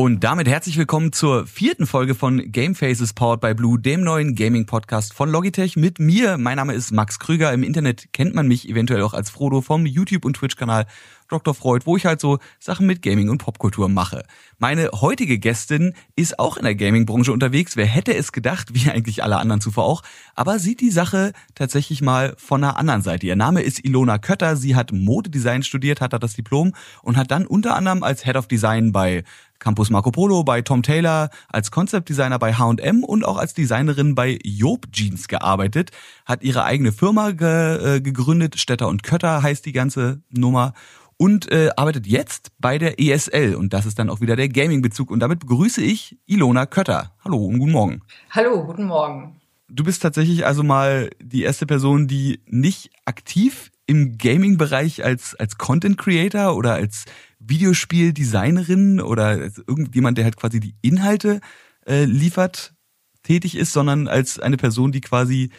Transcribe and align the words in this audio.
Und 0.00 0.24
damit 0.24 0.48
herzlich 0.48 0.78
willkommen 0.78 1.12
zur 1.12 1.46
vierten 1.46 1.86
Folge 1.86 2.14
von 2.14 2.50
Game 2.50 2.74
Faces 2.74 3.12
Powered 3.12 3.42
by 3.42 3.52
Blue, 3.52 3.78
dem 3.78 4.02
neuen 4.02 4.34
Gaming-Podcast 4.34 5.12
von 5.12 5.28
Logitech 5.28 5.76
mit 5.76 5.98
mir. 5.98 6.38
Mein 6.38 6.56
Name 6.56 6.72
ist 6.72 6.90
Max 6.90 7.18
Krüger. 7.18 7.52
Im 7.52 7.62
Internet 7.62 8.10
kennt 8.14 8.34
man 8.34 8.48
mich 8.48 8.66
eventuell 8.66 9.02
auch 9.02 9.12
als 9.12 9.28
Frodo 9.28 9.60
vom 9.60 9.84
YouTube- 9.84 10.24
und 10.24 10.38
Twitch-Kanal 10.38 10.86
Dr. 11.28 11.54
Freud, 11.54 11.84
wo 11.86 11.96
ich 11.96 12.06
halt 12.06 12.20
so 12.20 12.38
Sachen 12.58 12.86
mit 12.86 13.02
Gaming 13.02 13.28
und 13.28 13.38
Popkultur 13.38 13.88
mache. 13.88 14.24
Meine 14.58 14.90
heutige 14.90 15.38
Gästin 15.38 15.94
ist 16.16 16.38
auch 16.38 16.56
in 16.56 16.64
der 16.64 16.74
Gaming-Branche 16.74 17.32
unterwegs. 17.32 17.76
Wer 17.76 17.86
hätte 17.86 18.14
es 18.14 18.32
gedacht, 18.32 18.74
wie 18.74 18.90
eigentlich 18.90 19.22
alle 19.22 19.36
anderen 19.36 19.60
zuvor 19.60 19.84
auch, 19.84 20.02
aber 20.34 20.58
sieht 20.58 20.80
die 20.80 20.90
Sache 20.90 21.32
tatsächlich 21.54 22.00
mal 22.00 22.34
von 22.38 22.64
einer 22.64 22.78
anderen 22.78 23.02
Seite. 23.02 23.26
Ihr 23.26 23.36
Name 23.36 23.60
ist 23.60 23.84
Ilona 23.84 24.16
Kötter. 24.16 24.56
Sie 24.56 24.74
hat 24.74 24.92
Modedesign 24.92 25.62
studiert, 25.62 26.00
hat 26.00 26.14
da 26.14 26.18
das 26.18 26.34
Diplom 26.34 26.72
und 27.02 27.16
hat 27.18 27.30
dann 27.30 27.46
unter 27.46 27.76
anderem 27.76 28.02
als 28.02 28.24
Head 28.24 28.36
of 28.36 28.48
Design 28.48 28.92
bei 28.92 29.24
Campus 29.60 29.90
Marco 29.90 30.10
Polo, 30.10 30.42
bei 30.42 30.62
Tom 30.62 30.82
Taylor, 30.82 31.30
als 31.48 31.70
Concept 31.70 32.08
Designer 32.08 32.38
bei 32.38 32.54
H&M 32.54 33.04
und 33.04 33.24
auch 33.24 33.36
als 33.36 33.54
Designerin 33.54 34.16
bei 34.16 34.38
Job 34.42 34.86
Jeans 34.90 35.28
gearbeitet, 35.28 35.90
hat 36.24 36.42
ihre 36.42 36.64
eigene 36.64 36.90
Firma 36.90 37.30
ge 37.30 37.96
äh, 37.96 38.00
gegründet, 38.00 38.58
Stetter 38.58 38.88
und 38.88 39.02
Kötter 39.02 39.42
heißt 39.42 39.64
die 39.64 39.72
ganze 39.72 40.22
Nummer 40.30 40.72
und 41.16 41.52
äh, 41.52 41.68
arbeitet 41.76 42.06
jetzt 42.06 42.50
bei 42.58 42.78
der 42.78 42.98
ESL 42.98 43.54
und 43.54 43.74
das 43.74 43.84
ist 43.84 43.98
dann 43.98 44.08
auch 44.08 44.22
wieder 44.22 44.36
der 44.36 44.48
Gaming-Bezug 44.48 45.10
und 45.10 45.20
damit 45.20 45.40
begrüße 45.40 45.82
ich 45.82 46.18
Ilona 46.26 46.64
Kötter. 46.64 47.12
Hallo 47.22 47.36
und 47.44 47.58
guten 47.58 47.72
Morgen. 47.72 48.00
Hallo, 48.30 48.64
guten 48.64 48.84
Morgen. 48.84 49.38
Du 49.68 49.84
bist 49.84 50.02
tatsächlich 50.02 50.46
also 50.46 50.62
mal 50.62 51.10
die 51.22 51.42
erste 51.42 51.66
Person, 51.66 52.08
die 52.08 52.40
nicht 52.46 52.90
aktiv 53.04 53.70
im 53.86 54.16
Gaming-Bereich 54.16 55.04
als, 55.04 55.34
als 55.34 55.58
Content 55.58 55.98
Creator 55.98 56.56
oder 56.56 56.74
als 56.74 57.04
Videospieldesignerin 57.50 59.00
oder 59.00 59.38
irgendjemand, 59.66 60.16
der 60.16 60.24
halt 60.24 60.36
quasi 60.36 60.60
die 60.60 60.74
Inhalte 60.80 61.40
äh, 61.86 62.04
liefert, 62.04 62.74
tätig 63.22 63.56
ist, 63.56 63.72
sondern 63.72 64.08
als 64.08 64.38
eine 64.38 64.56
Person, 64.56 64.92
die 64.92 65.02
quasi 65.02 65.50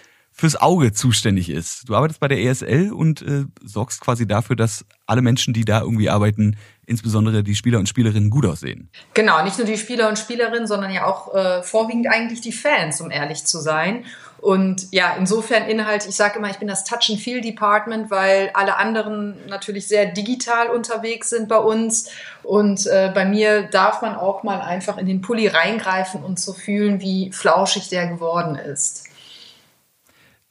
fürs 0.41 0.59
Auge 0.59 0.91
zuständig 0.91 1.51
ist. 1.51 1.87
Du 1.87 1.93
arbeitest 1.93 2.19
bei 2.19 2.27
der 2.27 2.39
ESL 2.39 2.91
und 2.91 3.21
äh, 3.21 3.45
sorgst 3.63 4.01
quasi 4.01 4.25
dafür, 4.25 4.55
dass 4.55 4.83
alle 5.05 5.21
Menschen, 5.21 5.53
die 5.53 5.65
da 5.65 5.81
irgendwie 5.81 6.09
arbeiten, 6.09 6.57
insbesondere 6.87 7.43
die 7.43 7.53
Spieler 7.53 7.77
und 7.77 7.87
Spielerinnen 7.87 8.31
gut 8.31 8.47
aussehen. 8.47 8.89
Genau, 9.13 9.43
nicht 9.43 9.59
nur 9.59 9.67
die 9.67 9.77
Spieler 9.77 10.09
und 10.09 10.17
Spielerinnen, 10.17 10.65
sondern 10.65 10.91
ja 10.91 11.05
auch 11.05 11.35
äh, 11.35 11.61
vorwiegend 11.61 12.07
eigentlich 12.07 12.41
die 12.41 12.51
Fans, 12.51 13.01
um 13.01 13.11
ehrlich 13.11 13.45
zu 13.45 13.59
sein. 13.59 14.03
Und 14.39 14.87
ja, 14.91 15.15
insofern 15.15 15.69
Inhalt, 15.69 16.07
ich 16.09 16.15
sage 16.15 16.39
immer, 16.39 16.49
ich 16.49 16.57
bin 16.57 16.67
das 16.67 16.85
Touch 16.85 17.11
and 17.11 17.19
Feel 17.19 17.41
Department, 17.41 18.09
weil 18.09 18.49
alle 18.55 18.77
anderen 18.77 19.35
natürlich 19.47 19.87
sehr 19.87 20.07
digital 20.07 20.71
unterwegs 20.71 21.29
sind 21.29 21.49
bei 21.49 21.59
uns. 21.59 22.09
Und 22.41 22.87
äh, 22.87 23.11
bei 23.13 23.25
mir 23.25 23.61
darf 23.61 24.01
man 24.01 24.15
auch 24.15 24.41
mal 24.41 24.59
einfach 24.61 24.97
in 24.97 25.05
den 25.05 25.21
Pulli 25.21 25.45
reingreifen 25.45 26.23
und 26.23 26.39
so 26.39 26.53
fühlen, 26.53 26.99
wie 26.99 27.31
flauschig 27.31 27.89
der 27.89 28.07
geworden 28.07 28.55
ist. 28.55 29.03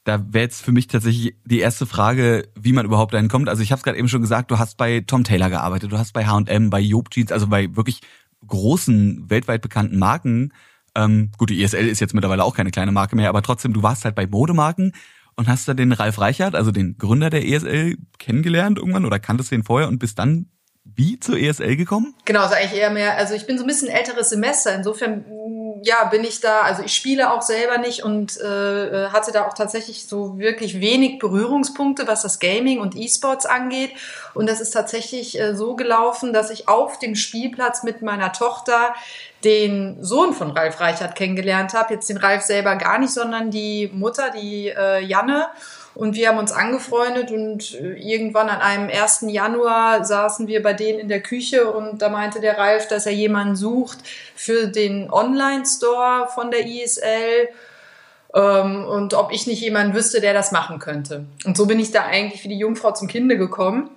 Da 0.05 0.25
wäre 0.33 0.45
jetzt 0.45 0.63
für 0.63 0.73
mich 0.73 0.87
tatsächlich 0.87 1.37
die 1.45 1.59
erste 1.59 1.87
Frage, 1.87 2.49
wie 2.59 2.73
man 2.73 2.87
überhaupt 2.87 3.13
dahin 3.13 3.29
kommt. 3.29 3.49
Also 3.49 3.63
ich 3.63 3.71
habe 3.71 3.79
es 3.79 3.83
gerade 3.83 3.99
eben 3.99 4.09
schon 4.09 4.23
gesagt, 4.23 4.51
du 4.51 4.59
hast 4.59 4.77
bei 4.77 5.01
Tom 5.07 5.25
Taylor 5.25 5.51
gearbeitet, 5.51 5.93
du 5.93 5.99
hast 5.99 6.13
bei 6.13 6.27
H&M, 6.27 6.71
bei 6.71 6.81
Job 6.81 7.11
Jeans, 7.11 7.33
also 7.33 7.47
bei 7.49 7.75
wirklich 7.77 8.01
großen, 8.47 9.29
weltweit 9.29 9.61
bekannten 9.61 9.99
Marken 9.99 10.53
ähm, 10.95 11.31
gut, 11.39 11.51
die 11.51 11.63
ESL 11.63 11.87
ist 11.87 12.01
jetzt 12.01 12.15
mittlerweile 12.15 12.45
auch 12.45 12.55
keine 12.55 12.71
kleine 12.71 12.93
Marke 12.93 13.17
mehr, 13.17 13.29
aber 13.29 13.43
trotzdem, 13.43 13.73
du 13.73 13.83
warst 13.83 14.05
halt 14.05 14.15
bei 14.15 14.27
Modemarken 14.27 14.93
und 15.37 15.49
hast 15.49 15.69
da 15.69 15.75
den 15.75 15.93
Ralf 15.93 16.19
Reichert, 16.19 16.55
also 16.55 16.73
den 16.73 16.97
Gründer 16.99 17.31
der 17.31 17.47
ESL, 17.47 17.97
kennengelernt 18.19 18.79
irgendwann 18.79 19.05
oder 19.05 19.19
kanntest 19.19 19.53
ihn 19.53 19.65
vorher 19.65 19.89
und 19.89 19.99
bist 19.99 20.19
dann 20.19 20.47
wie 20.85 21.21
zur 21.21 21.39
ESL 21.39 21.77
gekommen? 21.77 22.15
Genau, 22.25 22.41
also 22.41 22.55
eigentlich 22.55 22.81
eher 22.81 22.91
mehr, 22.91 23.17
also 23.17 23.35
ich 23.35 23.47
bin 23.47 23.59
so 23.59 23.65
ein 23.65 23.67
bisschen 23.67 23.89
älteres 23.89 24.31
Semester, 24.31 24.75
insofern 24.75 25.25
ja, 25.83 26.05
bin 26.05 26.25
ich 26.25 26.41
da, 26.41 26.63
also 26.63 26.83
ich 26.83 26.95
spiele 26.95 27.33
auch 27.33 27.43
selber 27.43 27.79
nicht 27.79 28.03
und 28.03 28.39
äh, 28.39 29.09
hatte 29.09 29.33
da 29.33 29.47
auch 29.47 29.55
tatsächlich 29.55 30.07
so 30.07 30.39
wirklich 30.39 30.81
wenig 30.81 31.19
Berührungspunkte, 31.19 32.07
was 32.07 32.23
das 32.23 32.39
Gaming 32.39 32.81
und 32.81 32.97
E-Sports 32.97 33.47
angeht. 33.47 33.93
Und 34.35 34.49
das 34.49 34.61
ist 34.61 34.73
tatsächlich 34.73 35.41
äh, 35.41 35.55
so 35.55 35.77
gelaufen, 35.77 36.33
dass 36.33 36.51
ich 36.51 36.69
auf 36.69 36.99
dem 36.99 37.15
Spielplatz 37.15 37.83
mit 37.83 38.03
meiner 38.03 38.33
Tochter 38.33 38.95
den 39.45 40.03
Sohn 40.03 40.35
von 40.35 40.51
Ralf 40.51 40.81
Reichert 40.81 41.15
kennengelernt 41.15 41.73
habe. 41.73 41.95
Jetzt 41.95 42.11
den 42.11 42.19
Ralf 42.19 42.43
selber 42.43 42.77
gar 42.77 42.99
nicht, 42.99 43.13
sondern 43.13 43.51
die 43.51 43.91
Mutter, 43.93 44.31
die 44.31 44.69
äh, 44.69 45.03
Janne. 45.03 45.47
Und 46.01 46.15
wir 46.15 46.31
haben 46.31 46.39
uns 46.39 46.51
angefreundet 46.51 47.31
und 47.31 47.75
äh, 47.75 47.93
irgendwann 47.93 48.49
an 48.49 48.63
einem 48.63 48.89
1. 48.89 49.27
Januar 49.29 50.03
saßen 50.03 50.47
wir 50.47 50.63
bei 50.63 50.73
denen 50.73 50.99
in 50.99 51.09
der 51.09 51.21
Küche 51.21 51.71
und 51.71 52.01
da 52.01 52.09
meinte 52.09 52.41
der 52.41 52.57
Ralf, 52.57 52.89
dass 52.89 53.05
er 53.05 53.13
jemanden 53.13 53.55
sucht 53.55 53.99
für 54.35 54.69
den 54.69 55.11
Online-Store 55.11 56.29
von 56.35 56.51
der 56.51 56.65
ISL 56.65 57.51
ähm, 58.35 58.87
und 58.87 59.13
ob 59.13 59.31
ich 59.31 59.47
nicht 59.47 59.61
jemanden 59.61 59.95
wüsste, 59.95 60.23
der 60.23 60.33
das 60.33 60.53
machen 60.53 60.79
könnte. 60.79 61.27
Und 61.45 61.59
so 61.59 61.67
bin 61.67 61.79
ich 61.79 61.91
da 61.91 62.07
eigentlich 62.07 62.45
wie 62.45 62.49
die 62.49 62.59
Jungfrau 62.59 62.93
zum 62.93 63.07
Kinde 63.07 63.37
gekommen 63.37 63.91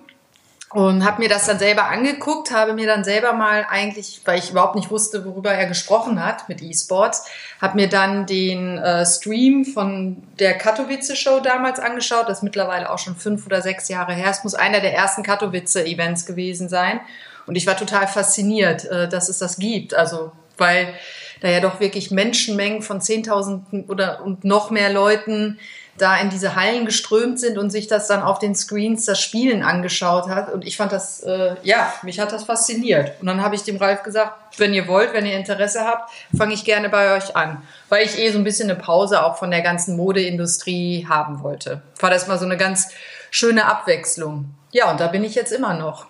und 0.74 1.04
habe 1.04 1.22
mir 1.22 1.28
das 1.28 1.46
dann 1.46 1.60
selber 1.60 1.84
angeguckt, 1.84 2.50
habe 2.50 2.72
mir 2.72 2.88
dann 2.88 3.04
selber 3.04 3.32
mal 3.32 3.64
eigentlich, 3.70 4.20
weil 4.24 4.40
ich 4.40 4.50
überhaupt 4.50 4.74
nicht 4.74 4.90
wusste, 4.90 5.24
worüber 5.24 5.52
er 5.52 5.66
gesprochen 5.66 6.24
hat 6.24 6.48
mit 6.48 6.60
E-Sports, 6.60 7.26
habe 7.60 7.76
mir 7.76 7.88
dann 7.88 8.26
den 8.26 8.78
äh, 8.78 9.06
Stream 9.06 9.64
von 9.64 10.24
der 10.40 10.58
Katowice 10.58 11.16
Show 11.16 11.38
damals 11.38 11.78
angeschaut, 11.78 12.28
das 12.28 12.38
ist 12.38 12.42
mittlerweile 12.42 12.90
auch 12.90 12.98
schon 12.98 13.14
fünf 13.14 13.46
oder 13.46 13.62
sechs 13.62 13.88
Jahre 13.88 14.14
her. 14.14 14.30
Es 14.30 14.42
muss 14.42 14.56
einer 14.56 14.80
der 14.80 14.92
ersten 14.92 15.22
Katowice 15.22 15.76
Events 15.76 16.26
gewesen 16.26 16.68
sein 16.68 16.98
und 17.46 17.54
ich 17.54 17.68
war 17.68 17.76
total 17.76 18.08
fasziniert, 18.08 18.84
äh, 18.86 19.08
dass 19.08 19.28
es 19.28 19.38
das 19.38 19.58
gibt. 19.58 19.94
Also 19.94 20.32
weil 20.56 20.92
da 21.40 21.48
ja 21.48 21.60
doch 21.60 21.78
wirklich 21.78 22.10
Menschenmengen 22.10 22.82
von 22.82 23.00
10.000 23.00 23.88
oder 23.88 24.24
und 24.24 24.44
noch 24.44 24.70
mehr 24.70 24.92
Leuten 24.92 25.58
da 25.98 26.16
in 26.16 26.30
diese 26.30 26.56
Hallen 26.56 26.86
geströmt 26.86 27.38
sind 27.38 27.56
und 27.56 27.70
sich 27.70 27.86
das 27.86 28.08
dann 28.08 28.22
auf 28.22 28.38
den 28.38 28.54
Screens 28.54 29.04
das 29.04 29.20
Spielen 29.20 29.62
angeschaut 29.62 30.28
hat. 30.28 30.52
Und 30.52 30.66
ich 30.66 30.76
fand 30.76 30.92
das, 30.92 31.20
äh, 31.20 31.54
ja, 31.62 31.92
mich 32.02 32.18
hat 32.18 32.32
das 32.32 32.44
fasziniert. 32.44 33.12
Und 33.20 33.26
dann 33.26 33.42
habe 33.42 33.54
ich 33.54 33.62
dem 33.62 33.76
Ralf 33.76 34.02
gesagt, 34.02 34.58
wenn 34.58 34.74
ihr 34.74 34.88
wollt, 34.88 35.12
wenn 35.12 35.26
ihr 35.26 35.36
Interesse 35.36 35.84
habt, 35.84 36.10
fange 36.36 36.54
ich 36.54 36.64
gerne 36.64 36.88
bei 36.88 37.16
euch 37.16 37.36
an. 37.36 37.62
Weil 37.88 38.04
ich 38.04 38.18
eh 38.18 38.30
so 38.30 38.38
ein 38.38 38.44
bisschen 38.44 38.70
eine 38.70 38.78
Pause 38.78 39.24
auch 39.24 39.36
von 39.36 39.50
der 39.50 39.62
ganzen 39.62 39.96
Modeindustrie 39.96 41.06
haben 41.08 41.42
wollte. 41.42 41.82
War 42.00 42.10
das 42.10 42.26
mal 42.26 42.38
so 42.38 42.44
eine 42.44 42.56
ganz 42.56 42.88
schöne 43.30 43.66
Abwechslung. 43.66 44.54
Ja, 44.72 44.90
und 44.90 45.00
da 45.00 45.06
bin 45.06 45.22
ich 45.22 45.34
jetzt 45.34 45.52
immer 45.52 45.74
noch. 45.74 46.06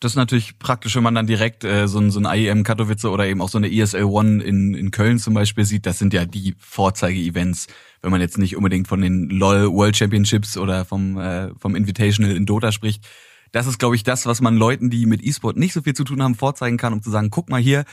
Das 0.00 0.12
ist 0.12 0.16
natürlich 0.16 0.58
praktisch, 0.58 0.96
wenn 0.96 1.02
man 1.02 1.14
dann 1.14 1.26
direkt 1.26 1.62
äh, 1.62 1.86
so, 1.86 1.98
ein, 1.98 2.10
so 2.10 2.20
ein 2.20 2.26
IEM 2.26 2.64
Katowice 2.64 3.04
oder 3.04 3.26
eben 3.26 3.42
auch 3.42 3.50
so 3.50 3.58
eine 3.58 3.70
ESL 3.70 4.04
One 4.04 4.42
in, 4.42 4.74
in 4.74 4.90
Köln 4.90 5.18
zum 5.18 5.34
Beispiel 5.34 5.64
sieht. 5.66 5.84
Das 5.86 5.98
sind 5.98 6.14
ja 6.14 6.24
die 6.24 6.54
Vorzeige-Events 6.58 7.66
wenn 8.02 8.10
man 8.10 8.20
jetzt 8.20 8.38
nicht 8.38 8.56
unbedingt 8.56 8.88
von 8.88 9.00
den 9.00 9.28
LOL 9.30 9.72
World 9.72 9.96
Championships 9.96 10.56
oder 10.56 10.84
vom, 10.84 11.18
äh, 11.18 11.50
vom 11.58 11.74
Invitational 11.76 12.34
in 12.34 12.46
Dota 12.46 12.72
spricht. 12.72 13.06
Das 13.52 13.66
ist, 13.66 13.78
glaube 13.78 13.96
ich, 13.96 14.04
das, 14.04 14.26
was 14.26 14.40
man 14.40 14.56
Leuten, 14.56 14.90
die 14.90 15.06
mit 15.06 15.22
E-Sport 15.22 15.56
nicht 15.56 15.72
so 15.72 15.82
viel 15.82 15.94
zu 15.94 16.04
tun 16.04 16.22
haben, 16.22 16.34
vorzeigen 16.34 16.76
kann, 16.76 16.92
um 16.92 17.02
zu 17.02 17.10
sagen, 17.10 17.30
guck 17.30 17.48
mal 17.48 17.60
hier, 17.60 17.84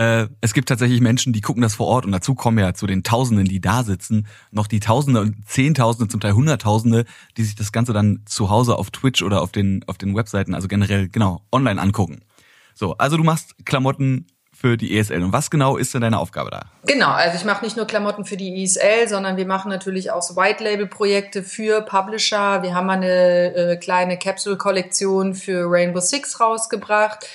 äh, 0.00 0.28
es 0.40 0.54
gibt 0.54 0.70
tatsächlich 0.70 1.02
Menschen, 1.02 1.34
die 1.34 1.42
gucken 1.42 1.60
das 1.60 1.74
vor 1.74 1.86
Ort 1.86 2.06
und 2.06 2.12
dazu 2.12 2.34
kommen 2.34 2.58
ja 2.58 2.72
zu 2.72 2.86
den 2.86 3.02
Tausenden, 3.02 3.44
die 3.44 3.60
da 3.60 3.82
sitzen, 3.82 4.26
noch 4.50 4.66
die 4.66 4.80
Tausende 4.80 5.20
und 5.20 5.46
Zehntausende, 5.46 6.10
zum 6.10 6.20
Teil 6.20 6.32
Hunderttausende, 6.32 7.04
die 7.36 7.42
sich 7.42 7.54
das 7.54 7.70
Ganze 7.70 7.92
dann 7.92 8.22
zu 8.24 8.48
Hause 8.48 8.76
auf 8.76 8.90
Twitch 8.90 9.22
oder 9.22 9.42
auf 9.42 9.52
den, 9.52 9.84
auf 9.86 9.98
den 9.98 10.16
Webseiten, 10.16 10.54
also 10.54 10.68
generell, 10.68 11.10
genau, 11.10 11.42
online 11.52 11.78
angucken. 11.78 12.22
So, 12.74 12.96
also 12.96 13.18
du 13.18 13.24
machst 13.24 13.66
Klamotten 13.66 14.26
für 14.54 14.78
die 14.78 14.96
ESL. 14.96 15.22
Und 15.22 15.34
was 15.34 15.50
genau 15.50 15.76
ist 15.76 15.92
denn 15.92 16.00
deine 16.00 16.18
Aufgabe 16.18 16.50
da? 16.50 16.62
Genau, 16.86 17.10
also 17.10 17.36
ich 17.36 17.44
mache 17.44 17.62
nicht 17.62 17.76
nur 17.76 17.86
Klamotten 17.86 18.24
für 18.24 18.38
die 18.38 18.62
ESL, 18.62 19.06
sondern 19.06 19.36
wir 19.36 19.46
machen 19.46 19.68
natürlich 19.68 20.10
auch 20.10 20.22
so 20.22 20.34
White-Label-Projekte 20.34 21.42
für 21.42 21.82
Publisher. 21.82 22.62
Wir 22.62 22.74
haben 22.74 22.88
eine 22.88 23.54
äh, 23.54 23.76
kleine 23.76 24.18
Capsule-Kollektion 24.18 25.34
für 25.34 25.70
Rainbow 25.70 26.00
Six 26.00 26.40
rausgebracht 26.40 27.26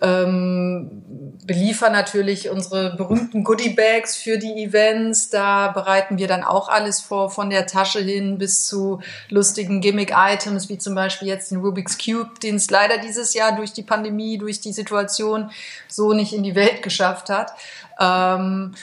ähm, 0.00 1.02
beliefern 1.44 1.92
natürlich 1.92 2.50
unsere 2.50 2.94
berühmten 2.96 3.42
Goodie-Bags 3.42 4.16
für 4.16 4.38
die 4.38 4.64
Events. 4.64 5.30
Da 5.30 5.68
bereiten 5.68 6.18
wir 6.18 6.28
dann 6.28 6.44
auch 6.44 6.68
alles 6.68 7.00
vor, 7.00 7.30
von 7.30 7.50
der 7.50 7.66
Tasche 7.66 8.00
hin 8.00 8.38
bis 8.38 8.66
zu 8.66 9.00
lustigen 9.30 9.80
Gimmick-Items, 9.80 10.68
wie 10.68 10.78
zum 10.78 10.94
Beispiel 10.94 11.28
jetzt 11.28 11.50
den 11.50 11.60
Rubik's 11.60 11.98
Cube, 11.98 12.38
den 12.42 12.56
es 12.56 12.70
leider 12.70 12.98
dieses 12.98 13.34
Jahr 13.34 13.56
durch 13.56 13.72
die 13.72 13.82
Pandemie, 13.82 14.38
durch 14.38 14.60
die 14.60 14.72
Situation 14.72 15.50
so 15.88 16.12
nicht 16.12 16.32
in 16.32 16.42
die 16.42 16.54
Welt 16.54 16.82
geschafft 16.82 17.30
hat. 17.30 17.52
Ähm, 17.98 18.74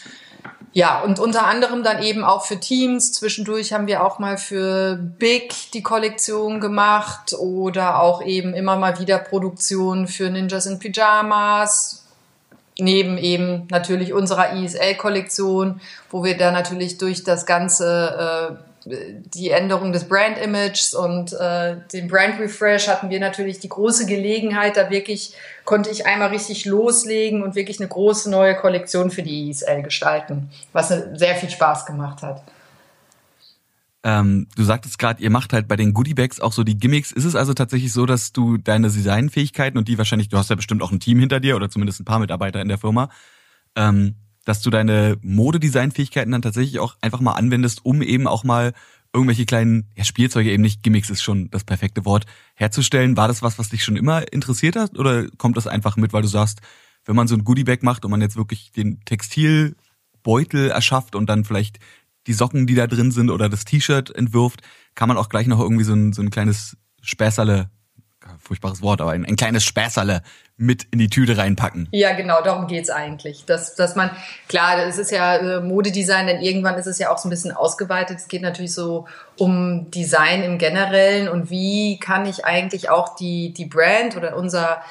ja, 0.78 1.00
und 1.00 1.20
unter 1.20 1.48
anderem 1.48 1.84
dann 1.84 2.04
eben 2.04 2.26
auch 2.26 2.44
für 2.44 2.60
Teams. 2.60 3.14
Zwischendurch 3.14 3.72
haben 3.72 3.88
wir 3.88 4.04
auch 4.04 4.20
mal 4.20 4.38
für 4.38 4.98
Big 4.98 5.72
die 5.72 5.82
Kollektion 5.82 6.60
gemacht 6.60 7.34
oder 7.34 8.02
auch 8.02 8.22
eben 8.22 8.54
immer 8.54 8.76
mal 8.76 9.00
wieder 9.00 9.18
Produktionen 9.18 10.06
für 10.06 10.30
Ninjas 10.30 10.66
in 10.66 10.80
Pyjamas. 10.80 12.06
Neben 12.78 13.18
eben 13.18 13.70
natürlich 13.72 14.12
unserer 14.12 14.52
ISL-Kollektion, 14.54 15.80
wo 16.10 16.26
wir 16.26 16.36
da 16.38 16.52
natürlich 16.52 16.98
durch 16.98 17.24
das 17.24 17.46
ganze 17.46 18.60
die 18.86 19.50
Änderung 19.50 19.92
des 19.92 20.08
Brand-Images 20.08 20.94
und 20.94 21.34
äh, 21.34 21.78
den 21.92 22.08
Brand-Refresh 22.08 22.88
hatten 22.88 23.10
wir 23.10 23.20
natürlich 23.20 23.60
die 23.60 23.70
große 23.70 24.06
Gelegenheit, 24.06 24.78
da 24.78 24.90
wirklich 24.92 25.34
konnte 25.64 25.90
ich 25.90 26.06
einmal 26.06 26.30
richtig 26.30 26.66
loslegen 26.66 27.42
und 27.42 27.56
wirklich 27.56 27.80
eine 27.80 27.90
große 27.90 28.30
neue 28.30 28.56
Kollektion 28.56 29.10
für 29.10 29.24
die 29.24 29.50
ESL 29.50 29.82
gestalten, 29.82 30.52
was 30.72 30.90
sehr 30.90 31.36
viel 31.36 31.50
Spaß 31.50 31.88
gemacht 31.88 32.22
hat. 32.22 32.44
Ähm, 34.04 34.48
du 34.56 34.64
sagtest 34.64 35.00
gerade, 35.00 35.24
ihr 35.24 35.32
macht 35.32 35.52
halt 35.52 35.68
bei 35.68 35.76
den 35.76 35.96
Goodiebags 35.96 36.40
auch 36.40 36.54
so 36.54 36.64
die 36.64 36.78
Gimmicks. 36.78 37.12
Ist 37.12 37.26
es 37.26 37.36
also 37.36 37.56
tatsächlich 37.56 37.92
so, 37.92 38.06
dass 38.06 38.32
du 38.32 38.58
deine 38.58 38.88
Designfähigkeiten 38.92 39.80
und 39.80 39.88
die 39.88 39.98
wahrscheinlich, 39.98 40.30
du 40.30 40.38
hast 40.38 40.52
ja 40.52 40.56
bestimmt 40.56 40.84
auch 40.84 40.92
ein 40.92 41.00
Team 41.00 41.20
hinter 41.20 41.40
dir 41.40 41.56
oder 41.56 41.72
zumindest 41.72 42.02
ein 42.02 42.06
paar 42.06 42.20
Mitarbeiter 42.20 42.62
in 42.62 42.68
der 42.68 42.78
Firma, 42.78 43.10
ähm, 43.76 44.16
dass 44.46 44.62
du 44.62 44.70
deine 44.70 45.18
Modedesignfähigkeiten 45.22 46.32
dann 46.32 46.42
tatsächlich 46.42 46.80
auch 46.80 46.96
einfach 47.02 47.20
mal 47.20 47.34
anwendest, 47.34 47.84
um 47.84 48.02
eben 48.02 48.28
auch 48.28 48.44
mal 48.44 48.74
irgendwelche 49.14 49.46
kleinen 49.46 49.90
ja, 49.96 50.04
Spielzeuge, 50.04 50.52
eben 50.52 50.62
nicht 50.62 50.84
Gimmicks 50.84 51.10
ist 51.10 51.24
schon 51.24 51.50
das 51.50 51.64
perfekte 51.64 52.06
Wort, 52.06 52.26
herzustellen. 52.54 53.18
War 53.18 53.28
das 53.28 53.42
was, 53.42 53.58
was 53.58 53.70
dich 53.70 53.84
schon 53.84 53.96
immer 53.96 54.32
interessiert 54.32 54.76
hat 54.76 54.98
oder 54.98 55.28
kommt 55.38 55.58
das 55.58 55.68
einfach 55.68 55.96
mit, 55.98 56.14
weil 56.14 56.22
du 56.22 56.28
sagst, 56.28 56.62
wenn 57.06 57.16
man 57.16 57.28
so 57.28 57.36
ein 57.36 57.44
Goodiebag 57.44 57.82
macht 57.82 58.06
und 58.06 58.12
man 58.12 58.22
jetzt 58.22 58.36
wirklich 58.36 58.72
den 58.72 59.00
Textilbeutel 59.06 60.70
erschafft 60.70 61.16
und 61.16 61.28
dann 61.28 61.46
vielleicht 61.46 61.80
die 62.28 62.34
Socken, 62.34 62.68
die 62.68 62.76
da 62.76 62.88
drin 62.88 63.12
sind 63.12 63.30
oder 63.30 63.50
das 63.50 63.66
T-Shirt 63.66 64.14
entwirft, 64.16 64.62
kann 64.96 65.08
man 65.08 65.18
auch 65.18 65.30
gleich 65.30 65.48
noch 65.48 65.60
irgendwie 65.60 65.84
so 65.84 65.94
ein, 65.94 66.14
so 66.14 66.22
ein 66.22 66.30
kleines 66.30 66.76
Späßerle 67.02 67.70
furchtbares 68.40 68.82
Wort, 68.82 69.02
aber 69.02 69.12
ein, 69.12 69.26
ein 69.26 69.36
kleines 69.36 69.64
Späßerle 69.64 70.22
mit 70.58 70.88
in 70.92 71.00
die 71.00 71.10
Tüte 71.10 71.38
reinpacken. 71.38 71.90
Ja, 71.92 72.14
genau, 72.14 72.42
darum 72.42 72.68
geht's 72.68 72.90
eigentlich. 72.90 73.44
Dass, 73.46 73.76
dass 73.76 73.96
man, 73.98 74.10
klar, 74.48 74.80
es 74.86 74.98
ist 74.98 75.12
ja 75.12 75.36
äh, 75.36 75.62
Modedesign, 75.62 76.28
denn 76.28 76.42
irgendwann 76.42 76.76
ist 76.76 76.86
es 76.86 76.98
ja 76.98 77.12
auch 77.12 77.18
so 77.18 77.28
ein 77.28 77.30
bisschen 77.30 77.52
ausgeweitet. 77.52 78.20
Es 78.20 78.30
geht 78.30 78.42
natürlich 78.42 78.74
so 78.74 79.06
um 79.38 79.92
Design 79.92 80.44
im 80.44 80.58
Generellen 80.58 81.28
und 81.28 81.50
wie 81.50 82.00
kann 82.00 82.26
ich 82.26 82.46
eigentlich 82.46 82.90
auch 82.90 83.16
die, 83.16 83.52
die 83.52 83.66
Brand 83.66 84.16
oder 84.16 84.38
unser, 84.38 84.82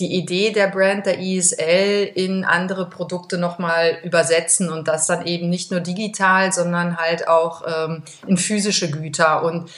die 0.00 0.12
Idee 0.16 0.50
der 0.50 0.66
Brand, 0.66 1.06
der 1.06 1.20
ISL, 1.20 2.10
in 2.12 2.44
andere 2.44 2.90
Produkte 2.90 3.38
nochmal 3.38 3.98
übersetzen 4.02 4.70
und 4.70 4.88
das 4.88 5.06
dann 5.06 5.24
eben 5.24 5.48
nicht 5.48 5.70
nur 5.70 5.78
digital, 5.78 6.52
sondern 6.52 6.96
halt 6.96 7.28
auch 7.28 7.62
ähm, 7.64 8.02
in 8.26 8.36
physische 8.36 8.90
Güter 8.90 9.44
und 9.44 9.70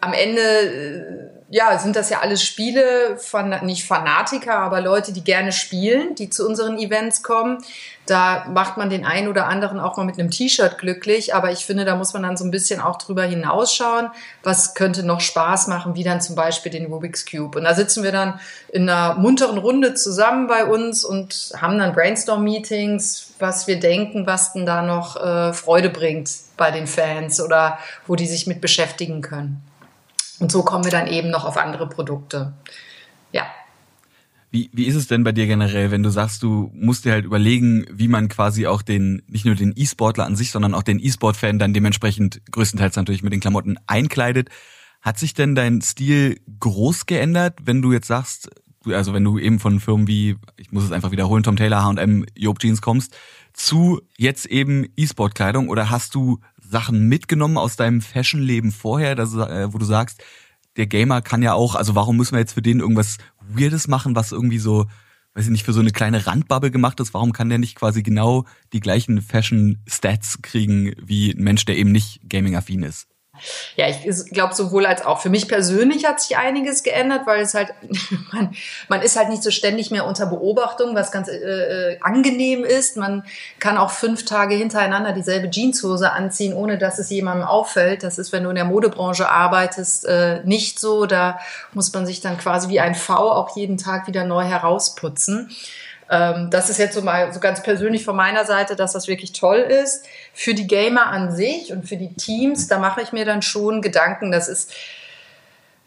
am 0.00 0.12
Ende 0.12 0.40
äh, 0.40 1.34
ja, 1.54 1.78
sind 1.78 1.94
das 1.94 2.10
ja 2.10 2.18
alles 2.18 2.42
Spiele 2.42 3.16
von 3.16 3.54
nicht 3.62 3.86
Fanatiker, 3.86 4.56
aber 4.56 4.80
Leute, 4.80 5.12
die 5.12 5.22
gerne 5.22 5.52
spielen, 5.52 6.16
die 6.16 6.28
zu 6.28 6.44
unseren 6.44 6.78
Events 6.78 7.22
kommen. 7.22 7.58
Da 8.06 8.46
macht 8.52 8.76
man 8.76 8.90
den 8.90 9.06
einen 9.06 9.28
oder 9.28 9.46
anderen 9.46 9.78
auch 9.78 9.96
mal 9.96 10.02
mit 10.02 10.18
einem 10.18 10.32
T-Shirt 10.32 10.78
glücklich, 10.78 11.32
aber 11.32 11.52
ich 11.52 11.64
finde, 11.64 11.84
da 11.84 11.94
muss 11.94 12.12
man 12.12 12.24
dann 12.24 12.36
so 12.36 12.44
ein 12.44 12.50
bisschen 12.50 12.80
auch 12.80 12.98
drüber 12.98 13.22
hinausschauen, 13.22 14.08
was 14.42 14.74
könnte 14.74 15.04
noch 15.04 15.20
Spaß 15.20 15.68
machen, 15.68 15.94
wie 15.94 16.02
dann 16.02 16.20
zum 16.20 16.34
Beispiel 16.34 16.72
den 16.72 16.86
Rubik's 16.86 17.24
Cube. 17.24 17.56
Und 17.56 17.62
da 17.62 17.74
sitzen 17.74 18.02
wir 18.02 18.10
dann 18.10 18.40
in 18.72 18.90
einer 18.90 19.14
munteren 19.14 19.58
Runde 19.58 19.94
zusammen 19.94 20.48
bei 20.48 20.64
uns 20.64 21.04
und 21.04 21.52
haben 21.56 21.78
dann 21.78 21.92
Brainstorm-Meetings, 21.92 23.34
was 23.38 23.68
wir 23.68 23.78
denken, 23.78 24.26
was 24.26 24.54
denn 24.54 24.66
da 24.66 24.82
noch 24.82 25.14
äh, 25.24 25.52
Freude 25.52 25.90
bringt 25.90 26.30
bei 26.56 26.72
den 26.72 26.88
Fans 26.88 27.40
oder 27.40 27.78
wo 28.08 28.16
die 28.16 28.26
sich 28.26 28.48
mit 28.48 28.60
beschäftigen 28.60 29.22
können. 29.22 29.62
Und 30.44 30.52
so 30.52 30.62
kommen 30.62 30.84
wir 30.84 30.90
dann 30.90 31.06
eben 31.06 31.30
noch 31.30 31.46
auf 31.46 31.56
andere 31.56 31.88
Produkte. 31.88 32.52
Ja. 33.32 33.46
Wie, 34.50 34.68
wie 34.74 34.84
ist 34.84 34.94
es 34.94 35.06
denn 35.06 35.24
bei 35.24 35.32
dir 35.32 35.46
generell, 35.46 35.90
wenn 35.90 36.02
du 36.02 36.10
sagst, 36.10 36.42
du 36.42 36.70
musst 36.74 37.06
dir 37.06 37.12
halt 37.12 37.24
überlegen, 37.24 37.86
wie 37.90 38.08
man 38.08 38.28
quasi 38.28 38.66
auch 38.66 38.82
den, 38.82 39.22
nicht 39.26 39.46
nur 39.46 39.54
den 39.54 39.72
E-Sportler 39.74 40.26
an 40.26 40.36
sich, 40.36 40.50
sondern 40.50 40.74
auch 40.74 40.82
den 40.82 41.00
E-Sport-Fan 41.00 41.58
dann 41.58 41.72
dementsprechend 41.72 42.42
größtenteils 42.52 42.94
natürlich 42.96 43.22
mit 43.22 43.32
den 43.32 43.40
Klamotten 43.40 43.78
einkleidet. 43.86 44.50
Hat 45.00 45.18
sich 45.18 45.32
denn 45.32 45.54
dein 45.54 45.80
Stil 45.80 46.38
groß 46.60 47.06
geändert, 47.06 47.60
wenn 47.64 47.80
du 47.80 47.94
jetzt 47.94 48.08
sagst, 48.08 48.50
also 48.84 49.14
wenn 49.14 49.24
du 49.24 49.38
eben 49.38 49.60
von 49.60 49.80
Firmen 49.80 50.06
wie, 50.06 50.36
ich 50.58 50.72
muss 50.72 50.84
es 50.84 50.92
einfach 50.92 51.10
wiederholen, 51.10 51.42
Tom 51.42 51.56
Taylor, 51.56 51.84
H&M, 51.84 52.26
Job 52.36 52.58
Jeans 52.58 52.82
kommst, 52.82 53.16
zu 53.54 54.02
jetzt 54.18 54.44
eben 54.44 54.84
E-Sport-Kleidung 54.94 55.70
oder 55.70 55.88
hast 55.88 56.14
du 56.14 56.40
Sachen 56.74 57.08
mitgenommen 57.08 57.56
aus 57.56 57.76
deinem 57.76 58.00
Fashion-Leben 58.00 58.72
vorher, 58.72 59.14
dass, 59.14 59.32
äh, 59.32 59.72
wo 59.72 59.78
du 59.78 59.84
sagst, 59.84 60.24
der 60.76 60.88
Gamer 60.88 61.22
kann 61.22 61.40
ja 61.40 61.52
auch, 61.54 61.76
also 61.76 61.94
warum 61.94 62.16
müssen 62.16 62.32
wir 62.32 62.40
jetzt 62.40 62.54
für 62.54 62.62
den 62.62 62.80
irgendwas 62.80 63.18
Weirdes 63.40 63.86
machen, 63.86 64.16
was 64.16 64.32
irgendwie 64.32 64.58
so, 64.58 64.86
weiß 65.34 65.44
ich 65.44 65.52
nicht, 65.52 65.64
für 65.64 65.72
so 65.72 65.78
eine 65.78 65.92
kleine 65.92 66.26
Randbubble 66.26 66.72
gemacht 66.72 66.98
ist? 66.98 67.14
Warum 67.14 67.32
kann 67.32 67.48
der 67.48 67.58
nicht 67.58 67.76
quasi 67.76 68.02
genau 68.02 68.44
die 68.72 68.80
gleichen 68.80 69.22
Fashion-Stats 69.22 70.42
kriegen 70.42 70.94
wie 71.00 71.30
ein 71.30 71.44
Mensch, 71.44 71.64
der 71.64 71.76
eben 71.76 71.92
nicht 71.92 72.28
gaming-affin 72.28 72.82
ist? 72.82 73.06
Ja, 73.76 73.86
ich 73.88 74.30
glaube 74.30 74.54
sowohl 74.54 74.86
als 74.86 75.04
auch. 75.04 75.20
Für 75.20 75.28
mich 75.28 75.48
persönlich 75.48 76.06
hat 76.06 76.20
sich 76.20 76.36
einiges 76.36 76.82
geändert, 76.82 77.26
weil 77.26 77.42
es 77.42 77.54
halt, 77.54 77.74
man, 78.32 78.54
man 78.88 79.02
ist 79.02 79.16
halt 79.16 79.28
nicht 79.28 79.42
so 79.42 79.50
ständig 79.50 79.90
mehr 79.90 80.06
unter 80.06 80.26
Beobachtung, 80.26 80.94
was 80.94 81.10
ganz 81.10 81.28
äh, 81.28 81.34
äh, 81.34 81.98
angenehm 82.00 82.64
ist. 82.64 82.96
Man 82.96 83.24
kann 83.58 83.76
auch 83.76 83.90
fünf 83.90 84.24
Tage 84.24 84.54
hintereinander 84.54 85.12
dieselbe 85.12 85.50
Jeanshose 85.50 86.12
anziehen, 86.12 86.54
ohne 86.54 86.78
dass 86.78 86.98
es 86.98 87.10
jemandem 87.10 87.46
auffällt. 87.46 88.02
Das 88.02 88.18
ist, 88.18 88.32
wenn 88.32 88.44
du 88.44 88.50
in 88.50 88.56
der 88.56 88.64
Modebranche 88.64 89.28
arbeitest, 89.28 90.06
äh, 90.06 90.40
nicht 90.44 90.78
so. 90.78 91.06
Da 91.06 91.40
muss 91.72 91.92
man 91.92 92.06
sich 92.06 92.20
dann 92.20 92.38
quasi 92.38 92.68
wie 92.68 92.80
ein 92.80 92.94
V 92.94 93.14
auch 93.14 93.56
jeden 93.56 93.78
Tag 93.78 94.06
wieder 94.06 94.24
neu 94.24 94.44
herausputzen. 94.44 95.50
Ähm, 96.10 96.50
das 96.50 96.70
ist 96.70 96.78
jetzt 96.78 96.94
so 96.94 97.02
mal 97.02 97.32
so 97.32 97.40
ganz 97.40 97.62
persönlich 97.62 98.04
von 98.04 98.16
meiner 98.16 98.44
Seite, 98.44 98.76
dass 98.76 98.92
das 98.92 99.08
wirklich 99.08 99.32
toll 99.32 99.58
ist. 99.58 100.04
Für 100.34 100.54
die 100.54 100.66
Gamer 100.66 101.06
an 101.06 101.34
sich 101.34 101.72
und 101.72 101.88
für 101.88 101.96
die 101.96 102.12
Teams, 102.14 102.68
da 102.68 102.78
mache 102.78 103.00
ich 103.00 103.12
mir 103.12 103.24
dann 103.24 103.40
schon 103.40 103.80
Gedanken. 103.80 104.32
Das 104.32 104.48
ist 104.48 104.72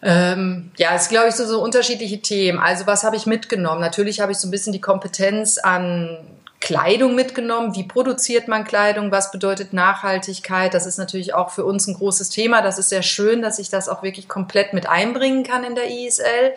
ähm, 0.01 0.71
ja, 0.77 0.93
es 0.95 1.09
glaube 1.09 1.29
ich, 1.29 1.35
so, 1.35 1.45
so 1.45 1.61
unterschiedliche 1.61 2.21
Themen. 2.21 2.59
Also, 2.59 2.85
was 2.85 3.03
habe 3.03 3.15
ich 3.15 3.25
mitgenommen? 3.25 3.81
Natürlich 3.81 4.19
habe 4.19 4.31
ich 4.31 4.37
so 4.37 4.47
ein 4.47 4.51
bisschen 4.51 4.73
die 4.73 4.81
Kompetenz 4.81 5.57
an 5.57 6.17
Kleidung 6.59 7.15
mitgenommen. 7.15 7.75
Wie 7.75 7.83
produziert 7.83 8.47
man 8.47 8.63
Kleidung? 8.63 9.11
Was 9.11 9.31
bedeutet 9.31 9.73
Nachhaltigkeit? 9.73 10.73
Das 10.73 10.85
ist 10.85 10.97
natürlich 10.97 11.33
auch 11.33 11.51
für 11.51 11.65
uns 11.65 11.87
ein 11.87 11.93
großes 11.93 12.29
Thema. 12.29 12.61
Das 12.61 12.79
ist 12.79 12.89
sehr 12.89 13.03
schön, 13.03 13.41
dass 13.41 13.59
ich 13.59 13.69
das 13.69 13.89
auch 13.89 14.01
wirklich 14.01 14.27
komplett 14.27 14.73
mit 14.73 14.87
einbringen 14.87 15.43
kann 15.43 15.63
in 15.63 15.75
der 15.75 15.89
ISL 15.89 16.53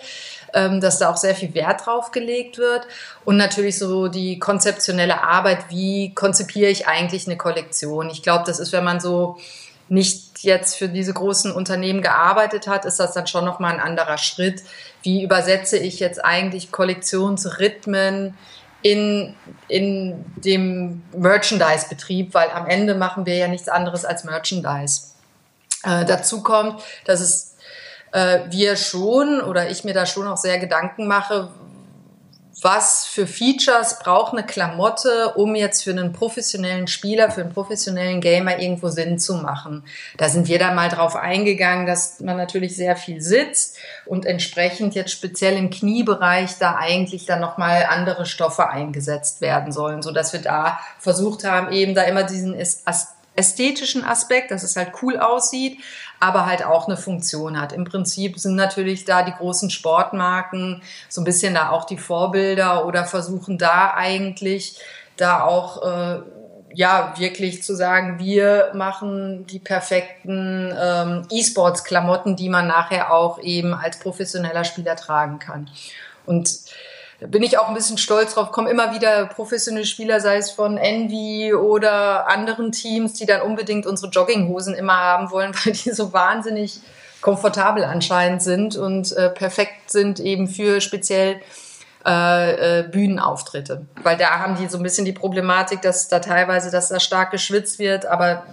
ähm, 0.54 0.80
dass 0.80 0.98
da 0.98 1.10
auch 1.10 1.16
sehr 1.16 1.34
viel 1.34 1.54
Wert 1.54 1.86
drauf 1.86 2.10
gelegt 2.10 2.58
wird. 2.58 2.86
Und 3.24 3.36
natürlich 3.36 3.78
so 3.78 4.08
die 4.08 4.38
konzeptionelle 4.38 5.22
Arbeit, 5.22 5.66
wie 5.68 6.14
konzipiere 6.14 6.70
ich 6.70 6.86
eigentlich 6.86 7.26
eine 7.26 7.36
Kollektion? 7.36 8.10
Ich 8.10 8.22
glaube, 8.22 8.44
das 8.46 8.58
ist, 8.58 8.72
wenn 8.72 8.84
man 8.84 9.00
so 9.00 9.38
nicht 9.88 10.42
jetzt 10.42 10.76
für 10.76 10.88
diese 10.88 11.12
großen 11.12 11.50
Unternehmen 11.52 12.00
gearbeitet 12.00 12.68
hat, 12.68 12.84
ist 12.84 13.00
das 13.00 13.12
dann 13.12 13.26
schon 13.26 13.44
nochmal 13.44 13.74
ein 13.74 13.80
anderer 13.80 14.18
Schritt. 14.18 14.62
Wie 15.02 15.22
übersetze 15.22 15.78
ich 15.78 15.98
jetzt 15.98 16.24
eigentlich 16.24 16.70
Kollektionsrhythmen 16.70 18.34
in, 18.82 19.34
in 19.68 20.24
dem 20.36 21.02
Merchandise-Betrieb, 21.14 22.34
weil 22.34 22.50
am 22.50 22.66
Ende 22.66 22.94
machen 22.94 23.26
wir 23.26 23.36
ja 23.36 23.48
nichts 23.48 23.68
anderes 23.68 24.04
als 24.04 24.24
Merchandise. 24.24 25.02
Äh, 25.82 26.04
dazu 26.04 26.42
kommt, 26.42 26.82
dass 27.04 27.20
es 27.20 27.49
äh, 28.12 28.40
wir 28.50 28.76
schon 28.76 29.40
oder 29.40 29.70
ich 29.70 29.84
mir 29.84 29.94
da 29.94 30.06
schon 30.06 30.26
auch 30.26 30.36
sehr 30.36 30.58
Gedanken 30.58 31.06
mache, 31.06 31.50
was 32.62 33.06
für 33.06 33.26
Features 33.26 33.98
braucht 34.00 34.32
eine 34.32 34.44
Klamotte, 34.44 35.32
um 35.34 35.54
jetzt 35.54 35.82
für 35.82 35.90
einen 35.90 36.12
professionellen 36.12 36.88
Spieler, 36.88 37.30
für 37.30 37.40
einen 37.40 37.52
professionellen 37.52 38.20
Gamer 38.20 38.58
irgendwo 38.58 38.88
Sinn 38.88 39.18
zu 39.18 39.34
machen. 39.34 39.84
Da 40.18 40.28
sind 40.28 40.48
wir 40.48 40.58
dann 40.58 40.74
mal 40.74 40.88
drauf 40.88 41.16
eingegangen, 41.16 41.86
dass 41.86 42.20
man 42.20 42.36
natürlich 42.36 42.76
sehr 42.76 42.96
viel 42.96 43.20
sitzt 43.22 43.78
und 44.04 44.26
entsprechend 44.26 44.94
jetzt 44.94 45.12
speziell 45.12 45.56
im 45.56 45.70
Kniebereich 45.70 46.58
da 46.58 46.76
eigentlich 46.76 47.24
dann 47.24 47.40
nochmal 47.40 47.86
andere 47.88 48.26
Stoffe 48.26 48.68
eingesetzt 48.68 49.40
werden 49.40 49.72
sollen, 49.72 50.02
so 50.02 50.10
dass 50.12 50.32
wir 50.32 50.40
da 50.40 50.80
versucht 50.98 51.44
haben, 51.44 51.72
eben 51.72 51.94
da 51.94 52.02
immer 52.02 52.24
diesen 52.24 52.54
ästhetischen 53.34 54.04
Aspekt, 54.04 54.50
dass 54.50 54.64
es 54.64 54.76
halt 54.76 54.92
cool 55.02 55.18
aussieht, 55.18 55.78
aber 56.20 56.44
halt 56.46 56.64
auch 56.64 56.86
eine 56.86 56.98
Funktion 56.98 57.58
hat. 57.58 57.72
Im 57.72 57.84
Prinzip 57.84 58.38
sind 58.38 58.54
natürlich 58.54 59.06
da 59.06 59.22
die 59.22 59.32
großen 59.32 59.70
Sportmarken 59.70 60.82
so 61.08 61.22
ein 61.22 61.24
bisschen 61.24 61.54
da 61.54 61.70
auch 61.70 61.84
die 61.84 61.96
Vorbilder 61.96 62.86
oder 62.86 63.04
versuchen 63.06 63.56
da 63.56 63.94
eigentlich 63.94 64.78
da 65.16 65.42
auch 65.42 65.82
äh, 65.82 66.20
ja 66.74 67.14
wirklich 67.16 67.62
zu 67.62 67.74
sagen, 67.74 68.18
wir 68.18 68.70
machen 68.74 69.46
die 69.46 69.58
perfekten 69.58 70.72
ähm, 70.78 71.26
E-Sports-Klamotten, 71.30 72.36
die 72.36 72.48
man 72.48 72.66
nachher 72.66 73.12
auch 73.12 73.40
eben 73.40 73.74
als 73.74 73.98
professioneller 73.98 74.64
Spieler 74.64 74.96
tragen 74.96 75.38
kann. 75.38 75.68
Und 76.26 76.60
da 77.20 77.26
bin 77.26 77.42
ich 77.42 77.58
auch 77.58 77.68
ein 77.68 77.74
bisschen 77.74 77.98
stolz 77.98 78.34
drauf, 78.34 78.50
kommen 78.50 78.66
immer 78.66 78.94
wieder 78.94 79.26
professionelle 79.26 79.84
Spieler, 79.84 80.20
sei 80.20 80.38
es 80.38 80.50
von 80.50 80.78
Envy 80.78 81.52
oder 81.52 82.28
anderen 82.28 82.72
Teams, 82.72 83.12
die 83.12 83.26
dann 83.26 83.42
unbedingt 83.42 83.86
unsere 83.86 84.10
Jogginghosen 84.10 84.74
immer 84.74 84.96
haben 84.96 85.30
wollen, 85.30 85.54
weil 85.64 85.74
die 85.74 85.90
so 85.90 86.12
wahnsinnig 86.12 86.80
komfortabel 87.20 87.84
anscheinend 87.84 88.42
sind 88.42 88.76
und 88.76 89.12
äh, 89.12 89.28
perfekt 89.28 89.90
sind 89.90 90.20
eben 90.20 90.48
für 90.48 90.80
speziell 90.80 91.40
äh, 92.06 92.78
äh, 92.80 92.82
Bühnenauftritte. 92.84 93.86
Weil 94.02 94.16
da 94.16 94.38
haben 94.38 94.56
die 94.56 94.68
so 94.68 94.78
ein 94.78 94.82
bisschen 94.82 95.04
die 95.04 95.12
Problematik, 95.12 95.82
dass 95.82 96.08
da 96.08 96.20
teilweise, 96.20 96.70
dass 96.70 96.88
da 96.88 96.98
stark 96.98 97.30
geschwitzt 97.30 97.78
wird, 97.78 98.06
aber 98.06 98.44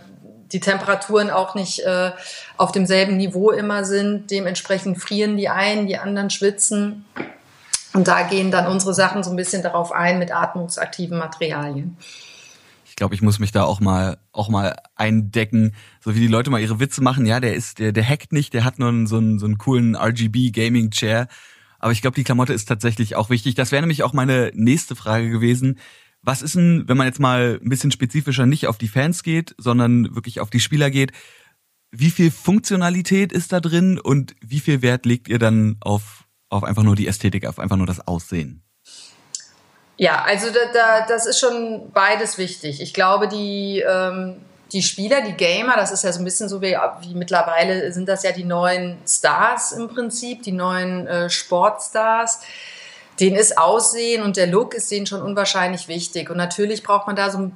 die 0.51 0.59
Temperaturen 0.59 1.29
auch 1.29 1.55
nicht 1.55 1.79
äh, 1.85 2.11
auf 2.57 2.73
demselben 2.73 3.15
Niveau 3.15 3.51
immer 3.51 3.85
sind. 3.85 4.31
Dementsprechend 4.31 5.01
frieren 5.01 5.37
die 5.37 5.47
einen, 5.47 5.87
die 5.87 5.97
anderen 5.97 6.29
schwitzen. 6.29 7.05
Und 7.97 8.07
da 8.07 8.21
gehen 8.21 8.51
dann 8.51 8.67
unsere 8.67 8.93
Sachen 8.93 9.23
so 9.23 9.31
ein 9.31 9.35
bisschen 9.35 9.63
darauf 9.63 9.91
ein 9.91 10.19
mit 10.19 10.31
atmungsaktiven 10.31 11.17
Materialien. 11.17 11.97
Ich 12.85 12.95
glaube, 12.95 13.15
ich 13.15 13.23
muss 13.23 13.39
mich 13.39 13.51
da 13.51 13.63
auch 13.63 13.79
mal 13.79 14.19
auch 14.31 14.49
mal 14.49 14.75
eindecken, 14.95 15.73
so 15.99 16.13
wie 16.13 16.19
die 16.19 16.27
Leute 16.27 16.51
mal 16.51 16.61
ihre 16.61 16.79
Witze 16.79 17.01
machen. 17.01 17.25
Ja, 17.25 17.39
der 17.39 17.55
ist 17.55 17.79
der 17.79 17.93
der 17.93 18.07
hackt 18.07 18.33
nicht, 18.33 18.53
der 18.53 18.65
hat 18.65 18.77
nur 18.77 18.91
so 19.07 19.17
einen 19.17 19.39
so 19.39 19.47
einen 19.47 19.57
coolen 19.57 19.95
RGB 19.95 20.51
Gaming 20.51 20.91
Chair. 20.91 21.27
Aber 21.79 21.91
ich 21.91 22.03
glaube, 22.03 22.13
die 22.13 22.23
Klamotte 22.23 22.53
ist 22.53 22.65
tatsächlich 22.67 23.15
auch 23.15 23.31
wichtig. 23.31 23.55
Das 23.55 23.71
wäre 23.71 23.81
nämlich 23.81 24.03
auch 24.03 24.13
meine 24.13 24.51
nächste 24.53 24.95
Frage 24.95 25.31
gewesen. 25.31 25.79
Was 26.21 26.43
ist 26.43 26.53
denn, 26.53 26.83
wenn 26.85 26.97
man 26.97 27.07
jetzt 27.07 27.19
mal 27.19 27.59
ein 27.59 27.69
bisschen 27.69 27.89
spezifischer 27.89 28.45
nicht 28.45 28.67
auf 28.67 28.77
die 28.77 28.89
Fans 28.89 29.23
geht, 29.23 29.55
sondern 29.57 30.13
wirklich 30.13 30.39
auf 30.39 30.51
die 30.51 30.59
Spieler 30.59 30.91
geht? 30.91 31.13
Wie 31.89 32.11
viel 32.11 32.29
Funktionalität 32.29 33.31
ist 33.31 33.53
da 33.53 33.59
drin 33.59 33.99
und 33.99 34.35
wie 34.39 34.59
viel 34.59 34.83
Wert 34.83 35.07
legt 35.07 35.29
ihr 35.29 35.39
dann 35.39 35.77
auf, 35.79 36.26
auf 36.49 36.63
einfach 36.63 36.83
nur 36.83 36.95
die 36.95 37.07
Ästhetik, 37.07 37.45
auf 37.45 37.59
einfach 37.59 37.77
nur 37.77 37.87
das 37.87 38.07
Aussehen? 38.07 38.63
Ja, 39.97 40.23
also 40.23 40.47
da, 40.47 40.59
da, 40.73 41.05
das 41.07 41.25
ist 41.25 41.39
schon 41.39 41.91
beides 41.91 42.37
wichtig. 42.37 42.81
Ich 42.81 42.93
glaube, 42.93 43.27
die, 43.27 43.83
ähm, 43.87 44.37
die 44.71 44.83
Spieler, 44.83 45.21
die 45.21 45.33
Gamer, 45.33 45.75
das 45.75 45.91
ist 45.91 46.03
ja 46.03 46.11
so 46.11 46.19
ein 46.19 46.25
bisschen 46.25 46.49
so 46.49 46.61
wie, 46.61 46.77
wie 47.01 47.15
mittlerweile 47.15 47.91
sind 47.91 48.07
das 48.07 48.23
ja 48.23 48.31
die 48.31 48.43
neuen 48.43 48.97
Stars 49.07 49.71
im 49.71 49.87
Prinzip, 49.87 50.43
die 50.43 50.51
neuen 50.51 51.07
äh, 51.07 51.29
Sportstars 51.29 52.41
denen 53.19 53.35
ist 53.35 53.57
Aussehen 53.57 54.23
und 54.23 54.37
der 54.37 54.47
Look 54.47 54.73
ist 54.73 54.91
denen 54.91 55.05
schon 55.05 55.21
unwahrscheinlich 55.21 55.87
wichtig. 55.87 56.29
Und 56.29 56.37
natürlich 56.37 56.83
braucht 56.83 57.07
man 57.07 57.15
da 57.15 57.29
so 57.29 57.51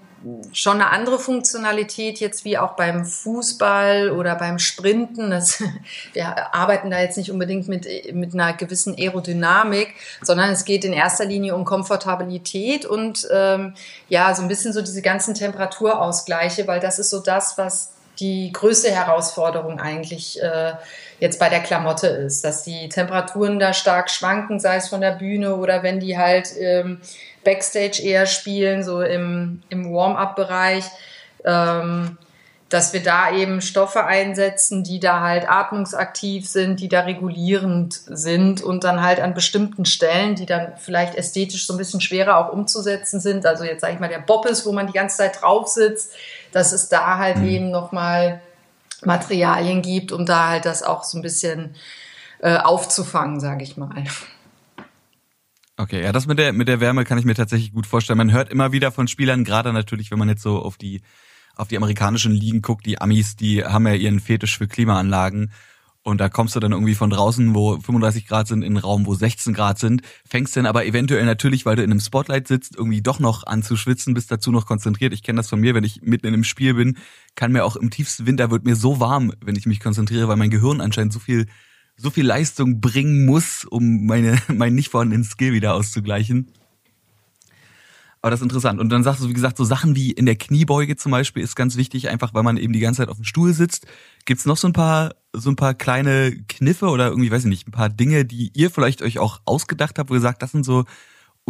schon 0.54 0.76
eine 0.76 0.92
andere 0.92 1.20
Funktionalität 1.20 2.20
jetzt 2.20 2.46
wie 2.46 2.58
auch 2.58 2.76
beim 2.76 3.06
Fußball 3.06 4.12
oder 4.12 4.36
beim 4.36 4.60
Sprinten. 4.60 5.32
Das, 5.32 5.64
wir 6.14 6.54
arbeiten 6.54 6.92
da 6.92 7.00
jetzt 7.00 7.18
nicht 7.18 7.32
unbedingt 7.32 7.68
mit, 7.68 7.88
mit 8.14 8.34
einer 8.34 8.54
gewissen 8.54 8.96
Aerodynamik, 8.96 9.96
sondern 10.22 10.52
es 10.52 10.66
geht 10.66 10.86
in 10.86 10.94
erster 10.94 11.26
Linie 11.26 11.56
um 11.56 11.66
Komfortabilität 11.66 12.86
und 12.86 13.28
ähm, 13.32 13.74
ja, 14.10 14.34
so 14.36 14.42
ein 14.42 14.48
bisschen 14.48 14.74
so 14.74 14.82
diese 14.82 15.02
ganzen 15.02 15.34
Temperaturausgleiche, 15.34 16.68
weil 16.68 16.80
das 16.80 17.00
ist 17.00 17.10
so 17.10 17.20
das, 17.20 17.58
was 17.58 17.92
die 18.22 18.52
größte 18.54 18.92
Herausforderung 18.92 19.80
eigentlich 19.80 20.42
äh, 20.42 20.74
jetzt 21.20 21.40
bei 21.40 21.50
der 21.50 21.60
Klamotte 21.60 22.08
ist, 22.08 22.46
dass 22.46 22.64
die 22.64 22.88
Temperaturen 22.88 23.60
da 23.60 23.74
stark 23.74 24.10
schwanken, 24.10 24.60
sei 24.60 24.78
es 24.78 24.88
von 24.88 25.02
der 25.02 25.12
Bühne 25.12 25.56
oder 25.56 25.84
wenn 25.84 26.00
die 26.00 26.18
halt 26.18 26.50
ähm, 26.60 27.02
Backstage 27.44 28.02
eher 28.02 28.28
spielen, 28.28 28.84
so 28.84 29.02
im, 29.02 29.62
im 29.70 29.92
Warm-up-Bereich, 29.92 30.86
ähm, 31.44 32.18
dass 32.72 32.94
wir 32.94 33.04
da 33.04 33.34
eben 33.34 33.60
Stoffe 33.60 34.06
einsetzen, 34.06 34.86
die 34.86 35.02
da 35.02 35.20
halt 35.20 35.48
atmungsaktiv 35.50 36.48
sind, 36.48 36.80
die 36.80 36.88
da 36.88 37.02
regulierend 37.02 38.00
sind 38.08 38.62
und 38.62 38.86
dann 38.86 39.02
halt 39.02 39.20
an 39.20 39.34
bestimmten 39.34 39.84
Stellen, 39.84 40.36
die 40.36 40.46
dann 40.46 40.72
vielleicht 40.78 41.16
ästhetisch 41.16 41.68
so 41.68 41.74
ein 41.74 41.78
bisschen 41.78 42.00
schwerer 42.00 42.38
auch 42.38 42.54
umzusetzen 42.54 43.20
sind. 43.20 43.46
Also 43.46 43.66
jetzt 43.66 43.82
sage 43.82 43.96
ich 43.96 44.00
mal 44.00 44.08
der 44.08 44.20
Boppes, 44.20 44.66
wo 44.66 44.72
man 44.72 44.88
die 44.88 44.94
ganze 44.94 45.18
Zeit 45.18 45.42
drauf 45.42 45.68
sitzt, 45.68 46.14
dass 46.54 46.72
es 46.72 46.88
da 46.88 47.18
halt 47.18 47.40
mhm. 47.40 47.48
eben 47.50 47.72
nochmal 47.72 48.42
Materialien 49.04 49.82
gibt, 49.82 50.14
um 50.14 50.26
da 50.26 50.48
halt 50.48 50.64
das 50.64 50.82
auch 50.82 51.04
so 51.04 51.18
ein 51.18 51.22
bisschen 51.22 51.76
äh, 52.40 52.56
aufzufangen, 52.56 53.42
sage 53.42 53.64
ich 53.64 53.76
mal. 53.76 54.06
Okay, 55.76 56.02
ja, 56.02 56.14
das 56.14 56.26
mit 56.26 56.40
der 56.40 56.54
mit 56.54 56.70
der 56.70 56.80
Wärme 56.80 57.04
kann 57.04 57.18
ich 57.18 57.26
mir 57.26 57.36
tatsächlich 57.36 57.74
gut 57.74 57.86
vorstellen. 57.86 58.18
Man 58.18 58.32
hört 58.32 58.50
immer 58.50 58.72
wieder 58.72 58.94
von 58.94 59.10
Spielern, 59.10 59.44
gerade 59.44 59.74
natürlich, 59.74 60.10
wenn 60.10 60.20
man 60.20 60.30
jetzt 60.30 60.44
so 60.44 60.60
auf 60.60 60.78
die 60.78 61.02
auf 61.62 61.68
die 61.68 61.78
amerikanischen 61.78 62.32
Ligen 62.32 62.64
guckt, 62.64 62.88
die 62.88 63.00
Amis, 63.00 63.36
die 63.36 63.64
haben 63.64 63.86
ja 63.86 63.94
ihren 63.94 64.20
Fetisch 64.20 64.58
für 64.58 64.68
Klimaanlagen 64.68 65.52
und 66.02 66.20
da 66.20 66.28
kommst 66.28 66.56
du 66.56 66.60
dann 66.60 66.72
irgendwie 66.72 66.96
von 66.96 67.12
draußen, 67.12 67.54
wo 67.54 67.80
35 67.80 68.26
Grad 68.26 68.48
sind, 68.48 68.64
in 68.64 68.70
einen 68.70 68.78
Raum, 68.78 69.06
wo 69.06 69.14
16 69.14 69.54
Grad 69.54 69.78
sind, 69.78 70.02
fängst 70.28 70.58
dann 70.58 70.66
aber 70.66 70.88
eventuell 70.88 71.24
natürlich, 71.24 71.64
weil 71.68 71.76
du 71.76 71.84
in 71.84 71.92
einem 71.92 72.00
Spotlight 72.00 72.48
sitzt, 72.48 72.76
irgendwie 72.76 73.04
doch 73.04 73.20
noch 73.20 73.46
an 73.46 73.62
zu 73.62 73.78
schwitzen, 73.78 74.16
bist 74.16 74.32
dazu 74.32 74.52
noch 74.52 74.66
konzentriert. 74.66 75.14
Ich 75.14 75.22
kenne 75.22 75.38
das 75.38 75.50
von 75.50 75.60
mir, 75.60 75.76
wenn 75.76 75.84
ich 75.84 76.02
mitten 76.02 76.26
in 76.26 76.34
einem 76.34 76.44
Spiel 76.44 76.74
bin, 76.74 76.98
kann 77.36 77.52
mir 77.52 77.64
auch 77.64 77.76
im 77.76 77.92
tiefsten 77.92 78.26
Winter 78.26 78.50
wird 78.50 78.66
mir 78.66 78.76
so 78.76 79.00
warm, 79.00 79.32
wenn 79.46 79.56
ich 79.56 79.68
mich 79.68 79.80
konzentriere, 79.80 80.28
weil 80.28 80.38
mein 80.38 80.50
Gehirn 80.50 80.82
anscheinend 80.82 81.14
so 81.14 81.20
viel 81.20 81.46
so 81.96 82.10
viel 82.10 82.26
Leistung 82.26 82.82
bringen 82.82 83.28
muss, 83.28 83.66
um 83.66 84.08
meine 84.08 84.42
meinen 84.48 84.74
nicht 84.74 84.90
vorhandenen 84.90 85.24
Skill 85.24 85.54
wieder 85.54 85.76
auszugleichen. 85.76 86.52
Aber 88.22 88.30
das 88.30 88.40
ist 88.40 88.44
interessant. 88.44 88.80
Und 88.80 88.90
dann 88.90 89.04
sagst 89.04 89.24
du, 89.24 89.30
wie 89.30 89.34
gesagt, 89.34 89.58
so 89.58 89.64
Sachen 89.64 89.96
wie 89.96 90.12
in 90.12 90.28
der 90.28 90.36
Kniebeuge 90.36 90.96
zum 90.96 91.12
Beispiel 91.12 91.42
ist 91.42 91.56
ganz 91.56 91.76
wichtig, 91.76 92.10
einfach 92.10 92.34
weil 92.34 92.44
man 92.44 92.58
eben 92.58 92.72
die 92.72 92.80
ganze 92.80 93.00
Zeit 93.00 93.10
auf 93.10 93.18
dem 93.18 93.26
Stuhl 93.26 93.54
sitzt. 93.54 93.88
Gibt's 94.26 94.46
noch 94.46 94.58
so 94.58 94.68
ein 94.68 94.74
paar, 94.74 95.16
so 95.34 95.50
ein 95.50 95.56
paar 95.56 95.74
kleine 95.74 96.36
Kniffe 96.48 96.88
oder 96.88 97.08
irgendwie, 97.08 97.32
weiß 97.32 97.44
ich 97.44 97.50
nicht, 97.50 97.68
ein 97.68 97.72
paar 97.72 97.90
Dinge, 97.90 98.26
die 98.26 98.52
ihr 98.54 98.70
vielleicht 98.70 99.02
euch 99.02 99.18
auch 99.18 99.42
ausgedacht 99.46 99.98
habt, 99.98 100.12
wo 100.12 100.14
ihr 100.14 100.22
sagt, 100.22 100.44
das 100.44 100.52
sind 100.52 100.66
so 100.66 100.86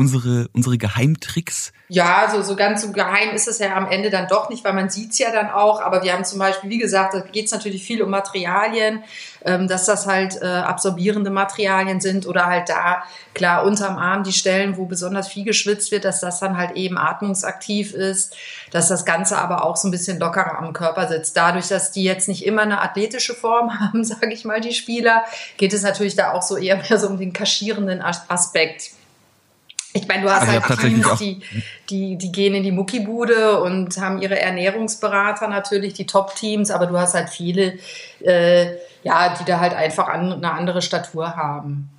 unsere, 0.01 0.47
unsere 0.53 0.79
Geheimtricks? 0.79 1.71
Ja, 1.87 2.27
so, 2.33 2.41
so 2.41 2.55
ganz 2.55 2.81
so 2.81 2.91
geheim 2.91 3.35
ist 3.35 3.47
es 3.47 3.59
ja 3.59 3.75
am 3.75 3.87
Ende 3.87 4.09
dann 4.09 4.27
doch 4.27 4.49
nicht, 4.49 4.63
weil 4.63 4.73
man 4.73 4.89
sieht's 4.89 5.19
ja 5.19 5.31
dann 5.31 5.51
auch. 5.51 5.79
Aber 5.79 6.01
wir 6.03 6.11
haben 6.13 6.25
zum 6.25 6.39
Beispiel, 6.39 6.71
wie 6.71 6.79
gesagt, 6.79 7.13
da 7.13 7.19
geht's 7.19 7.51
natürlich 7.51 7.83
viel 7.83 8.01
um 8.01 8.09
Materialien, 8.09 9.03
ähm, 9.45 9.67
dass 9.67 9.85
das 9.85 10.07
halt 10.07 10.41
äh, 10.41 10.45
absorbierende 10.45 11.29
Materialien 11.29 12.01
sind 12.01 12.25
oder 12.25 12.47
halt 12.47 12.69
da, 12.69 13.03
klar, 13.35 13.63
unterm 13.63 13.97
Arm 13.97 14.23
die 14.23 14.33
Stellen, 14.33 14.75
wo 14.77 14.85
besonders 14.85 15.27
viel 15.27 15.45
geschwitzt 15.45 15.91
wird, 15.91 16.03
dass 16.03 16.19
das 16.19 16.39
dann 16.39 16.57
halt 16.57 16.71
eben 16.71 16.97
atmungsaktiv 16.97 17.93
ist, 17.93 18.35
dass 18.71 18.87
das 18.87 19.05
Ganze 19.05 19.37
aber 19.37 19.63
auch 19.63 19.77
so 19.77 19.87
ein 19.87 19.91
bisschen 19.91 20.17
lockerer 20.17 20.57
am 20.57 20.73
Körper 20.73 21.07
sitzt. 21.07 21.37
Dadurch, 21.37 21.67
dass 21.67 21.91
die 21.91 22.03
jetzt 22.03 22.27
nicht 22.27 22.43
immer 22.43 22.63
eine 22.63 22.81
athletische 22.81 23.35
Form 23.35 23.79
haben, 23.79 24.03
sage 24.03 24.33
ich 24.33 24.45
mal, 24.45 24.61
die 24.61 24.73
Spieler, 24.73 25.25
geht 25.57 25.73
es 25.73 25.83
natürlich 25.83 26.15
da 26.15 26.31
auch 26.31 26.41
so 26.41 26.57
eher 26.57 26.77
mehr 26.77 26.97
so 26.97 27.07
um 27.07 27.19
den 27.19 27.33
kaschierenden 27.33 28.01
Aspekt. 28.01 28.91
Ich 29.93 30.07
meine, 30.07 30.23
du 30.23 30.29
hast 30.29 30.47
also 30.47 30.61
halt 30.61 30.79
Teams, 30.79 31.19
die, 31.19 31.41
die, 31.89 32.17
die 32.17 32.31
gehen 32.31 32.53
in 32.53 32.63
die 32.63 32.71
Muckibude 32.71 33.61
und 33.61 33.97
haben 33.97 34.21
ihre 34.21 34.39
Ernährungsberater 34.39 35.47
natürlich, 35.47 35.93
die 35.93 36.05
Top-Teams, 36.05 36.71
aber 36.71 36.85
du 36.85 36.97
hast 36.97 37.13
halt 37.13 37.29
viele, 37.29 37.77
äh, 38.21 38.75
ja, 39.03 39.35
die 39.35 39.45
da 39.45 39.59
halt 39.59 39.73
einfach 39.73 40.07
an, 40.07 40.31
eine 40.31 40.51
andere 40.53 40.81
Statur 40.81 41.35
haben. 41.35 41.89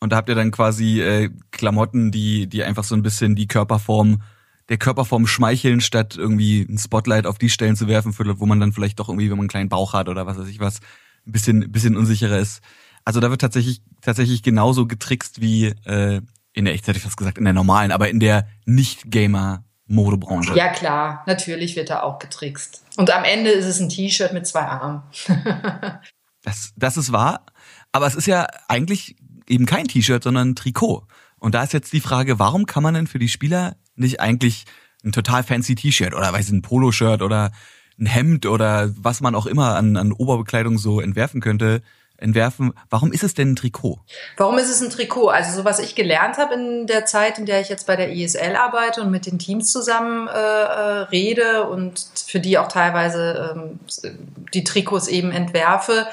Und 0.00 0.10
da 0.10 0.16
habt 0.16 0.28
ihr 0.28 0.34
dann 0.34 0.50
quasi 0.50 1.00
äh, 1.00 1.30
Klamotten, 1.50 2.10
die, 2.10 2.46
die 2.46 2.62
einfach 2.62 2.84
so 2.84 2.94
ein 2.94 3.02
bisschen 3.02 3.34
die 3.36 3.46
Körperform, 3.46 4.22
der 4.68 4.78
Körperform 4.78 5.26
schmeicheln, 5.26 5.80
statt 5.80 6.16
irgendwie 6.16 6.62
ein 6.62 6.78
Spotlight 6.78 7.26
auf 7.26 7.38
die 7.38 7.50
Stellen 7.50 7.76
zu 7.76 7.88
werfen, 7.88 8.14
wo 8.18 8.46
man 8.46 8.60
dann 8.60 8.72
vielleicht 8.72 9.00
doch 9.00 9.08
irgendwie, 9.08 9.30
wenn 9.30 9.36
man 9.36 9.44
einen 9.44 9.48
kleinen 9.48 9.68
Bauch 9.68 9.92
hat 9.92 10.08
oder 10.08 10.26
was 10.26 10.38
weiß 10.38 10.48
ich 10.48 10.60
was, 10.60 10.80
ein 11.26 11.32
bisschen, 11.32 11.62
ein 11.64 11.72
bisschen 11.72 11.96
unsicherer 11.96 12.38
ist. 12.38 12.62
Also 13.04 13.20
da 13.20 13.30
wird 13.30 13.40
tatsächlich, 13.40 13.82
tatsächlich 14.00 14.42
genauso 14.42 14.86
getrickst 14.86 15.40
wie 15.40 15.66
äh, 15.84 16.22
in 16.54 16.64
der, 16.64 16.74
ich 16.74 16.86
hätte 16.86 17.00
fast 17.00 17.16
gesagt, 17.16 17.36
in 17.36 17.44
der 17.44 17.52
normalen, 17.52 17.92
aber 17.92 18.08
in 18.08 18.20
der 18.20 18.46
Nicht-Gamer-Modebranche. 18.64 20.54
Ja 20.54 20.68
klar, 20.68 21.24
natürlich 21.26 21.76
wird 21.76 21.90
da 21.90 22.02
auch 22.02 22.18
getrickst. 22.18 22.82
Und 22.96 23.10
am 23.10 23.24
Ende 23.24 23.50
ist 23.50 23.66
es 23.66 23.80
ein 23.80 23.88
T-Shirt 23.90 24.32
mit 24.32 24.46
zwei 24.46 24.62
Armen. 24.62 25.02
das, 26.42 26.72
das 26.76 26.96
ist 26.96 27.12
wahr, 27.12 27.44
aber 27.92 28.06
es 28.06 28.14
ist 28.14 28.26
ja 28.26 28.46
eigentlich 28.68 29.16
eben 29.48 29.66
kein 29.66 29.88
T-Shirt, 29.88 30.22
sondern 30.22 30.50
ein 30.50 30.56
Trikot. 30.56 31.06
Und 31.38 31.54
da 31.54 31.62
ist 31.62 31.72
jetzt 31.74 31.92
die 31.92 32.00
Frage, 32.00 32.38
warum 32.38 32.66
kann 32.66 32.82
man 32.82 32.94
denn 32.94 33.06
für 33.06 33.18
die 33.18 33.28
Spieler 33.28 33.76
nicht 33.96 34.20
eigentlich 34.20 34.64
ein 35.04 35.12
total 35.12 35.42
fancy 35.42 35.74
T-Shirt 35.74 36.14
oder 36.14 36.32
weiß 36.32 36.46
ich, 36.46 36.52
ein 36.52 36.62
Poloshirt 36.62 37.20
oder 37.20 37.50
ein 37.98 38.06
Hemd 38.06 38.46
oder 38.46 38.92
was 38.96 39.20
man 39.20 39.34
auch 39.34 39.46
immer 39.46 39.76
an, 39.76 39.96
an 39.96 40.12
Oberbekleidung 40.12 40.78
so 40.78 41.00
entwerfen 41.00 41.40
könnte, 41.40 41.82
entwerfen. 42.18 42.72
Warum 42.90 43.12
ist 43.12 43.22
es 43.22 43.34
denn 43.34 43.52
ein 43.52 43.56
Trikot? 43.56 43.98
Warum 44.36 44.58
ist 44.58 44.70
es 44.70 44.80
ein 44.80 44.90
Trikot? 44.90 45.28
Also 45.28 45.56
so 45.56 45.64
was 45.64 45.78
ich 45.78 45.94
gelernt 45.94 46.38
habe 46.38 46.54
in 46.54 46.86
der 46.86 47.06
Zeit, 47.06 47.38
in 47.38 47.46
der 47.46 47.60
ich 47.60 47.68
jetzt 47.68 47.86
bei 47.86 47.96
der 47.96 48.12
ISL 48.12 48.56
arbeite 48.56 49.02
und 49.02 49.10
mit 49.10 49.26
den 49.26 49.38
Teams 49.38 49.70
zusammen 49.72 50.28
äh, 50.28 50.32
äh, 50.32 51.02
rede 51.10 51.68
und 51.68 52.06
für 52.26 52.40
die 52.40 52.58
auch 52.58 52.68
teilweise 52.68 53.54
ähm, 53.54 53.80
die 54.52 54.64
Trikots 54.64 55.08
eben 55.08 55.32
entwerfe. 55.32 56.06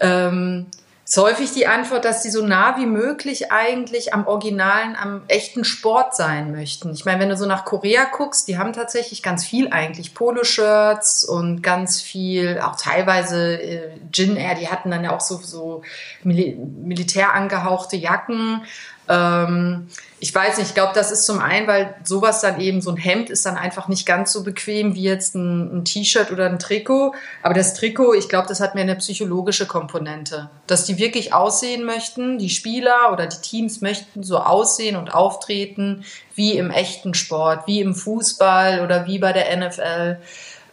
Ähm, 0.00 0.66
ist 1.12 1.18
häufig 1.18 1.52
die 1.52 1.66
Antwort, 1.66 2.06
dass 2.06 2.22
sie 2.22 2.30
so 2.30 2.42
nah 2.42 2.78
wie 2.78 2.86
möglich 2.86 3.52
eigentlich 3.52 4.14
am 4.14 4.26
Originalen, 4.26 4.96
am 4.96 5.20
echten 5.28 5.62
Sport 5.62 6.16
sein 6.16 6.52
möchten. 6.52 6.90
Ich 6.94 7.04
meine, 7.04 7.20
wenn 7.20 7.28
du 7.28 7.36
so 7.36 7.44
nach 7.44 7.66
Korea 7.66 8.06
guckst, 8.06 8.48
die 8.48 8.56
haben 8.56 8.72
tatsächlich 8.72 9.22
ganz 9.22 9.44
viel 9.44 9.68
eigentlich 9.68 10.14
Poloshirts 10.14 11.22
und 11.24 11.62
ganz 11.62 12.00
viel, 12.00 12.60
auch 12.60 12.76
teilweise 12.76 13.60
äh, 13.60 13.90
Gin 14.10 14.36
Air, 14.36 14.54
die 14.54 14.68
hatten 14.68 14.90
dann 14.90 15.04
ja 15.04 15.14
auch 15.14 15.20
so, 15.20 15.36
so 15.36 15.82
Mil 16.22 16.56
militär 16.56 17.34
angehauchte 17.34 17.96
Jacken 17.96 18.62
ähm, 19.08 19.88
ich 20.20 20.32
weiß 20.32 20.58
nicht, 20.58 20.68
ich 20.68 20.74
glaube, 20.74 20.92
das 20.94 21.10
ist 21.10 21.26
zum 21.26 21.40
einen, 21.40 21.66
weil 21.66 21.96
sowas 22.04 22.40
dann 22.40 22.60
eben, 22.60 22.80
so 22.80 22.90
ein 22.90 22.96
Hemd 22.96 23.28
ist 23.28 23.44
dann 23.44 23.56
einfach 23.56 23.88
nicht 23.88 24.06
ganz 24.06 24.32
so 24.32 24.44
bequem 24.44 24.94
wie 24.94 25.02
jetzt 25.02 25.34
ein, 25.34 25.78
ein 25.78 25.84
T-Shirt 25.84 26.30
oder 26.30 26.46
ein 26.46 26.60
Trikot. 26.60 27.12
Aber 27.42 27.54
das 27.54 27.74
Trikot, 27.74 28.14
ich 28.14 28.28
glaube, 28.28 28.46
das 28.46 28.60
hat 28.60 28.76
mehr 28.76 28.84
eine 28.84 28.94
psychologische 28.96 29.66
Komponente. 29.66 30.48
Dass 30.68 30.84
die 30.84 30.98
wirklich 30.98 31.34
aussehen 31.34 31.84
möchten, 31.84 32.38
die 32.38 32.50
Spieler 32.50 33.12
oder 33.12 33.26
die 33.26 33.40
Teams 33.40 33.80
möchten 33.80 34.22
so 34.22 34.38
aussehen 34.38 34.94
und 34.94 35.12
auftreten 35.12 36.04
wie 36.36 36.56
im 36.56 36.70
echten 36.70 37.14
Sport, 37.14 37.66
wie 37.66 37.80
im 37.80 37.94
Fußball 37.94 38.80
oder 38.82 39.06
wie 39.06 39.18
bei 39.18 39.32
der 39.32 39.56
NFL. 39.56 40.18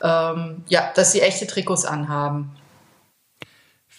ähm, 0.02 0.64
ja, 0.68 0.92
dass 0.96 1.12
sie 1.12 1.22
echte 1.22 1.48
Trikots 1.48 1.86
anhaben 1.86 2.52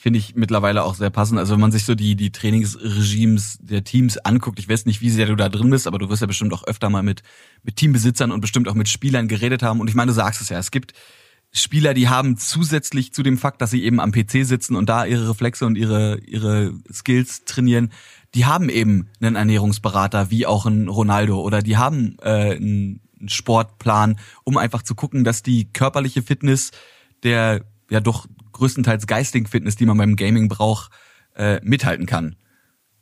finde 0.00 0.18
ich 0.18 0.34
mittlerweile 0.34 0.82
auch 0.82 0.94
sehr 0.94 1.10
passend. 1.10 1.38
Also 1.38 1.52
wenn 1.52 1.60
man 1.60 1.72
sich 1.72 1.84
so 1.84 1.94
die, 1.94 2.16
die 2.16 2.32
Trainingsregimes 2.32 3.58
der 3.60 3.84
Teams 3.84 4.16
anguckt, 4.16 4.58
ich 4.58 4.66
weiß 4.66 4.86
nicht, 4.86 5.02
wie 5.02 5.10
sehr 5.10 5.26
du 5.26 5.36
da 5.36 5.50
drin 5.50 5.68
bist, 5.68 5.86
aber 5.86 5.98
du 5.98 6.08
wirst 6.08 6.22
ja 6.22 6.26
bestimmt 6.26 6.54
auch 6.54 6.64
öfter 6.64 6.88
mal 6.88 7.02
mit, 7.02 7.22
mit 7.62 7.76
Teambesitzern 7.76 8.32
und 8.32 8.40
bestimmt 8.40 8.66
auch 8.66 8.74
mit 8.74 8.88
Spielern 8.88 9.28
geredet 9.28 9.62
haben. 9.62 9.78
Und 9.78 9.88
ich 9.88 9.94
meine, 9.94 10.08
du 10.08 10.14
sagst 10.14 10.40
es 10.40 10.48
ja, 10.48 10.58
es 10.58 10.70
gibt 10.70 10.94
Spieler, 11.52 11.92
die 11.92 12.08
haben 12.08 12.38
zusätzlich 12.38 13.12
zu 13.12 13.22
dem 13.22 13.36
Fakt, 13.36 13.60
dass 13.60 13.72
sie 13.72 13.84
eben 13.84 14.00
am 14.00 14.10
PC 14.10 14.46
sitzen 14.46 14.74
und 14.74 14.88
da 14.88 15.04
ihre 15.04 15.28
Reflexe 15.28 15.66
und 15.66 15.76
ihre, 15.76 16.18
ihre 16.20 16.72
Skills 16.90 17.44
trainieren, 17.44 17.92
die 18.34 18.46
haben 18.46 18.70
eben 18.70 19.10
einen 19.20 19.36
Ernährungsberater 19.36 20.30
wie 20.30 20.46
auch 20.46 20.64
ein 20.64 20.88
Ronaldo 20.88 21.42
oder 21.42 21.60
die 21.60 21.76
haben 21.76 22.16
äh, 22.22 22.56
einen 22.56 23.02
Sportplan, 23.26 24.18
um 24.44 24.56
einfach 24.56 24.82
zu 24.82 24.94
gucken, 24.94 25.24
dass 25.24 25.42
die 25.42 25.70
körperliche 25.70 26.22
Fitness 26.22 26.70
der 27.22 27.66
ja 27.90 28.00
doch 28.00 28.26
größtenteils 28.52 29.06
geistigen 29.06 29.46
Fitness, 29.46 29.76
die 29.76 29.86
man 29.86 29.98
beim 29.98 30.16
Gaming 30.16 30.48
braucht, 30.48 30.90
äh, 31.36 31.60
mithalten 31.62 32.06
kann. 32.06 32.36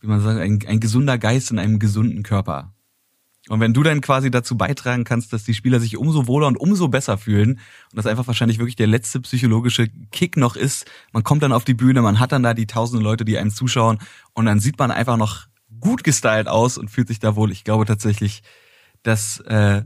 Wie 0.00 0.06
man 0.06 0.20
sagt, 0.20 0.40
ein, 0.40 0.60
ein 0.66 0.80
gesunder 0.80 1.18
Geist 1.18 1.50
in 1.50 1.58
einem 1.58 1.78
gesunden 1.78 2.22
Körper. 2.22 2.72
Und 3.48 3.60
wenn 3.60 3.72
du 3.72 3.82
dann 3.82 4.00
quasi 4.00 4.30
dazu 4.30 4.56
beitragen 4.56 5.04
kannst, 5.04 5.32
dass 5.32 5.44
die 5.44 5.54
Spieler 5.54 5.80
sich 5.80 5.96
umso 5.96 6.26
wohler 6.26 6.46
und 6.48 6.58
umso 6.58 6.88
besser 6.88 7.16
fühlen 7.16 7.52
und 7.52 7.96
das 7.96 8.06
einfach 8.06 8.26
wahrscheinlich 8.26 8.58
wirklich 8.58 8.76
der 8.76 8.86
letzte 8.86 9.20
psychologische 9.20 9.88
Kick 10.10 10.36
noch 10.36 10.54
ist, 10.54 10.84
man 11.12 11.24
kommt 11.24 11.42
dann 11.42 11.52
auf 11.52 11.64
die 11.64 11.74
Bühne, 11.74 12.02
man 12.02 12.20
hat 12.20 12.32
dann 12.32 12.42
da 12.42 12.52
die 12.52 12.66
tausende 12.66 13.02
Leute, 13.02 13.24
die 13.24 13.38
einem 13.38 13.50
zuschauen 13.50 13.98
und 14.34 14.44
dann 14.44 14.60
sieht 14.60 14.78
man 14.78 14.90
einfach 14.90 15.16
noch 15.16 15.46
gut 15.80 16.04
gestylt 16.04 16.48
aus 16.48 16.76
und 16.76 16.90
fühlt 16.90 17.08
sich 17.08 17.20
da 17.20 17.36
wohl. 17.36 17.50
Ich 17.50 17.64
glaube 17.64 17.86
tatsächlich, 17.86 18.42
dass 19.02 19.40
äh, 19.40 19.82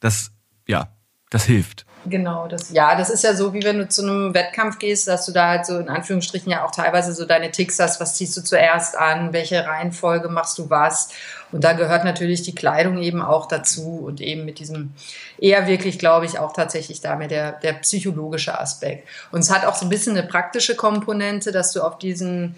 das 0.00 0.32
ja 0.66 0.94
das 1.30 1.44
hilft. 1.44 1.86
Genau, 2.06 2.46
das, 2.46 2.70
ja, 2.70 2.96
das 2.96 3.10
ist 3.10 3.24
ja 3.24 3.34
so, 3.34 3.52
wie 3.52 3.62
wenn 3.64 3.78
du 3.78 3.88
zu 3.88 4.02
einem 4.02 4.32
Wettkampf 4.32 4.78
gehst, 4.78 5.08
dass 5.08 5.26
du 5.26 5.32
da 5.32 5.48
halt 5.48 5.66
so 5.66 5.78
in 5.78 5.88
Anführungsstrichen 5.88 6.50
ja 6.50 6.64
auch 6.64 6.70
teilweise 6.70 7.12
so 7.12 7.24
deine 7.24 7.50
Ticks 7.50 7.78
hast, 7.78 8.00
was 8.00 8.14
ziehst 8.14 8.36
du 8.36 8.42
zuerst 8.42 8.96
an, 8.96 9.32
welche 9.32 9.66
Reihenfolge 9.66 10.28
machst 10.28 10.58
du 10.58 10.70
was. 10.70 11.10
Und 11.50 11.64
da 11.64 11.72
gehört 11.72 12.04
natürlich 12.04 12.42
die 12.42 12.54
Kleidung 12.54 12.98
eben 12.98 13.20
auch 13.20 13.46
dazu 13.46 14.04
und 14.06 14.20
eben 14.20 14.44
mit 14.44 14.58
diesem 14.58 14.92
eher 15.38 15.66
wirklich, 15.66 15.98
glaube 15.98 16.26
ich, 16.26 16.38
auch 16.38 16.52
tatsächlich 16.52 17.00
damit 17.00 17.30
der, 17.30 17.52
der 17.52 17.72
psychologische 17.74 18.58
Aspekt. 18.58 19.08
Und 19.32 19.40
es 19.40 19.50
hat 19.50 19.64
auch 19.64 19.74
so 19.74 19.86
ein 19.86 19.90
bisschen 19.90 20.16
eine 20.16 20.26
praktische 20.26 20.76
Komponente, 20.76 21.52
dass 21.52 21.72
du 21.72 21.82
auf 21.82 21.98
diesen 21.98 22.54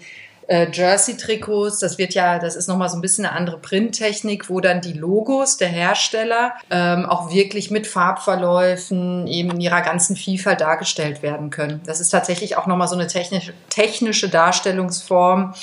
äh, 0.51 0.69
Jersey-Trikots. 0.69 1.79
Das 1.79 1.97
wird 1.97 2.13
ja, 2.13 2.37
das 2.37 2.57
ist 2.57 2.67
nochmal 2.67 2.89
so 2.89 2.97
ein 2.97 3.01
bisschen 3.01 3.25
eine 3.25 3.33
andere 3.33 3.57
Printtechnik, 3.57 4.49
wo 4.49 4.59
dann 4.59 4.81
die 4.81 4.91
Logos 4.91 5.55
der 5.55 5.69
Hersteller 5.69 6.53
ähm, 6.69 7.05
auch 7.05 7.31
wirklich 7.33 7.71
mit 7.71 7.87
Farbverläufen 7.87 9.27
eben 9.27 9.51
in 9.51 9.61
ihrer 9.61 9.81
ganzen 9.81 10.17
Vielfalt 10.17 10.59
dargestellt 10.59 11.23
werden 11.23 11.51
können. 11.51 11.79
Das 11.85 12.01
ist 12.01 12.09
tatsächlich 12.09 12.57
auch 12.57 12.67
nochmal 12.67 12.89
so 12.89 12.95
eine 12.95 13.07
technisch, 13.07 13.53
technische 13.69 14.27
Darstellungsform 14.27 15.53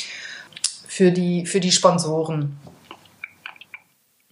für 0.86 1.12
die, 1.12 1.44
für 1.44 1.60
die 1.60 1.72
Sponsoren. 1.72 2.56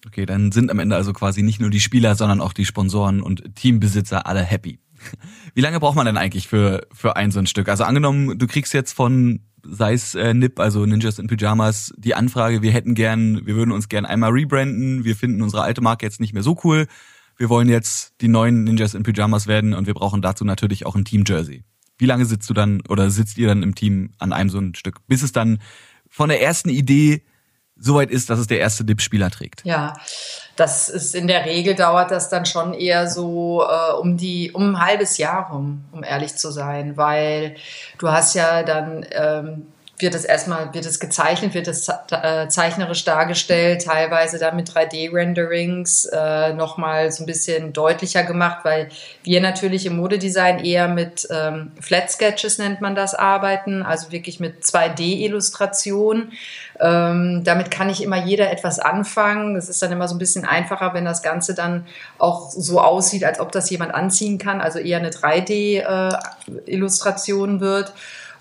Okay, 0.06 0.24
dann 0.24 0.52
sind 0.52 0.70
am 0.70 0.78
Ende 0.78 0.96
also 0.96 1.12
quasi 1.12 1.42
nicht 1.42 1.60
nur 1.60 1.68
die 1.68 1.80
Spieler, 1.80 2.14
sondern 2.14 2.40
auch 2.40 2.54
die 2.54 2.64
Sponsoren 2.64 3.20
und 3.20 3.54
Teambesitzer 3.56 4.26
alle 4.26 4.40
happy. 4.40 4.78
Wie 5.54 5.60
lange 5.60 5.80
braucht 5.80 5.96
man 5.96 6.06
denn 6.06 6.16
eigentlich 6.16 6.48
für, 6.48 6.86
für 6.92 7.16
ein 7.16 7.30
so 7.30 7.38
ein 7.38 7.46
Stück? 7.46 7.68
Also 7.68 7.84
angenommen, 7.84 8.38
du 8.38 8.46
kriegst 8.46 8.74
jetzt 8.74 8.92
von 8.92 9.40
sei 9.68 9.94
es 9.94 10.14
äh, 10.14 10.32
NIP, 10.32 10.60
also 10.60 10.86
Ninjas 10.86 11.18
in 11.18 11.26
Pyjamas, 11.26 11.92
die 11.96 12.14
Anfrage, 12.14 12.62
wir 12.62 12.70
hätten 12.70 12.94
gern, 12.94 13.46
wir 13.46 13.56
würden 13.56 13.72
uns 13.72 13.88
gern 13.88 14.06
einmal 14.06 14.30
rebranden, 14.30 15.04
wir 15.04 15.16
finden 15.16 15.42
unsere 15.42 15.62
alte 15.62 15.80
Marke 15.80 16.06
jetzt 16.06 16.20
nicht 16.20 16.32
mehr 16.32 16.44
so 16.44 16.56
cool, 16.64 16.86
wir 17.36 17.48
wollen 17.48 17.68
jetzt 17.68 18.14
die 18.20 18.28
neuen 18.28 18.64
Ninjas 18.64 18.94
in 18.94 19.02
Pyjamas 19.02 19.46
werden 19.46 19.74
und 19.74 19.86
wir 19.86 19.94
brauchen 19.94 20.22
dazu 20.22 20.44
natürlich 20.44 20.86
auch 20.86 20.94
ein 20.94 21.04
Team-Jersey. 21.04 21.64
Wie 21.98 22.06
lange 22.06 22.26
sitzt 22.26 22.48
du 22.48 22.54
dann 22.54 22.82
oder 22.88 23.10
sitzt 23.10 23.38
ihr 23.38 23.48
dann 23.48 23.62
im 23.62 23.74
Team 23.74 24.10
an 24.18 24.32
einem 24.32 24.50
so 24.50 24.58
ein 24.58 24.74
Stück, 24.74 25.06
bis 25.06 25.22
es 25.22 25.32
dann 25.32 25.58
von 26.08 26.28
der 26.28 26.42
ersten 26.42 26.68
Idee 26.68 27.22
soweit 27.78 28.10
ist, 28.10 28.30
dass 28.30 28.38
es 28.38 28.46
der 28.46 28.58
erste 28.58 28.84
Dip-Spieler 28.84 29.30
trägt? 29.30 29.64
Ja, 29.64 29.94
das 30.56 30.88
ist 30.88 31.14
in 31.14 31.26
der 31.26 31.44
Regel 31.44 31.74
dauert 31.74 32.10
das 32.10 32.28
dann 32.28 32.46
schon 32.46 32.74
eher 32.74 33.08
so 33.08 33.62
äh, 33.62 33.92
um 33.94 34.16
die 34.16 34.52
um 34.52 34.74
ein 34.74 34.80
halbes 34.80 35.18
Jahr 35.18 35.50
rum, 35.50 35.84
um 35.92 36.02
ehrlich 36.02 36.36
zu 36.36 36.50
sein, 36.50 36.96
weil 36.96 37.56
du 37.98 38.08
hast 38.10 38.34
ja 38.34 38.62
dann 38.62 39.04
ähm, 39.10 39.66
wird 39.98 40.14
es 40.14 40.24
erstmal, 40.24 40.74
wird 40.74 40.84
es 40.84 41.00
gezeichnet, 41.00 41.54
wird 41.54 41.68
es 41.68 41.88
äh, 42.10 42.48
zeichnerisch 42.48 43.04
dargestellt, 43.04 43.84
teilweise 43.84 44.38
dann 44.38 44.56
mit 44.56 44.68
3D-Renderings 44.70 46.06
äh, 46.06 46.52
nochmal 46.52 47.10
so 47.10 47.22
ein 47.22 47.26
bisschen 47.26 47.72
deutlicher 47.72 48.22
gemacht, 48.22 48.64
weil 48.64 48.88
wir 49.22 49.40
natürlich 49.40 49.86
im 49.86 49.96
Modedesign 49.96 50.58
eher 50.58 50.88
mit 50.88 51.26
ähm, 51.30 51.72
Flat 51.80 52.10
Sketches 52.10 52.58
nennt 52.58 52.80
man 52.80 52.94
das 52.94 53.14
arbeiten, 53.14 53.82
also 53.82 54.12
wirklich 54.12 54.38
mit 54.38 54.64
2D-Illustration. 54.64 56.32
Ähm, 56.80 57.42
damit 57.44 57.70
kann 57.70 57.86
nicht 57.86 58.02
immer 58.02 58.24
jeder 58.24 58.50
etwas 58.50 58.78
anfangen. 58.78 59.54
Das 59.54 59.68
ist 59.68 59.82
dann 59.82 59.92
immer 59.92 60.08
so 60.08 60.14
ein 60.14 60.18
bisschen 60.18 60.44
einfacher, 60.44 60.94
wenn 60.94 61.04
das 61.04 61.22
Ganze 61.22 61.54
dann 61.54 61.86
auch 62.18 62.50
so 62.50 62.80
aussieht, 62.80 63.24
als 63.24 63.40
ob 63.40 63.52
das 63.52 63.68
jemand 63.70 63.94
anziehen 63.94 64.38
kann, 64.38 64.60
also 64.60 64.78
eher 64.78 64.98
eine 64.98 65.10
3D-Illustration 65.10 67.56
äh, 67.56 67.60
wird. 67.60 67.92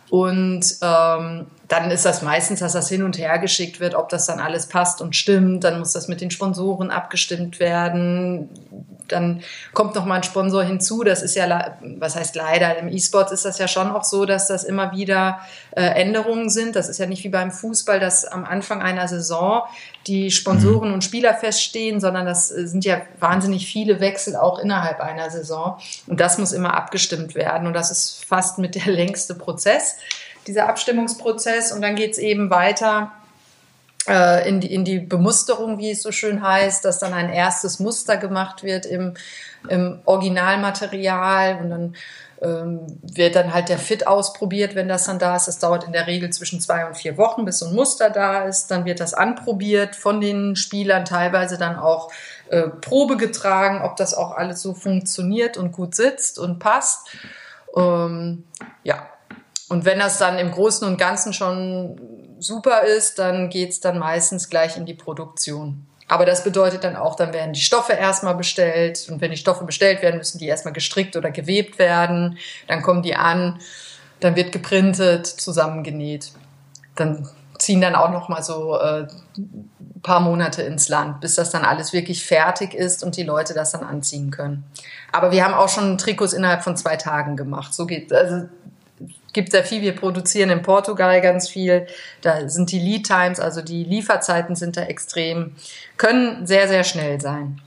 Und 0.09 0.65
ähm, 0.81 1.45
dann 1.67 1.89
ist 1.89 2.05
das 2.05 2.21
meistens, 2.21 2.59
dass 2.59 2.73
das 2.73 2.89
hin 2.89 3.03
und 3.03 3.17
her 3.17 3.39
geschickt 3.39 3.79
wird, 3.79 3.95
ob 3.95 4.09
das 4.09 4.27
dann 4.27 4.39
alles 4.39 4.67
passt 4.67 5.01
und 5.01 5.15
stimmt. 5.15 5.63
Dann 5.63 5.79
muss 5.79 5.93
das 5.93 6.07
mit 6.07 6.21
den 6.21 6.29
Sponsoren 6.29 6.91
abgestimmt 6.91 7.59
werden. 7.59 8.49
Dann 9.07 9.41
kommt 9.73 9.95
noch 9.95 10.05
mal 10.05 10.15
ein 10.15 10.23
Sponsor 10.23 10.63
hinzu. 10.63 11.03
Das 11.03 11.23
ist 11.23 11.35
ja, 11.35 11.77
was 11.97 12.15
heißt 12.15 12.35
leider, 12.35 12.77
im 12.77 12.87
E-Sport 12.87 13.31
ist 13.31 13.45
das 13.45 13.57
ja 13.57 13.67
schon 13.67 13.89
auch 13.91 14.03
so, 14.03 14.25
dass 14.25 14.47
das 14.47 14.63
immer 14.63 14.91
wieder 14.91 15.39
äh, 15.71 15.83
Änderungen 15.83 16.49
sind. 16.49 16.75
Das 16.75 16.87
ist 16.87 16.99
ja 16.99 17.07
nicht 17.07 17.23
wie 17.23 17.29
beim 17.29 17.51
Fußball, 17.51 17.99
dass 17.99 18.25
am 18.25 18.45
Anfang 18.45 18.81
einer 18.81 19.07
Saison 19.07 19.63
die 20.07 20.29
Sponsoren 20.29 20.89
mhm. 20.89 20.95
und 20.95 21.03
Spieler 21.03 21.33
feststehen, 21.33 21.99
sondern 21.99 22.25
das 22.25 22.51
äh, 22.51 22.67
sind 22.67 22.85
ja 22.85 23.01
wahnsinnig 23.19 23.67
viele 23.67 23.99
Wechsel 23.99 24.35
auch 24.35 24.59
innerhalb 24.59 24.99
einer 24.99 25.31
Saison. 25.31 25.79
Und 26.05 26.19
das 26.19 26.37
muss 26.37 26.51
immer 26.51 26.75
abgestimmt 26.75 27.33
werden. 27.33 27.65
Und 27.65 27.73
das 27.73 27.89
ist 27.89 28.23
fast 28.25 28.59
mit 28.59 28.75
der 28.75 28.85
längste 28.91 29.33
Prozess, 29.33 29.95
dieser 30.47 30.69
Abstimmungsprozess. 30.69 31.71
Und 31.71 31.81
dann 31.81 31.95
geht 31.95 32.13
es 32.13 32.17
eben 32.17 32.49
weiter 32.49 33.11
äh, 34.07 34.47
in, 34.47 34.59
die, 34.59 34.73
in 34.73 34.85
die 34.85 34.99
Bemusterung, 34.99 35.79
wie 35.79 35.91
es 35.91 36.01
so 36.01 36.11
schön 36.11 36.41
heißt, 36.41 36.85
dass 36.85 36.99
dann 36.99 37.13
ein 37.13 37.29
erstes 37.29 37.79
Muster 37.79 38.17
gemacht 38.17 38.63
wird 38.63 38.85
im, 38.85 39.15
im 39.67 39.99
Originalmaterial 40.05 41.59
und 41.61 41.69
dann 41.69 41.95
ähm, 42.41 42.99
wird 43.01 43.35
dann 43.35 43.53
halt 43.53 43.69
der 43.69 43.77
Fit 43.77 44.07
ausprobiert, 44.07 44.75
wenn 44.75 44.87
das 44.87 45.05
dann 45.05 45.19
da 45.19 45.35
ist. 45.35 45.47
Das 45.47 45.59
dauert 45.59 45.85
in 45.85 45.93
der 45.93 46.05
Regel 46.05 46.29
zwischen 46.31 46.59
zwei 46.59 46.85
und 46.85 46.97
vier 46.97 47.17
Wochen, 47.17 47.45
bis 47.45 47.59
so 47.59 47.67
ein 47.67 47.73
Muster 47.73 48.09
da 48.09 48.43
ist. 48.43 48.67
Dann 48.67 48.85
wird 48.85 48.99
das 48.99 49.13
anprobiert 49.13 49.95
von 49.95 50.21
den 50.21 50.55
Spielern, 50.55 51.05
teilweise 51.05 51.57
dann 51.57 51.77
auch 51.77 52.11
äh, 52.49 52.67
Probe 52.67 53.17
getragen, 53.17 53.81
ob 53.81 53.95
das 53.95 54.13
auch 54.13 54.35
alles 54.35 54.61
so 54.61 54.73
funktioniert 54.73 55.57
und 55.57 55.71
gut 55.71 55.95
sitzt 55.95 56.37
und 56.37 56.59
passt. 56.59 57.07
Ähm, 57.75 58.43
ja. 58.83 59.07
Und 59.67 59.85
wenn 59.85 59.99
das 59.99 60.17
dann 60.17 60.37
im 60.37 60.51
Großen 60.51 60.87
und 60.87 60.97
Ganzen 60.97 61.33
schon 61.33 61.99
super 62.39 62.81
ist, 62.81 63.19
dann 63.19 63.49
geht's 63.49 63.79
dann 63.79 63.97
meistens 63.97 64.49
gleich 64.49 64.77
in 64.77 64.85
die 64.85 64.93
Produktion. 64.93 65.87
Aber 66.07 66.25
das 66.25 66.43
bedeutet 66.43 66.83
dann 66.83 66.95
auch, 66.95 67.15
dann 67.15 67.33
werden 67.33 67.53
die 67.53 67.61
Stoffe 67.61 67.93
erstmal 67.93 68.35
bestellt. 68.35 69.07
Und 69.09 69.21
wenn 69.21 69.31
die 69.31 69.37
Stoffe 69.37 69.65
bestellt 69.65 70.01
werden, 70.03 70.17
müssen 70.17 70.37
die 70.37 70.47
erstmal 70.47 70.73
gestrickt 70.73 71.15
oder 71.15 71.31
gewebt 71.31 71.79
werden. 71.79 72.37
Dann 72.67 72.83
kommen 72.83 73.01
die 73.01 73.15
an, 73.15 73.59
dann 74.19 74.35
wird 74.35 74.51
geprintet, 74.51 75.25
zusammengenäht. 75.25 76.31
Dann 76.95 77.27
ziehen 77.57 77.81
dann 77.81 77.95
auch 77.95 78.11
noch 78.11 78.29
mal 78.29 78.43
so 78.43 78.77
äh, 78.79 79.07
paar 80.03 80.19
Monate 80.19 80.61
ins 80.61 80.87
Land, 80.87 81.19
bis 81.21 81.35
das 81.35 81.49
dann 81.49 81.63
alles 81.63 81.91
wirklich 81.91 82.23
fertig 82.23 82.75
ist 82.75 83.03
und 83.03 83.17
die 83.17 83.23
Leute 83.23 83.55
das 83.55 83.71
dann 83.71 83.83
anziehen 83.83 84.29
können. 84.29 84.63
Aber 85.11 85.31
wir 85.31 85.43
haben 85.43 85.55
auch 85.55 85.69
schon 85.69 85.97
Trikots 85.97 86.33
innerhalb 86.33 86.63
von 86.63 86.77
zwei 86.77 86.95
Tagen 86.95 87.35
gemacht. 87.35 87.73
So 87.73 87.87
geht 87.87 88.13
also 88.13 88.47
gibt 89.35 89.51
sehr 89.51 89.63
viel. 89.63 89.83
Wir 89.83 89.95
produzieren 89.95 90.49
in 90.49 90.63
Portugal 90.63 91.21
ganz 91.21 91.47
viel. 91.47 91.85
Da 92.21 92.49
sind 92.49 92.71
die 92.71 92.79
Lead 92.79 93.05
Times, 93.05 93.39
also 93.39 93.61
die 93.61 93.83
Lieferzeiten 93.83 94.55
sind 94.55 94.77
da 94.77 94.81
extrem, 94.81 95.51
können 95.97 96.47
sehr, 96.47 96.67
sehr 96.67 96.83
schnell 96.83 97.21
sein. 97.21 97.61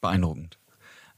Beeindruckend. 0.00 0.58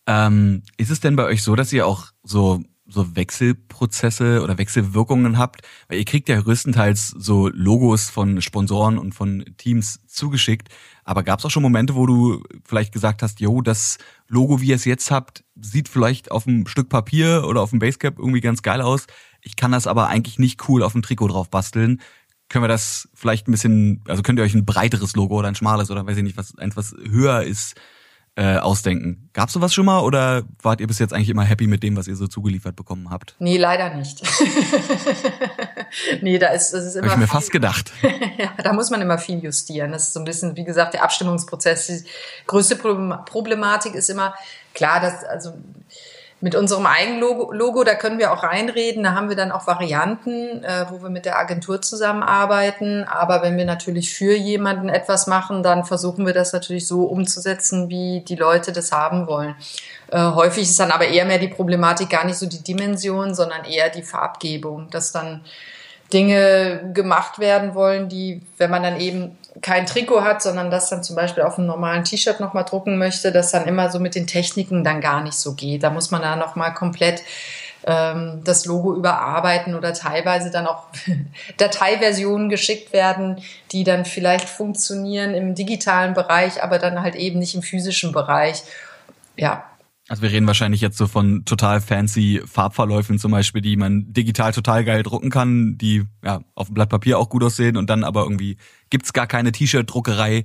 Ähm, 0.06 0.62
ist 0.76 0.90
es 0.90 1.00
denn 1.00 1.16
bei 1.16 1.24
euch 1.24 1.42
so, 1.42 1.56
dass 1.56 1.72
ihr 1.72 1.86
auch 1.86 2.08
so 2.22 2.60
so 2.94 3.16
Wechselprozesse 3.16 4.42
oder 4.42 4.56
Wechselwirkungen 4.56 5.36
habt, 5.36 5.62
weil 5.88 5.98
ihr 5.98 6.04
kriegt 6.04 6.28
ja 6.28 6.40
größtenteils 6.40 7.08
so 7.08 7.48
Logos 7.48 8.08
von 8.08 8.40
Sponsoren 8.40 8.96
und 8.96 9.14
von 9.14 9.44
Teams 9.58 10.00
zugeschickt, 10.06 10.68
aber 11.04 11.22
gab 11.22 11.38
es 11.38 11.44
auch 11.44 11.50
schon 11.50 11.62
Momente, 11.62 11.94
wo 11.94 12.06
du 12.06 12.42
vielleicht 12.64 12.92
gesagt 12.92 13.22
hast, 13.22 13.40
jo, 13.40 13.60
das 13.60 13.98
Logo, 14.28 14.60
wie 14.60 14.68
ihr 14.68 14.76
es 14.76 14.86
jetzt 14.86 15.10
habt, 15.10 15.44
sieht 15.60 15.88
vielleicht 15.88 16.30
auf 16.30 16.46
einem 16.46 16.66
Stück 16.66 16.88
Papier 16.88 17.44
oder 17.46 17.60
auf 17.60 17.70
dem 17.70 17.78
Basecap 17.78 18.18
irgendwie 18.18 18.40
ganz 18.40 18.62
geil 18.62 18.80
aus. 18.80 19.06
Ich 19.42 19.56
kann 19.56 19.72
das 19.72 19.86
aber 19.86 20.08
eigentlich 20.08 20.38
nicht 20.38 20.68
cool 20.68 20.82
auf 20.82 20.92
dem 20.92 21.02
Trikot 21.02 21.28
drauf 21.28 21.50
basteln. 21.50 22.00
Können 22.48 22.64
wir 22.64 22.68
das 22.68 23.08
vielleicht 23.14 23.48
ein 23.48 23.52
bisschen, 23.52 24.02
also 24.08 24.22
könnt 24.22 24.38
ihr 24.38 24.44
euch 24.44 24.54
ein 24.54 24.64
breiteres 24.64 25.14
Logo 25.14 25.36
oder 25.36 25.48
ein 25.48 25.54
schmales 25.54 25.90
oder 25.90 26.06
weiß 26.06 26.16
ich 26.16 26.22
nicht, 26.22 26.36
was 26.36 26.56
eins, 26.56 26.76
was 26.76 26.94
höher 27.06 27.42
ist, 27.42 27.74
äh, 28.36 28.56
ausdenken. 28.56 29.30
Gab's 29.32 29.52
sowas 29.52 29.72
schon 29.72 29.86
mal 29.86 30.00
oder 30.00 30.42
wart 30.60 30.80
ihr 30.80 30.88
bis 30.88 30.98
jetzt 30.98 31.12
eigentlich 31.12 31.28
immer 31.28 31.44
happy 31.44 31.68
mit 31.68 31.84
dem, 31.84 31.96
was 31.96 32.08
ihr 32.08 32.16
so 32.16 32.26
zugeliefert 32.26 32.74
bekommen 32.74 33.10
habt? 33.10 33.36
Nee, 33.38 33.58
leider 33.58 33.94
nicht. 33.94 34.22
nee, 36.20 36.38
da 36.38 36.48
ist 36.48 36.72
das 36.72 36.84
ist 36.84 36.96
immer. 36.96 37.08
Hab 37.08 37.14
ich 37.14 37.20
mir 37.20 37.26
fast 37.28 37.52
gedacht. 37.52 37.92
ja, 38.38 38.50
da 38.62 38.72
muss 38.72 38.90
man 38.90 39.00
immer 39.00 39.18
viel 39.18 39.38
justieren. 39.38 39.92
Das 39.92 40.08
ist 40.08 40.14
so 40.14 40.20
ein 40.20 40.24
bisschen, 40.24 40.56
wie 40.56 40.64
gesagt, 40.64 40.94
der 40.94 41.04
Abstimmungsprozess. 41.04 41.86
Die 41.86 42.04
größte 42.46 42.74
Problematik 42.76 43.94
ist 43.94 44.10
immer 44.10 44.34
klar, 44.74 45.00
dass 45.00 45.22
also 45.22 45.52
mit 46.44 46.54
unserem 46.54 46.84
eigenen 46.84 47.20
Logo, 47.20 47.52
Logo, 47.54 47.84
da 47.84 47.94
können 47.94 48.18
wir 48.18 48.30
auch 48.30 48.42
reinreden, 48.42 49.02
da 49.02 49.14
haben 49.14 49.30
wir 49.30 49.34
dann 49.34 49.50
auch 49.50 49.66
Varianten, 49.66 50.62
äh, 50.62 50.84
wo 50.90 51.02
wir 51.02 51.08
mit 51.08 51.24
der 51.24 51.38
Agentur 51.38 51.80
zusammenarbeiten. 51.80 53.04
Aber 53.04 53.40
wenn 53.40 53.56
wir 53.56 53.64
natürlich 53.64 54.12
für 54.12 54.36
jemanden 54.36 54.90
etwas 54.90 55.26
machen, 55.26 55.62
dann 55.62 55.86
versuchen 55.86 56.26
wir 56.26 56.34
das 56.34 56.52
natürlich 56.52 56.86
so 56.86 57.04
umzusetzen, 57.04 57.88
wie 57.88 58.20
die 58.28 58.36
Leute 58.36 58.72
das 58.72 58.92
haben 58.92 59.26
wollen. 59.26 59.54
Äh, 60.12 60.18
häufig 60.18 60.64
ist 60.64 60.78
dann 60.78 60.90
aber 60.90 61.06
eher 61.06 61.24
mehr 61.24 61.38
die 61.38 61.48
Problematik 61.48 62.10
gar 62.10 62.26
nicht 62.26 62.36
so 62.36 62.44
die 62.44 62.62
Dimension, 62.62 63.34
sondern 63.34 63.64
eher 63.64 63.88
die 63.88 64.02
Farbgebung, 64.02 64.90
dass 64.90 65.12
dann 65.12 65.40
Dinge 66.12 66.90
gemacht 66.92 67.38
werden 67.38 67.74
wollen, 67.74 68.10
die, 68.10 68.42
wenn 68.58 68.70
man 68.70 68.82
dann 68.82 69.00
eben 69.00 69.38
kein 69.62 69.86
Trikot 69.86 70.22
hat, 70.22 70.42
sondern 70.42 70.70
das 70.70 70.88
dann 70.90 71.02
zum 71.02 71.16
Beispiel 71.16 71.42
auf 71.42 71.58
einem 71.58 71.66
normalen 71.66 72.04
T-Shirt 72.04 72.40
nochmal 72.40 72.64
drucken 72.64 72.98
möchte, 72.98 73.32
das 73.32 73.52
dann 73.52 73.66
immer 73.66 73.90
so 73.90 73.98
mit 74.00 74.14
den 74.14 74.26
Techniken 74.26 74.84
dann 74.84 75.00
gar 75.00 75.22
nicht 75.22 75.36
so 75.36 75.54
geht. 75.54 75.82
Da 75.82 75.90
muss 75.90 76.10
man 76.10 76.22
da 76.22 76.36
nochmal 76.36 76.74
komplett 76.74 77.22
ähm, 77.86 78.40
das 78.44 78.64
Logo 78.64 78.94
überarbeiten 78.94 79.74
oder 79.74 79.92
teilweise 79.92 80.50
dann 80.50 80.66
auch 80.66 80.84
Dateiversionen 81.56 82.48
geschickt 82.48 82.92
werden, 82.92 83.42
die 83.72 83.84
dann 83.84 84.04
vielleicht 84.04 84.48
funktionieren 84.48 85.34
im 85.34 85.54
digitalen 85.54 86.14
Bereich, 86.14 86.62
aber 86.62 86.78
dann 86.78 87.02
halt 87.02 87.14
eben 87.14 87.38
nicht 87.38 87.54
im 87.54 87.62
physischen 87.62 88.12
Bereich. 88.12 88.62
Ja, 89.36 89.64
also 90.08 90.22
wir 90.22 90.30
reden 90.30 90.46
wahrscheinlich 90.46 90.82
jetzt 90.82 90.98
so 90.98 91.06
von 91.06 91.44
total 91.44 91.80
fancy 91.80 92.42
Farbverläufen 92.44 93.18
zum 93.18 93.32
Beispiel, 93.32 93.62
die 93.62 93.76
man 93.76 94.12
digital 94.12 94.52
total 94.52 94.84
geil 94.84 95.02
drucken 95.02 95.30
kann, 95.30 95.78
die 95.78 96.04
ja 96.22 96.42
auf 96.54 96.66
dem 96.66 96.74
Blatt 96.74 96.90
Papier 96.90 97.18
auch 97.18 97.30
gut 97.30 97.42
aussehen 97.42 97.76
und 97.76 97.88
dann 97.88 98.04
aber 98.04 98.22
irgendwie 98.22 98.58
gibt's 98.90 99.14
gar 99.14 99.26
keine 99.26 99.52
T-Shirt-Druckerei, 99.52 100.44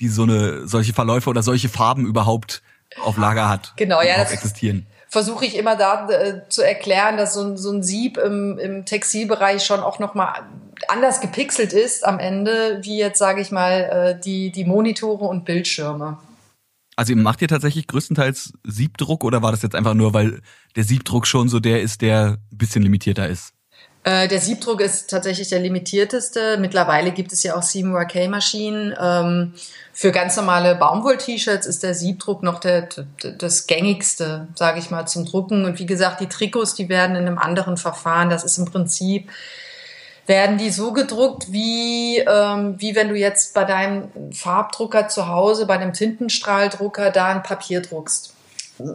die 0.00 0.08
so 0.08 0.24
eine 0.24 0.68
solche 0.68 0.92
Verläufe 0.92 1.30
oder 1.30 1.42
solche 1.42 1.70
Farben 1.70 2.04
überhaupt 2.04 2.62
auf 3.02 3.16
Lager 3.16 3.48
hat. 3.48 3.72
Genau, 3.76 4.02
ja, 4.02 4.18
das 4.18 4.32
existieren. 4.32 4.86
Versuche 5.08 5.46
ich 5.46 5.56
immer 5.56 5.76
da 5.76 6.08
äh, 6.10 6.48
zu 6.50 6.62
erklären, 6.62 7.16
dass 7.16 7.32
so, 7.32 7.56
so 7.56 7.72
ein 7.72 7.82
Sieb 7.82 8.18
im, 8.18 8.58
im 8.58 8.84
Textilbereich 8.84 9.64
schon 9.64 9.80
auch 9.80 9.98
nochmal 9.98 10.42
anders 10.86 11.22
gepixelt 11.22 11.72
ist 11.72 12.06
am 12.06 12.18
Ende, 12.18 12.80
wie 12.82 12.98
jetzt 12.98 13.18
sage 13.18 13.40
ich 13.40 13.50
mal 13.50 14.16
äh, 14.16 14.20
die 14.20 14.52
die 14.52 14.64
Monitore 14.64 15.24
und 15.24 15.46
Bildschirme. 15.46 16.18
Also 16.98 17.14
macht 17.14 17.40
ihr 17.42 17.46
tatsächlich 17.46 17.86
größtenteils 17.86 18.54
Siebdruck 18.64 19.22
oder 19.22 19.40
war 19.40 19.52
das 19.52 19.62
jetzt 19.62 19.76
einfach 19.76 19.94
nur, 19.94 20.14
weil 20.14 20.40
der 20.74 20.82
Siebdruck 20.82 21.28
schon 21.28 21.48
so 21.48 21.60
der 21.60 21.80
ist, 21.80 22.02
der 22.02 22.38
ein 22.50 22.58
bisschen 22.58 22.82
limitierter 22.82 23.28
ist? 23.28 23.52
Äh, 24.02 24.26
der 24.26 24.40
Siebdruck 24.40 24.80
ist 24.80 25.08
tatsächlich 25.08 25.48
der 25.48 25.60
limitierteste. 25.60 26.58
Mittlerweile 26.58 27.12
gibt 27.12 27.32
es 27.32 27.44
ja 27.44 27.54
auch 27.54 27.62
Seymour 27.62 28.04
K-Maschinen. 28.06 28.96
Ähm, 29.00 29.54
für 29.92 30.10
ganz 30.10 30.36
normale 30.36 30.74
Baumwoll-T-Shirts 30.74 31.68
ist 31.68 31.84
der 31.84 31.94
Siebdruck 31.94 32.42
noch 32.42 32.58
der, 32.58 32.88
das 33.38 33.68
gängigste, 33.68 34.48
sage 34.56 34.80
ich 34.80 34.90
mal, 34.90 35.06
zum 35.06 35.24
Drucken. 35.24 35.66
Und 35.66 35.78
wie 35.78 35.86
gesagt, 35.86 36.20
die 36.20 36.26
Trikots, 36.26 36.74
die 36.74 36.88
werden 36.88 37.14
in 37.14 37.28
einem 37.28 37.38
anderen 37.38 37.76
Verfahren. 37.76 38.28
Das 38.28 38.42
ist 38.42 38.58
im 38.58 38.64
Prinzip 38.64 39.30
werden 40.28 40.58
die 40.58 40.70
so 40.70 40.92
gedruckt, 40.92 41.50
wie, 41.52 42.18
ähm, 42.18 42.74
wie 42.78 42.94
wenn 42.94 43.08
du 43.08 43.16
jetzt 43.16 43.54
bei 43.54 43.64
deinem 43.64 44.10
Farbdrucker 44.32 45.08
zu 45.08 45.26
Hause, 45.26 45.66
bei 45.66 45.74
einem 45.74 45.94
Tintenstrahldrucker 45.94 47.10
da 47.10 47.28
ein 47.28 47.42
Papier 47.42 47.80
druckst. 47.80 48.34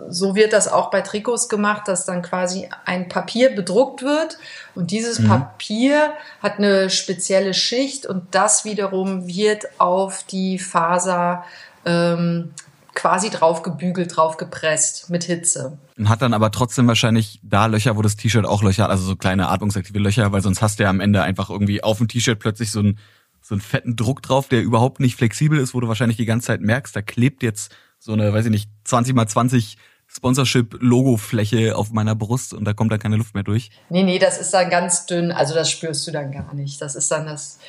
So 0.08 0.36
wird 0.36 0.54
das 0.54 0.72
auch 0.72 0.91
bei 0.91 1.02
Trikots 1.02 1.50
gemacht, 1.50 1.88
dass 1.88 2.06
dann 2.06 2.22
quasi 2.22 2.69
ein 2.86 3.10
Papier 3.10 3.54
bedruckt 3.54 4.04
wird 4.04 4.38
und 4.76 4.91
dieses 4.91 5.19
mhm. 5.19 5.28
Papier 5.28 6.13
hat 6.41 6.60
eine 6.60 6.89
spezielle 6.89 7.54
Schicht 7.54 8.06
und 8.06 8.34
das 8.34 8.63
wiederum 8.63 9.28
wird 9.28 9.65
auf 9.80 10.24
die 10.24 10.58
Faser 10.60 11.43
ähm, 11.86 12.54
quasi 12.93 13.30
drauf 13.30 13.63
gebügelt, 13.63 14.15
drauf 14.15 14.38
gepresst 14.38 15.10
mit 15.10 15.26
Hitze. 15.26 15.78
Und 15.97 16.10
hat 16.10 16.21
dann 16.21 16.34
aber 16.34 16.51
trotzdem 16.51 16.88
wahrscheinlich 16.88 17.39
da 17.43 17.67
Löcher, 17.67 17.95
wo 17.95 18.01
das 18.01 18.15
T-Shirt 18.15 18.45
auch 18.45 18.63
Löcher 18.63 18.84
hat, 18.84 18.89
also 18.89 19.03
so 19.03 19.15
kleine 19.15 19.49
atmungsaktive 19.49 19.99
Löcher, 19.99 20.32
weil 20.32 20.41
sonst 20.41 20.62
hast 20.62 20.79
du 20.79 20.84
ja 20.84 20.89
am 20.89 20.99
Ende 20.99 21.21
einfach 21.21 21.49
irgendwie 21.49 21.84
auf 21.84 21.99
dem 21.99 22.08
T-Shirt 22.08 22.39
plötzlich 22.39 22.71
so 22.71 22.79
einen, 22.79 22.97
so 23.41 23.53
einen 23.53 23.62
fetten 23.62 23.95
Druck 23.95 24.23
drauf, 24.23 24.47
der 24.47 24.63
überhaupt 24.63 24.99
nicht 24.99 25.15
flexibel 25.15 25.60
ist, 25.60 25.75
wo 25.75 25.79
du 25.79 25.88
wahrscheinlich 25.88 26.17
die 26.17 26.25
ganze 26.25 26.47
Zeit 26.47 26.62
merkst, 26.62 26.95
da 26.95 27.01
klebt 27.01 27.43
jetzt 27.43 27.75
so 27.99 28.13
eine, 28.13 28.34
weiß 28.34 28.45
ich 28.45 28.51
nicht, 28.51 28.69
20 28.86 29.13
mal 29.15 29.27
20 29.27 29.77
Sponsorship-Logo-Fläche 30.08 31.75
auf 31.75 31.91
meiner 31.91 32.15
Brust 32.15 32.53
und 32.53 32.65
da 32.65 32.73
kommt 32.73 32.91
dann 32.91 32.99
keine 32.99 33.17
Luft 33.17 33.34
mehr 33.34 33.43
durch. 33.43 33.71
Nee, 33.89 34.03
nee, 34.03 34.19
das 34.19 34.39
ist 34.39 34.53
dann 34.53 34.69
ganz 34.69 35.06
dünn, 35.06 35.32
also 35.32 35.53
das 35.53 35.71
spürst 35.71 36.08
du 36.08 36.12
dann 36.12 36.32
gar 36.32 36.53
nicht. 36.53 36.82
Das 36.82 36.95
ist 36.95 37.10
dann 37.12 37.25
das, 37.25 37.60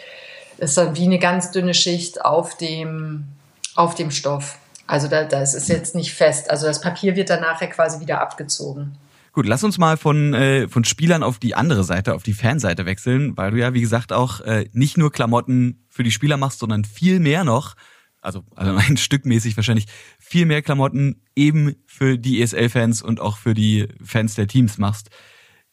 ist 0.59 0.77
dann 0.77 0.97
wie 0.97 1.05
eine 1.05 1.19
ganz 1.19 1.51
dünne 1.53 1.75
Schicht 1.75 2.25
auf 2.25 2.57
dem, 2.57 3.25
auf 3.75 3.95
dem 3.95 4.11
Stoff. 4.11 4.59
Also 4.87 5.09
da, 5.09 5.25
das 5.25 5.55
ist 5.55 5.69
jetzt 5.69 5.95
nicht 5.95 6.13
fest. 6.13 6.51
Also 6.51 6.67
das 6.67 6.81
Papier 6.81 7.17
wird 7.17 7.31
dann 7.31 7.41
nachher 7.41 7.69
quasi 7.69 8.01
wieder 8.01 8.21
abgezogen. 8.21 8.99
Gut, 9.33 9.47
lass 9.47 9.65
uns 9.65 9.79
mal 9.79 9.97
von, 9.97 10.33
äh, 10.33 10.69
von 10.69 10.85
Spielern 10.85 11.25
auf 11.25 11.39
die 11.41 11.57
andere 11.57 11.83
Seite, 11.83 12.15
auf 12.15 12.23
die 12.23 12.35
Fanseite 12.35 12.87
wechseln, 12.87 13.37
weil 13.37 13.51
du 13.51 13.59
ja, 13.59 13.75
wie 13.75 13.81
gesagt, 13.81 14.13
auch 14.13 14.41
äh, 14.43 14.69
nicht 14.73 14.97
nur 14.97 15.11
Klamotten 15.11 15.85
für 15.89 16.05
die 16.05 16.13
Spieler 16.13 16.37
machst, 16.37 16.61
sondern 16.61 16.85
viel 16.85 17.19
mehr 17.19 17.43
noch, 17.43 17.75
also, 18.21 18.45
also 18.55 18.75
ein 18.89 18.97
Stück 18.97 19.27
mäßig 19.27 19.57
wahrscheinlich, 19.57 19.87
viel 20.21 20.47
mehr 20.47 20.63
Klamotten 20.63 21.23
eben 21.35 21.75
für 21.87 22.17
die 22.17 22.43
ESL-Fans 22.43 23.03
und 23.03 23.21
auch 23.21 23.37
für 23.37 23.55
die 23.55 23.89
Fans 24.05 24.37
der 24.37 24.47
Teams 24.47 24.79
machst. 24.79 25.11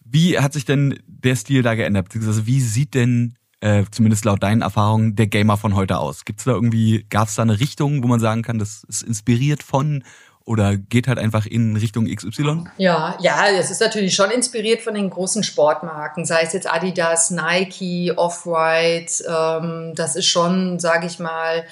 Wie 0.04 0.40
hat 0.40 0.54
sich 0.54 0.66
denn 0.66 1.00
der 1.06 1.36
Stil 1.36 1.62
da 1.62 1.76
geändert? 1.76 2.08
Also 2.16 2.48
wie 2.48 2.60
sieht 2.60 2.96
denn 2.96 3.36
äh, 3.62 3.86
zumindest 3.92 4.26
laut 4.26 4.44
deinen 4.44 4.62
Erfahrungen, 4.62 5.16
der 5.16 5.28
Gamer 5.28 5.58
von 5.58 5.76
heute 5.76 5.98
aus? 5.98 6.26
Gibt's 6.26 6.44
da 6.44 6.52
irgendwie, 6.52 7.06
gab's 7.10 7.36
da 7.36 7.44
eine 7.44 7.60
Richtung, 7.60 8.04
wo 8.04 8.08
man 8.08 8.20
sagen 8.20 8.42
kann, 8.42 8.60
das 8.60 8.84
ist 8.84 9.04
inspiriert 9.04 9.64
von 9.64 10.04
oder 10.44 10.76
geht 10.76 11.08
halt 11.08 11.20
einfach 11.20 11.46
in 11.46 11.76
Richtung 11.78 12.08
XY? 12.08 12.66
Ja, 12.78 13.16
ja, 13.22 13.48
es 13.50 13.70
ist 13.70 13.80
natürlich 13.80 14.16
schon 14.16 14.32
inspiriert 14.32 14.82
von 14.82 14.96
den 14.96 15.10
großen 15.10 15.44
Sportmarken, 15.44 16.26
sei 16.26 16.42
es 16.42 16.54
jetzt 16.54 16.72
Adidas, 16.72 17.30
Nike, 17.32 18.12
Off-White. 18.16 19.24
Ähm, 19.28 19.94
das 19.96 20.16
ist 20.16 20.26
schon, 20.26 20.80
sage 20.80 21.06
ich 21.06 21.20
mal, 21.20 21.64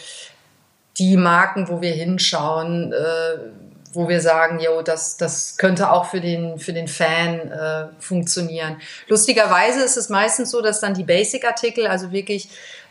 die 0.99 1.17
Marken, 1.17 1.67
wo 1.67 1.81
wir 1.81 1.91
hinschauen. 1.91 2.93
Äh, 2.93 3.68
wo 3.93 4.07
wir 4.07 4.21
sagen, 4.21 4.59
jo, 4.59 4.81
das, 4.81 5.17
das 5.17 5.57
könnte 5.57 5.91
auch 5.91 6.05
für 6.05 6.21
den, 6.21 6.59
für 6.59 6.73
den 6.73 6.87
Fan 6.87 7.51
äh, 7.51 7.87
funktionieren. 7.99 8.79
Lustigerweise 9.07 9.83
ist 9.83 9.97
es 9.97 10.09
meistens 10.09 10.51
so, 10.51 10.61
dass 10.61 10.79
dann 10.79 10.93
die 10.93 11.03
Basic-Artikel, 11.03 11.87
also 11.87 12.11
wirklich 12.11 12.49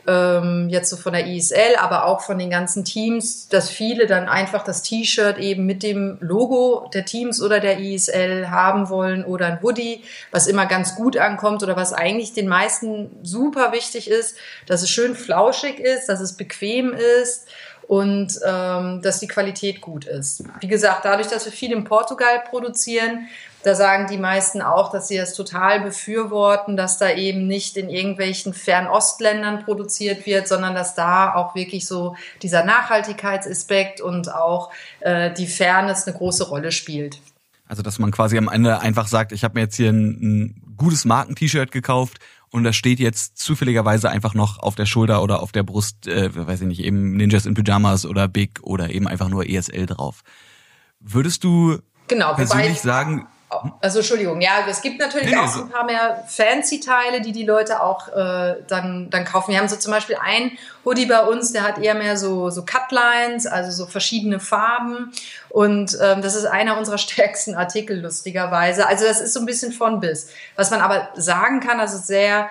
ähm, 0.09 0.69
jetzt 0.71 0.89
so 0.89 0.97
von 0.97 1.13
der 1.13 1.27
ISL, 1.27 1.77
aber 1.79 2.07
auch 2.07 2.23
von 2.23 2.39
den 2.39 2.51
ganzen 2.51 2.85
Teams, 2.85 3.49
dass 3.49 3.69
viele 3.69 4.07
dann 4.07 4.29
einfach 4.29 4.65
das 4.65 4.83
T-Shirt 4.83 5.39
eben 5.39 5.67
mit 5.67 5.83
dem 5.83 6.17
Logo 6.21 6.89
der 6.95 7.05
Teams 7.05 7.43
oder 7.43 7.61
der 7.61 7.79
ISL 7.79 8.51
haben 8.51 8.89
wollen 8.89 9.25
oder 9.25 9.47
ein 9.47 9.63
Hoodie, 9.63 10.03
was 10.31 10.47
immer 10.47 10.67
ganz 10.67 10.97
gut 10.97 11.19
ankommt 11.19 11.63
oder 11.63 11.77
was 11.77 11.93
eigentlich 11.93 12.33
den 12.33 12.49
meisten 12.49 13.11
super 13.23 13.73
wichtig 13.73 14.11
ist, 14.11 14.37
dass 14.67 14.83
es 14.83 14.91
schön 14.91 15.15
flauschig 15.15 15.79
ist, 15.79 16.09
dass 16.09 16.21
es 16.21 16.33
bequem 16.33 16.95
ist 16.95 17.47
und 17.89 18.39
ähm, 18.47 19.01
dass 19.01 19.19
die 19.19 19.27
Qualität 19.27 19.81
gut 19.81 20.05
ist. 20.05 20.45
Wie 20.61 20.69
gesagt, 20.69 21.07
dadurch, 21.07 21.29
dass 21.29 21.47
wir 21.47 21.53
viel 21.53 21.73
in 21.73 21.85
Portugal 21.85 22.45
produzieren, 22.49 23.29
da 23.65 23.75
sagen 23.75 24.07
die 24.09 24.19
meisten 24.19 24.61
auch, 24.61 24.93
dass 24.93 25.09
sie 25.09 25.17
das 25.17 25.33
total 25.33 25.81
befürworten, 25.81 26.77
dass 26.77 26.99
da 26.99 27.11
eben 27.11 27.47
nicht 27.47 27.79
in 27.79 27.89
irgendwelchen 27.89 28.53
Fernostländern 28.53 29.65
produziert 29.65 30.27
wird, 30.27 30.47
sondern 30.47 30.75
dass 30.75 30.95
da 30.95 31.35
auch 31.35 31.55
wirklich 31.55 31.87
so 31.87 32.15
dieser 32.43 32.63
Nachhaltigkeitsaspekt 32.63 34.03
und 34.03 34.33
auch 34.33 34.71
äh, 35.01 35.33
die 35.33 35.47
Fairness 35.47 36.07
eine 36.07 36.15
große 36.15 36.47
Rolle 36.47 36.73
spielt. 36.73 37.21
Also 37.67 37.83
dass 37.83 37.99
man 37.99 38.11
quasi 38.11 38.37
am 38.37 38.49
Ende 38.49 38.81
einfach 38.81 39.09
sagt, 39.09 39.33
ich 39.33 39.45
habe 39.45 39.55
mir 39.55 39.63
jetzt 39.63 39.77
hier 39.77 39.91
ein, 39.91 40.11
ein 40.21 40.75
gutes 40.77 41.07
Marken-T-Shirt 41.07 41.73
gekauft 41.73 42.19
und 42.51 42.65
da 42.65 42.73
steht 42.73 42.99
jetzt 42.99 43.39
zufälligerweise 43.39 44.11
einfach 44.11 44.35
noch 44.35 44.59
auf 44.59 44.75
der 44.75 44.87
Schulter 44.87 45.23
oder 45.23 45.43
auf 45.43 45.53
der 45.53 45.63
Brust, 45.63 46.07
äh, 46.07 46.31
weiß 46.35 46.63
ich 46.63 46.67
nicht, 46.67 46.83
eben 46.83 47.17
Ninjas 47.17 47.47
in 47.47 47.55
Pyjamas 47.55 48.07
oder 48.07 48.29
Big 48.29 48.61
oder 48.63 48.91
eben 48.91 49.07
einfach 49.07 49.29
nur 49.29 49.49
ESL 49.49 49.87
drauf. 49.87 50.23
Würdest 51.01 51.45
du 51.45 51.79
genau, 52.09 52.35
persönlich 52.35 52.81
sagen, 52.81 53.27
also 53.81 54.01
Entschuldigung, 54.01 54.41
ja, 54.41 54.65
es 54.69 54.83
gibt 54.83 54.99
natürlich 54.99 55.31
nee, 55.31 55.37
auch 55.37 55.49
so 55.49 55.63
ein 55.63 55.71
paar 55.71 55.85
mehr 55.85 56.25
Fancy-Teile, 56.27 57.23
die 57.23 57.33
die 57.33 57.45
Leute 57.45 57.83
auch 57.83 58.09
äh, 58.09 58.57
dann, 58.69 59.09
dann 59.11 59.25
kaufen. 59.25 59.53
Wir 59.53 59.59
haben 59.59 59.69
so 59.69 59.77
zum 59.77 59.93
Beispiel 59.93 60.17
ein 60.23 60.53
Hoodie 60.85 61.07
bei 61.07 61.23
uns, 61.23 61.53
der 61.53 61.63
hat 61.63 61.79
eher 61.79 61.95
mehr 61.95 62.17
so, 62.19 62.51
so 62.51 62.65
Cutlines, 62.65 63.47
also 63.47 63.71
so 63.71 63.91
verschiedene 63.91 64.39
Farben. 64.39 65.13
Und 65.49 65.97
ähm, 66.03 66.21
das 66.21 66.35
ist 66.35 66.45
einer 66.45 66.77
unserer 66.77 66.99
stärksten 66.99 67.55
Artikel, 67.55 68.01
lustigerweise. 68.01 68.87
Also 68.87 69.07
das 69.07 69.21
ist 69.21 69.33
so 69.33 69.41
ein 69.41 69.47
bisschen 69.47 69.73
von 69.73 70.01
bis. 70.01 70.29
Was 70.57 70.71
man 70.71 70.81
aber 70.81 71.09
sagen 71.15 71.61
kann, 71.61 71.81
also 71.81 71.97
sehr... 71.99 72.51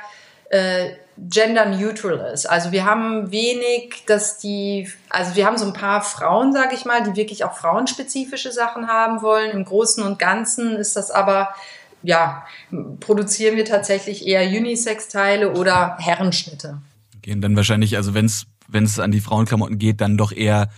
Äh, 0.50 0.92
gender 1.18 1.66
neutral 1.66 2.32
ist. 2.34 2.46
Also 2.46 2.72
wir 2.72 2.86
haben 2.86 3.32
wenig, 3.32 4.04
dass 4.06 4.38
die, 4.38 4.90
also 5.10 5.36
wir 5.36 5.46
haben 5.46 5.58
so 5.58 5.66
ein 5.66 5.74
paar 5.74 6.02
Frauen, 6.02 6.54
sage 6.54 6.76
ich 6.76 6.86
mal, 6.86 7.04
die 7.04 7.16
wirklich 7.16 7.44
auch 7.44 7.54
frauenspezifische 7.54 8.52
Sachen 8.52 8.88
haben 8.88 9.22
wollen. 9.22 9.52
Im 9.52 9.66
Großen 9.66 10.04
und 10.04 10.20
Ganzen 10.20 10.76
ist 10.76 10.96
das 10.96 11.12
aber 11.12 11.50
ja, 12.04 12.46
produzieren 13.00 13.56
wir 13.58 13.66
tatsächlich 13.66 14.28
eher 14.28 14.48
Unisex-Teile 14.48 15.54
oder 15.54 15.98
Herrenschnitte. 16.00 16.80
Gehen 17.24 17.42
dann 17.42 17.56
wahrscheinlich, 17.56 17.98
also 17.98 18.14
wenn 18.14 18.26
es 18.26 19.00
an 19.00 19.12
die 19.12 19.20
Frauenklamotten 19.20 19.80
geht, 19.80 20.00
dann 20.00 20.18
doch 20.18 20.32
eher 20.32 20.70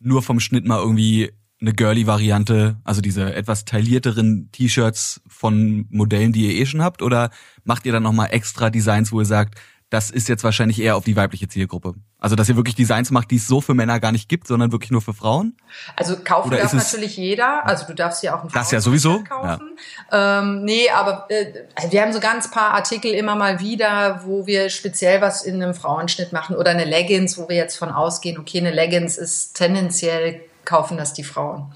nur 0.00 0.22
vom 0.22 0.40
Schnitt 0.40 0.64
mal 0.64 0.80
irgendwie 0.80 1.32
eine 1.60 1.74
girly-Variante, 1.74 2.80
also 2.82 3.00
diese 3.00 3.34
etwas 3.34 3.64
taillierteren 3.64 4.48
T-Shirts 4.50 5.20
von 5.28 5.86
Modellen, 5.90 6.32
die 6.32 6.46
ihr 6.46 6.60
eh 6.60 6.66
schon 6.66 6.82
habt, 6.82 7.02
oder 7.02 7.30
macht 7.62 7.86
ihr 7.86 7.92
dann 7.92 8.02
nochmal 8.02 8.30
extra 8.32 8.68
Designs, 8.68 9.12
wo 9.12 9.20
ihr 9.20 9.26
sagt, 9.26 9.60
das 9.92 10.08
ist 10.10 10.26
jetzt 10.30 10.42
wahrscheinlich 10.42 10.80
eher 10.80 10.96
auf 10.96 11.04
die 11.04 11.16
weibliche 11.16 11.48
Zielgruppe. 11.48 11.92
Also, 12.18 12.34
dass 12.34 12.48
ihr 12.48 12.56
wirklich 12.56 12.74
Designs 12.74 13.10
macht, 13.10 13.30
die 13.30 13.36
es 13.36 13.46
so 13.46 13.60
für 13.60 13.74
Männer 13.74 14.00
gar 14.00 14.10
nicht 14.10 14.26
gibt, 14.26 14.46
sondern 14.46 14.72
wirklich 14.72 14.90
nur 14.90 15.02
für 15.02 15.12
Frauen? 15.12 15.54
Also 15.96 16.16
kaufen 16.16 16.48
Oder 16.48 16.62
darf 16.62 16.72
natürlich 16.72 17.18
jeder. 17.18 17.66
Also 17.66 17.84
du 17.86 17.94
darfst 17.94 18.22
ja 18.22 18.34
auch 18.34 18.40
einen 18.40 18.50
Das 18.52 18.70
ja 18.70 18.80
sowieso. 18.80 19.22
kaufen. 19.22 19.76
Ja. 20.10 20.38
Ähm, 20.38 20.64
nee, 20.64 20.88
aber 20.88 21.26
äh, 21.28 21.52
wir 21.90 22.00
haben 22.00 22.14
so 22.14 22.20
ganz 22.20 22.50
paar 22.50 22.70
Artikel 22.70 23.12
immer 23.12 23.36
mal 23.36 23.60
wieder, 23.60 24.22
wo 24.24 24.46
wir 24.46 24.70
speziell 24.70 25.20
was 25.20 25.42
in 25.42 25.62
einem 25.62 25.74
Frauenschnitt 25.74 26.32
machen 26.32 26.56
oder 26.56 26.70
eine 26.70 26.86
Leggings, 26.86 27.36
wo 27.36 27.50
wir 27.50 27.56
jetzt 27.56 27.76
von 27.76 27.90
ausgehen, 27.90 28.38
okay, 28.38 28.60
eine 28.60 28.70
Leggings 28.70 29.18
ist 29.18 29.52
tendenziell 29.54 30.40
kaufen 30.64 30.96
das 30.96 31.12
die 31.12 31.24
Frauen. 31.24 31.70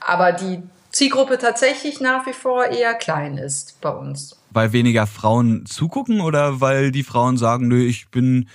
Aber 0.00 0.32
die 0.32 0.62
Zielgruppe 0.98 1.38
tatsächlich 1.38 2.00
nach 2.00 2.26
wie 2.26 2.32
vor 2.32 2.66
eher 2.66 2.94
klein 2.94 3.38
ist 3.38 3.80
bei 3.80 3.90
uns 3.90 4.38
weil 4.50 4.72
weniger 4.72 5.06
Frauen 5.06 5.66
zugucken 5.66 6.20
oder 6.20 6.60
weil 6.60 6.90
die 6.90 7.02
Frauen 7.02 7.36
sagen, 7.36 7.68
nö, 7.68 7.84
ich 7.84 8.08
bin. 8.10 8.48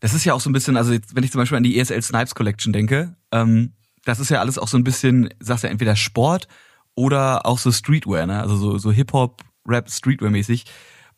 Das 0.00 0.14
ist 0.14 0.24
ja 0.24 0.32
auch 0.34 0.40
so 0.40 0.48
ein 0.48 0.52
bisschen, 0.52 0.76
also 0.76 0.92
jetzt, 0.92 1.16
wenn 1.16 1.24
ich 1.24 1.32
zum 1.32 1.40
Beispiel 1.40 1.56
an 1.56 1.64
die 1.64 1.78
ESL 1.78 2.00
Snipes 2.02 2.36
Collection 2.36 2.72
denke, 2.72 3.16
ähm, 3.32 3.72
das 4.04 4.20
ist 4.20 4.30
ja 4.30 4.38
alles 4.38 4.56
auch 4.56 4.68
so 4.68 4.78
ein 4.78 4.84
bisschen, 4.84 5.28
sagst 5.40 5.64
du 5.64 5.66
ja, 5.66 5.72
entweder 5.72 5.96
Sport 5.96 6.46
oder 6.94 7.44
auch 7.46 7.58
so 7.58 7.72
Streetwear, 7.72 8.26
ne? 8.26 8.40
Also 8.40 8.56
so, 8.56 8.78
so 8.78 8.92
Hip-Hop, 8.92 9.42
Rap, 9.66 9.88
Streetwear-mäßig, 9.88 10.66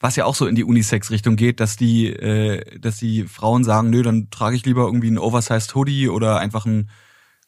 was 0.00 0.16
ja 0.16 0.24
auch 0.24 0.34
so 0.34 0.46
in 0.46 0.54
die 0.54 0.64
Unisex-Richtung 0.64 1.36
geht, 1.36 1.60
dass 1.60 1.76
die, 1.76 2.06
äh, 2.06 2.78
dass 2.78 2.96
die 2.96 3.24
Frauen 3.24 3.64
sagen, 3.64 3.90
nö, 3.90 4.02
dann 4.02 4.30
trage 4.30 4.56
ich 4.56 4.64
lieber 4.64 4.84
irgendwie 4.84 5.10
ein 5.10 5.18
Oversized 5.18 5.74
Hoodie 5.74 6.08
oder 6.08 6.38
einfach 6.38 6.64
ein, 6.64 6.88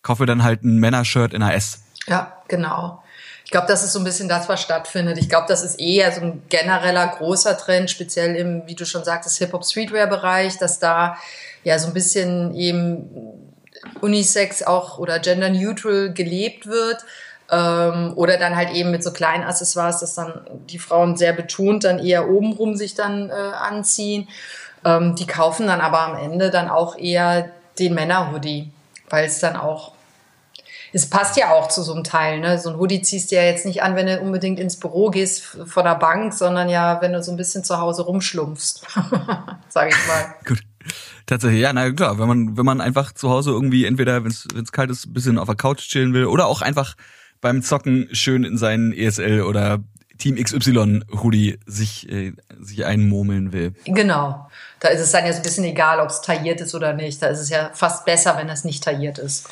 kaufe 0.02 0.26
dann 0.26 0.42
halt 0.42 0.64
ein 0.64 0.76
Männershirt 0.76 1.32
in 1.32 1.42
AS. 1.42 1.82
Ja, 2.06 2.42
genau. 2.48 3.02
Ich 3.52 3.54
glaube, 3.54 3.68
das 3.68 3.84
ist 3.84 3.92
so 3.92 3.98
ein 3.98 4.04
bisschen 4.04 4.30
das, 4.30 4.48
was 4.48 4.62
stattfindet. 4.62 5.18
Ich 5.18 5.28
glaube, 5.28 5.44
das 5.46 5.62
ist 5.62 5.78
eher 5.78 6.10
so 6.10 6.22
ein 6.22 6.42
genereller 6.48 7.06
großer 7.06 7.58
Trend, 7.58 7.90
speziell 7.90 8.34
im, 8.34 8.62
wie 8.64 8.74
du 8.74 8.86
schon 8.86 9.04
sagtest, 9.04 9.36
Hip-Hop-Streetwear-Bereich, 9.36 10.56
dass 10.56 10.78
da 10.78 11.18
ja 11.62 11.78
so 11.78 11.88
ein 11.88 11.92
bisschen 11.92 12.54
eben 12.54 13.10
Unisex 14.00 14.62
auch 14.62 14.96
oder 14.96 15.18
gender-neutral 15.18 16.14
gelebt 16.14 16.66
wird. 16.66 17.04
Ähm, 17.50 18.14
oder 18.16 18.38
dann 18.38 18.56
halt 18.56 18.70
eben 18.70 18.90
mit 18.90 19.04
so 19.04 19.12
kleinen 19.12 19.44
Accessoires, 19.44 20.00
dass 20.00 20.14
dann 20.14 20.46
die 20.70 20.78
Frauen 20.78 21.18
sehr 21.18 21.34
betont 21.34 21.84
dann 21.84 21.98
eher 21.98 22.30
obenrum 22.30 22.74
sich 22.74 22.94
dann 22.94 23.28
äh, 23.28 23.34
anziehen. 23.34 24.28
Ähm, 24.82 25.14
die 25.14 25.26
kaufen 25.26 25.66
dann 25.66 25.82
aber 25.82 26.00
am 26.00 26.16
Ende 26.16 26.48
dann 26.48 26.70
auch 26.70 26.96
eher 26.96 27.50
den 27.78 27.92
Männer-Hoodie, 27.92 28.70
weil 29.10 29.26
es 29.26 29.40
dann 29.40 29.56
auch 29.56 29.91
es 30.92 31.08
passt 31.08 31.36
ja 31.36 31.52
auch 31.52 31.68
zu 31.68 31.82
so 31.82 31.94
einem 31.94 32.04
Teil. 32.04 32.40
Ne? 32.40 32.58
So 32.58 32.70
ein 32.70 32.76
Hoodie 32.76 33.02
ziehst 33.02 33.30
du 33.30 33.36
ja 33.36 33.42
jetzt 33.42 33.64
nicht 33.64 33.82
an, 33.82 33.96
wenn 33.96 34.06
du 34.06 34.20
unbedingt 34.20 34.60
ins 34.60 34.78
Büro 34.78 35.10
gehst 35.10 35.42
von 35.64 35.84
der 35.84 35.94
Bank, 35.94 36.34
sondern 36.34 36.68
ja, 36.68 37.00
wenn 37.00 37.12
du 37.12 37.22
so 37.22 37.30
ein 37.30 37.36
bisschen 37.36 37.64
zu 37.64 37.78
Hause 37.78 38.02
rumschlumpfst, 38.02 38.82
sage 39.68 39.90
ich 39.90 40.06
mal. 40.06 40.34
Gut. 40.46 40.60
Tatsächlich, 41.26 41.60
ja, 41.60 41.72
na 41.72 41.90
klar, 41.92 42.18
wenn 42.18 42.26
man, 42.26 42.56
wenn 42.56 42.66
man 42.66 42.80
einfach 42.80 43.12
zu 43.12 43.30
Hause 43.30 43.52
irgendwie 43.52 43.84
entweder, 43.84 44.24
wenn 44.24 44.32
es 44.32 44.72
kalt 44.72 44.90
ist, 44.90 45.06
ein 45.06 45.12
bisschen 45.12 45.38
auf 45.38 45.46
der 45.46 45.54
Couch 45.54 45.88
chillen 45.88 46.12
will 46.12 46.26
oder 46.26 46.46
auch 46.46 46.60
einfach 46.60 46.96
beim 47.40 47.62
Zocken 47.62 48.08
schön 48.12 48.44
in 48.44 48.58
seinen 48.58 48.92
ESL 48.92 49.42
oder 49.42 49.78
Team 50.18 50.36
XY 50.36 51.04
Hoodie 51.22 51.58
sich, 51.64 52.10
äh, 52.10 52.32
sich 52.60 52.84
einmurmeln 52.84 53.52
will. 53.52 53.74
Genau. 53.84 54.48
Da 54.80 54.88
ist 54.88 55.00
es 55.00 55.12
dann 55.12 55.24
ja 55.24 55.32
so 55.32 55.38
ein 55.38 55.42
bisschen 55.42 55.64
egal, 55.64 56.00
ob 56.00 56.08
es 56.08 56.20
tailliert 56.20 56.60
ist 56.60 56.74
oder 56.74 56.92
nicht. 56.92 57.22
Da 57.22 57.28
ist 57.28 57.40
es 57.40 57.48
ja 57.48 57.70
fast 57.72 58.04
besser, 58.04 58.36
wenn 58.36 58.48
es 58.48 58.64
nicht 58.64 58.82
tailliert 58.82 59.18
ist 59.18 59.48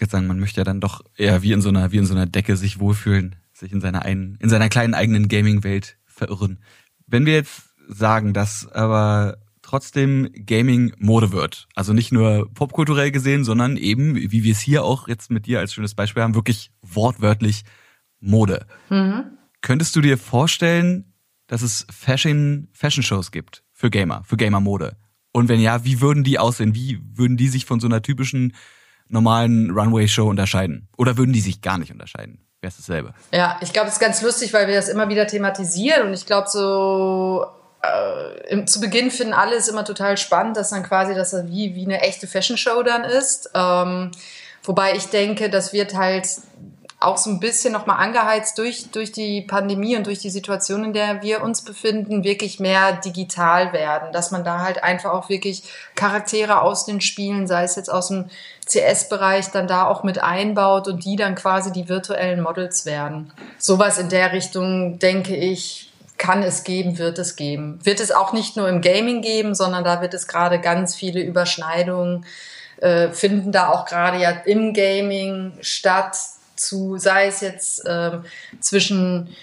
jetzt 0.00 0.12
sagen, 0.12 0.26
man 0.26 0.40
möchte 0.40 0.60
ja 0.60 0.64
dann 0.64 0.80
doch 0.80 1.02
eher 1.16 1.42
wie 1.42 1.52
in 1.52 1.60
so 1.60 1.68
einer, 1.68 1.92
wie 1.92 1.98
in 1.98 2.06
so 2.06 2.14
einer 2.14 2.26
Decke 2.26 2.56
sich 2.56 2.80
wohlfühlen, 2.80 3.36
sich 3.52 3.72
in 3.72 3.80
seiner 3.80 4.02
einen, 4.02 4.36
in 4.40 4.48
seiner 4.48 4.68
kleinen 4.68 4.94
eigenen 4.94 5.28
Gaming-Welt 5.28 5.98
verirren. 6.06 6.60
Wenn 7.06 7.26
wir 7.26 7.34
jetzt 7.34 7.62
sagen, 7.88 8.34
dass 8.34 8.66
aber 8.70 9.38
trotzdem 9.62 10.30
Gaming 10.46 10.94
Mode 10.98 11.32
wird, 11.32 11.68
also 11.74 11.92
nicht 11.92 12.12
nur 12.12 12.50
popkulturell 12.54 13.10
gesehen, 13.10 13.44
sondern 13.44 13.76
eben, 13.76 14.16
wie 14.16 14.42
wir 14.42 14.52
es 14.52 14.60
hier 14.60 14.84
auch 14.84 15.08
jetzt 15.08 15.30
mit 15.30 15.46
dir 15.46 15.60
als 15.60 15.74
schönes 15.74 15.94
Beispiel 15.94 16.22
haben, 16.22 16.34
wirklich 16.34 16.70
wortwörtlich 16.80 17.64
Mode. 18.20 18.66
Mhm. 18.88 19.24
Könntest 19.60 19.94
du 19.96 20.00
dir 20.00 20.18
vorstellen, 20.18 21.12
dass 21.46 21.62
es 21.62 21.86
Fashion, 21.90 22.68
Fashion 22.72 23.02
Shows 23.02 23.30
gibt 23.30 23.64
für 23.72 23.90
Gamer, 23.90 24.22
für 24.24 24.36
Gamer 24.36 24.60
Mode? 24.60 24.96
Und 25.32 25.48
wenn 25.48 25.60
ja, 25.60 25.84
wie 25.84 26.00
würden 26.00 26.24
die 26.24 26.38
aussehen? 26.38 26.74
Wie 26.74 27.00
würden 27.14 27.36
die 27.36 27.48
sich 27.48 27.64
von 27.64 27.80
so 27.80 27.86
einer 27.86 28.02
typischen 28.02 28.54
normalen 29.08 29.70
Runway-Show 29.70 30.28
unterscheiden? 30.28 30.88
Oder 30.96 31.16
würden 31.16 31.32
die 31.32 31.40
sich 31.40 31.60
gar 31.60 31.78
nicht 31.78 31.92
unterscheiden? 31.92 32.40
Wäre 32.60 32.70
es 32.70 32.76
dasselbe? 32.76 33.14
Ja, 33.32 33.58
ich 33.60 33.72
glaube, 33.72 33.88
es 33.88 33.94
ist 33.94 34.00
ganz 34.00 34.20
lustig, 34.22 34.52
weil 34.52 34.66
wir 34.66 34.74
das 34.74 34.88
immer 34.88 35.08
wieder 35.08 35.26
thematisieren 35.26 36.08
und 36.08 36.14
ich 36.14 36.26
glaube, 36.26 36.48
so 36.48 37.46
äh, 37.82 38.64
zu 38.64 38.80
Beginn 38.80 39.10
finden 39.10 39.32
alle 39.32 39.56
es 39.56 39.68
immer 39.68 39.84
total 39.84 40.16
spannend, 40.16 40.56
dass 40.56 40.70
dann 40.70 40.82
quasi 40.82 41.14
das 41.14 41.34
wie, 41.46 41.74
wie 41.74 41.84
eine 41.84 42.00
echte 42.00 42.26
Fashion-Show 42.26 42.82
dann 42.82 43.04
ist. 43.04 43.50
Ähm, 43.54 44.10
wobei 44.64 44.96
ich 44.96 45.06
denke, 45.06 45.50
das 45.50 45.72
wird 45.72 45.94
halt 45.94 46.26
auch 47.00 47.16
so 47.16 47.30
ein 47.30 47.38
bisschen 47.38 47.72
nochmal 47.72 48.04
angeheizt 48.04 48.58
durch, 48.58 48.90
durch 48.90 49.12
die 49.12 49.42
Pandemie 49.42 49.96
und 49.96 50.06
durch 50.06 50.18
die 50.18 50.30
Situation, 50.30 50.84
in 50.84 50.92
der 50.92 51.22
wir 51.22 51.42
uns 51.42 51.62
befinden, 51.62 52.24
wirklich 52.24 52.58
mehr 52.58 52.92
digital 52.92 53.72
werden. 53.72 54.12
Dass 54.12 54.32
man 54.32 54.42
da 54.42 54.62
halt 54.62 54.82
einfach 54.82 55.12
auch 55.12 55.28
wirklich 55.28 55.62
Charaktere 55.94 56.60
aus 56.60 56.86
den 56.86 57.00
Spielen, 57.00 57.46
sei 57.46 57.62
es 57.62 57.76
jetzt 57.76 57.88
aus 57.90 58.08
dem 58.08 58.24
CS-Bereich, 58.66 59.50
dann 59.52 59.68
da 59.68 59.86
auch 59.86 60.02
mit 60.02 60.20
einbaut 60.20 60.88
und 60.88 61.04
die 61.04 61.14
dann 61.14 61.36
quasi 61.36 61.70
die 61.70 61.88
virtuellen 61.88 62.40
Models 62.40 62.84
werden. 62.84 63.32
Sowas 63.58 63.98
in 63.98 64.08
der 64.08 64.32
Richtung, 64.32 64.98
denke 64.98 65.36
ich, 65.36 65.92
kann 66.16 66.42
es 66.42 66.64
geben, 66.64 66.98
wird 66.98 67.20
es 67.20 67.36
geben. 67.36 67.78
Wird 67.84 68.00
es 68.00 68.10
auch 68.10 68.32
nicht 68.32 68.56
nur 68.56 68.68
im 68.68 68.80
Gaming 68.80 69.22
geben, 69.22 69.54
sondern 69.54 69.84
da 69.84 70.02
wird 70.02 70.14
es 70.14 70.26
gerade 70.26 70.60
ganz 70.60 70.96
viele 70.96 71.20
Überschneidungen 71.20 72.26
äh, 72.80 73.10
finden 73.10 73.52
da 73.52 73.70
auch 73.70 73.86
gerade 73.86 74.18
ja 74.18 74.30
im 74.30 74.72
Gaming 74.72 75.52
statt, 75.60 76.16
zu, 76.60 76.98
sei 76.98 77.26
es 77.26 77.40
jetzt 77.40 77.82
ähm, 77.86 78.24
zwischen 78.60 79.34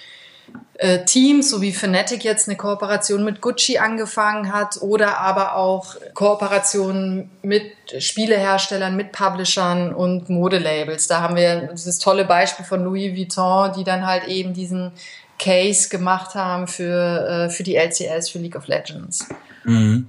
äh, 0.78 1.06
Teams, 1.06 1.50
so 1.50 1.62
wie 1.62 1.72
Fnatic 1.72 2.24
jetzt 2.24 2.48
eine 2.48 2.58
Kooperation 2.58 3.24
mit 3.24 3.42
Gucci 3.42 3.78
angefangen 3.78 4.52
hat 4.54 4.82
oder 4.82 5.20
aber 5.20 5.56
auch 5.56 5.96
Kooperationen 6.14 7.30
mit 7.42 7.72
Spieleherstellern, 7.98 8.96
mit 8.96 9.12
Publishern 9.12 9.94
und 9.94 10.30
Modelabels. 10.30 11.08
Da 11.08 11.22
haben 11.22 11.36
wir 11.36 11.70
dieses 11.74 12.00
tolle 12.00 12.26
Beispiel 12.26 12.66
von 12.66 12.84
Louis 12.84 13.16
Vuitton, 13.16 13.72
die 13.78 13.84
dann 13.84 14.06
halt 14.06 14.28
eben 14.28 14.54
diesen 14.54 14.92
Case 15.40 15.90
gemacht 15.90 16.36
haben 16.36 16.68
für, 16.68 17.48
äh, 17.48 17.50
für 17.50 17.64
die 17.64 17.76
LCS, 17.76 18.30
für 18.30 18.40
League 18.40 18.56
of 18.56 18.68
Legends. 18.68 19.28
Mhm. 19.64 20.08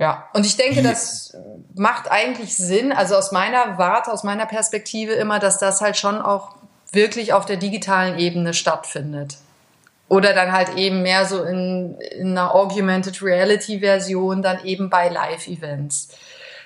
Ja, 0.00 0.30
und 0.32 0.46
ich 0.46 0.56
denke, 0.56 0.82
das 0.82 1.36
macht 1.74 2.10
eigentlich 2.10 2.56
Sinn, 2.56 2.90
also 2.90 3.16
aus 3.16 3.32
meiner 3.32 3.76
Warte, 3.76 4.10
aus 4.10 4.24
meiner 4.24 4.46
Perspektive 4.46 5.12
immer, 5.12 5.38
dass 5.38 5.58
das 5.58 5.82
halt 5.82 5.98
schon 5.98 6.22
auch 6.22 6.54
wirklich 6.90 7.34
auf 7.34 7.44
der 7.44 7.58
digitalen 7.58 8.18
Ebene 8.18 8.54
stattfindet. 8.54 9.36
Oder 10.08 10.32
dann 10.32 10.52
halt 10.52 10.76
eben 10.76 11.02
mehr 11.02 11.26
so 11.26 11.42
in, 11.42 11.98
in 12.00 12.30
einer 12.30 12.54
Augmented 12.54 13.22
Reality 13.22 13.80
Version, 13.80 14.40
dann 14.40 14.64
eben 14.64 14.88
bei 14.88 15.10
Live-Events. 15.10 16.08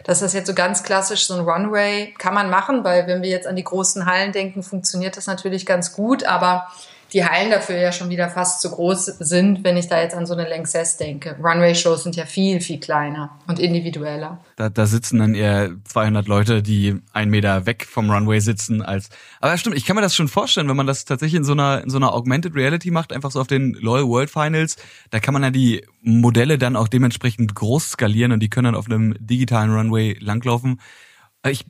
Das 0.04 0.22
ist 0.22 0.32
jetzt 0.32 0.46
so 0.46 0.54
ganz 0.54 0.84
klassisch 0.84 1.26
so 1.26 1.34
ein 1.34 1.40
Runway, 1.40 2.14
kann 2.16 2.34
man 2.34 2.48
machen, 2.50 2.84
weil 2.84 3.08
wenn 3.08 3.20
wir 3.20 3.30
jetzt 3.30 3.48
an 3.48 3.56
die 3.56 3.64
großen 3.64 4.06
Hallen 4.06 4.30
denken, 4.30 4.62
funktioniert 4.62 5.16
das 5.16 5.26
natürlich 5.26 5.66
ganz 5.66 5.92
gut, 5.92 6.22
aber 6.22 6.70
die 7.14 7.24
Hallen 7.24 7.50
dafür 7.50 7.76
ja 7.76 7.92
schon 7.92 8.10
wieder 8.10 8.28
fast 8.28 8.60
zu 8.60 8.70
groß 8.70 9.06
sind, 9.20 9.62
wenn 9.62 9.76
ich 9.76 9.86
da 9.86 10.02
jetzt 10.02 10.14
an 10.14 10.26
so 10.26 10.34
eine 10.34 10.48
Lanxess 10.48 10.96
denke. 10.96 11.36
Runway-Shows 11.40 12.02
sind 12.02 12.16
ja 12.16 12.26
viel, 12.26 12.60
viel 12.60 12.80
kleiner 12.80 13.38
und 13.46 13.60
individueller. 13.60 14.44
Da, 14.56 14.68
da 14.68 14.86
sitzen 14.86 15.20
dann 15.20 15.34
eher 15.34 15.70
200 15.84 16.26
Leute, 16.26 16.62
die 16.62 17.00
einen 17.12 17.30
Meter 17.30 17.66
weg 17.66 17.86
vom 17.88 18.10
Runway 18.10 18.40
sitzen 18.40 18.82
als, 18.82 19.10
aber 19.40 19.56
stimmt, 19.56 19.76
ich 19.76 19.86
kann 19.86 19.94
mir 19.94 20.02
das 20.02 20.16
schon 20.16 20.26
vorstellen, 20.26 20.68
wenn 20.68 20.76
man 20.76 20.88
das 20.88 21.04
tatsächlich 21.04 21.38
in 21.38 21.44
so 21.44 21.52
einer, 21.52 21.82
in 21.82 21.90
so 21.90 21.96
einer 21.96 22.12
Augmented 22.12 22.56
Reality 22.56 22.90
macht, 22.90 23.12
einfach 23.12 23.30
so 23.30 23.40
auf 23.40 23.46
den 23.46 23.74
Loyal 23.74 24.08
World 24.08 24.30
Finals, 24.30 24.76
da 25.10 25.20
kann 25.20 25.34
man 25.34 25.44
ja 25.44 25.50
die 25.50 25.86
Modelle 26.02 26.58
dann 26.58 26.74
auch 26.74 26.88
dementsprechend 26.88 27.54
groß 27.54 27.92
skalieren 27.92 28.32
und 28.32 28.40
die 28.40 28.50
können 28.50 28.66
dann 28.66 28.74
auf 28.74 28.86
einem 28.86 29.14
digitalen 29.20 29.72
Runway 29.72 30.16
langlaufen. 30.20 30.80
Ich 31.46 31.64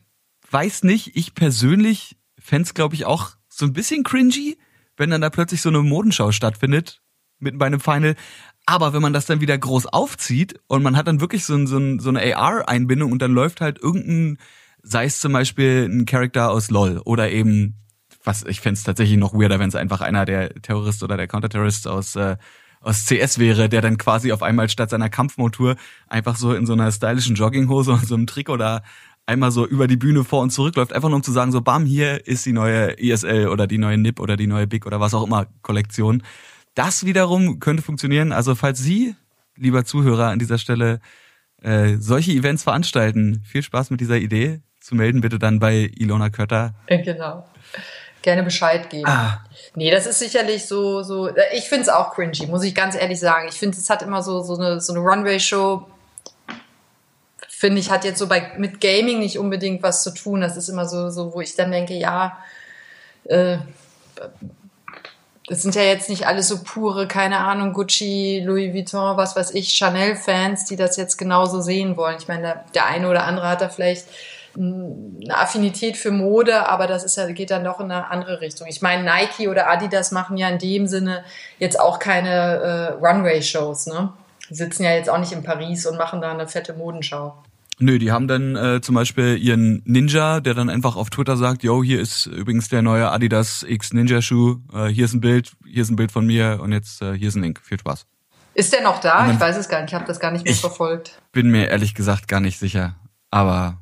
weiß 0.51 0.85
nicht, 0.85 1.17
ich 1.17 1.35
persönlich 1.35 2.17
fände 2.39 2.73
glaube 2.73 2.95
ich, 2.95 3.05
auch 3.05 3.33
so 3.49 3.67
ein 3.67 3.73
bisschen 3.73 4.05
cringy, 4.05 4.57
wenn 4.97 5.11
dann 5.11 5.21
da 5.21 5.31
plötzlich 5.31 5.63
so 5.63 5.69
eine 5.69 5.83
Modenschau 5.83 6.33
stattfindet, 6.33 7.01
mitten 7.39 7.59
bei 7.59 7.67
einem 7.67 7.81
Final. 7.81 8.17
Aber 8.67 8.93
wenn 8.93 9.03
man 9.03 9.13
das 9.13 9.27
dann 9.27 9.41
wieder 9.41 9.59
groß 9.59 9.87
aufzieht 9.87 10.59
und 10.69 10.83
man 10.83 10.97
hat 10.97 11.07
dann 11.07 11.21
wirklich 11.21 11.45
so, 11.45 11.67
so, 11.67 11.99
so 11.99 12.09
eine 12.09 12.37
AR-Einbindung 12.37 13.13
und 13.13 13.21
dann 13.21 13.33
läuft 13.33 13.61
halt 13.61 13.79
irgendein, 13.79 14.39
sei 14.83 15.05
es 15.05 15.21
zum 15.21 15.33
Beispiel 15.33 15.89
ein 15.91 16.07
Charakter 16.07 16.51
aus 16.51 16.71
LOL 16.71 17.01
oder 17.05 17.31
eben, 17.31 17.77
was 18.23 18.43
ich 18.45 18.61
fände 18.61 18.79
es 18.79 18.85
tatsächlich 18.85 19.19
noch 19.19 19.35
weirder, 19.35 19.59
wenn 19.59 19.69
es 19.69 19.75
einfach 19.75 20.01
einer 20.01 20.25
der 20.25 20.55
Terrorist 20.55 21.03
oder 21.03 21.17
der 21.19 21.27
Counterterrorist 21.27 21.87
aus 21.87 22.17
äh, 22.17 22.37
aus 22.85 23.07
CS 23.07 23.39
wäre, 23.39 23.69
der 23.69 23.81
dann 23.81 23.97
quasi 23.97 24.31
auf 24.31 24.43
einmal 24.43 24.69
statt 24.69 24.91
seiner 24.91 25.09
Kampfmontur 25.09 25.77
einfach 26.07 26.37
so 26.37 26.53
in 26.53 26.67
so 26.67 26.75
einer 26.75 26.93
stylischen 26.93 27.35
Jogginghose 27.35 27.93
und 27.93 28.07
so 28.07 28.15
einem 28.15 28.27
Trick 28.27 28.51
oder 28.51 28.83
einmal 29.27 29.51
so 29.51 29.67
über 29.67 29.87
die 29.87 29.97
Bühne 29.97 30.25
vor 30.25 30.43
und 30.43 30.51
zurück 30.51 30.77
läuft, 30.77 30.93
einfach 30.93 31.09
nur 31.09 31.17
um 31.17 31.23
zu 31.23 31.33
sagen, 31.33 31.53
so 31.53 31.61
bam, 31.61 31.85
hier 31.85 32.27
ist 32.27 32.45
die 32.47 32.53
neue 32.53 32.99
ESL 32.99 33.49
oder 33.49 33.67
die 33.67 33.79
neue 33.79 33.99
NIP 33.99 34.21
oder 34.21 34.37
die 34.37 34.47
neue 34.47 34.67
Big 34.67 34.87
oder 34.87 35.01
was 35.01 35.15
auch 35.15 35.25
immer 35.25 35.47
Kollektion. 35.63 36.23
Das 36.75 37.07
wiederum 37.07 37.61
könnte 37.61 37.83
funktionieren. 37.83 38.33
Also 38.33 38.55
falls 38.55 38.81
Sie, 38.81 39.15
lieber 39.57 39.85
Zuhörer, 39.85 40.29
an 40.29 40.39
dieser 40.39 40.59
Stelle 40.59 41.01
äh, 41.63 41.97
solche 41.99 42.33
Events 42.33 42.63
veranstalten, 42.63 43.43
viel 43.45 43.63
Spaß 43.63 43.91
mit 43.91 44.01
dieser 44.01 44.17
Idee. 44.17 44.61
Zu 44.81 44.95
melden 44.95 45.23
bitte 45.23 45.39
dann 45.39 45.61
bei 45.61 45.91
Ilona 45.97 46.29
Kötter. 46.29 46.75
Genau. 46.89 47.49
Gerne 48.21 48.43
Bescheid 48.43 48.91
geben. 48.91 49.07
Ah. 49.07 49.43
Nee, 49.75 49.91
das 49.91 50.07
ist 50.07 50.19
sicherlich 50.19 50.67
so, 50.67 51.03
so, 51.03 51.31
ich 51.55 51.69
finde 51.69 51.83
es 51.83 51.89
auch 51.89 52.15
cringy, 52.15 52.47
muss 52.49 52.63
ich 52.65 52.75
ganz 52.75 52.95
ehrlich 52.95 53.19
sagen. 53.19 53.49
Ich 53.49 53.57
finde, 53.57 53.79
es 53.79 53.89
hat 53.89 54.03
immer 54.03 54.23
so, 54.23 54.43
so 54.43 54.57
eine, 54.57 54.81
so 54.81 54.93
eine 54.93 55.03
Runway-Show, 55.03 55.87
finde 57.64 57.81
ich, 57.81 57.90
hat 57.90 58.05
jetzt 58.05 58.18
so 58.18 58.27
bei, 58.27 58.53
mit 58.59 58.79
Gaming 58.83 59.20
nicht 59.20 59.38
unbedingt 59.38 59.83
was 59.83 60.03
zu 60.03 60.12
tun. 60.12 60.42
Das 60.42 60.59
ist 60.59 60.68
immer 60.68 60.87
so, 60.87 61.09
so 61.09 61.33
wo 61.33 61.40
ich 61.40 61.57
dann 61.57 61.70
denke, 61.70 61.94
ja, 61.94 62.37
äh, 63.24 63.57
das 65.46 65.62
sind 65.62 65.74
ja 65.74 65.81
jetzt 65.81 66.11
nicht 66.11 66.27
alles 66.27 66.48
so 66.48 66.62
pure, 66.62 67.09
keine 67.09 67.38
Ahnung, 67.38 67.72
Gucci, 67.72 68.42
Louis 68.44 68.74
Vuitton, 68.74 69.16
was 69.16 69.35
weiß 69.35 69.53
ich, 69.53 69.70
Chanel-Fans, 69.72 70.66
die 70.66 70.77
das 70.77 70.98
jetzt 70.98 71.16
genauso 71.16 71.62
sehen 71.62 71.96
wollen. 71.96 72.18
Ich 72.18 72.29
meine, 72.29 72.42
der, 72.42 72.64
der 72.74 72.87
eine 72.87 73.09
oder 73.09 73.24
andere 73.24 73.48
hat 73.48 73.62
da 73.62 73.70
vielleicht 73.70 74.09
eine 74.57 75.31
Affinität 75.31 75.96
für 75.96 76.11
Mode, 76.11 76.68
aber 76.68 76.87
das 76.87 77.03
ist 77.03 77.16
ja, 77.16 77.27
geht 77.33 77.50
dann 77.50 77.64
doch 77.64 77.81
in 77.81 77.90
eine 77.90 78.11
andere 78.11 78.42
Richtung. 78.42 78.66
Ich 78.68 78.83
meine, 78.83 79.05
Nike 79.05 79.48
oder 79.48 79.70
Adidas 79.70 80.12
machen 80.12 80.37
ja 80.37 80.50
in 80.50 80.59
dem 80.59 80.87
Sinne 80.87 81.24
jetzt 81.59 81.81
auch 81.81 81.98
keine 81.98 82.29
äh, 83.00 83.07
Runway-Shows, 83.07 83.87
ne? 83.87 84.12
Die 84.50 84.55
sitzen 84.55 84.85
ja 84.85 84.92
jetzt 84.92 85.09
auch 85.09 85.16
nicht 85.16 85.33
in 85.33 85.42
Paris 85.42 85.87
und 85.87 85.96
machen 85.96 86.20
da 86.20 86.31
eine 86.31 86.46
fette 86.46 86.74
Modenschau. 86.74 87.35
Nö, 87.79 87.99
die 87.99 88.13
haben 88.13 88.29
dann 88.29 88.57
äh, 88.57 88.81
zum 88.81 88.95
Beispiel 88.95 89.37
ihren 89.37 89.83
Ninja, 89.85 90.41
der 90.41 90.55
dann 90.55 90.71
einfach 90.71 90.97
auf 90.97 91.11
Twitter 91.11 91.37
sagt, 91.37 91.63
yo, 91.63 91.83
hier 91.83 92.01
ist 92.01 92.27
übrigens 92.27 92.69
der 92.69 92.83
neue 92.83 93.11
Adidas 93.11 93.65
X 93.67 93.93
Ninja 93.93 94.23
Schuh, 94.23 94.59
äh, 94.73 94.87
hier 94.87 95.05
ist 95.05 95.15
ein 95.15 95.21
Bild, 95.21 95.53
hier 95.67 95.83
ist 95.83 95.91
ein 95.91 95.97
Bild 95.97 96.13
von 96.13 96.27
mir 96.27 96.61
und 96.63 96.73
jetzt 96.73 97.03
äh, 97.03 97.15
hier 97.15 97.29
ist 97.29 97.35
ein 97.35 97.43
Link. 97.43 97.61
Viel 97.63 97.79
Spaß. 97.79 98.07
Ist 98.55 98.73
der 98.73 98.83
noch 98.83 99.01
da? 99.01 99.31
ich 99.31 99.41
weiß 99.41 99.57
es 99.57 99.69
gar 99.69 99.81
nicht, 99.81 99.91
ich 99.91 99.95
habe 99.95 100.07
das 100.07 100.21
gar 100.21 100.31
nicht 100.31 100.45
mehr 100.45 100.55
verfolgt. 100.55 101.21
Bin 101.33 101.51
mir 101.51 101.69
ehrlich 101.69 101.95
gesagt 101.95 102.29
gar 102.29 102.41
nicht 102.41 102.59
sicher, 102.59 102.95
aber 103.31 103.81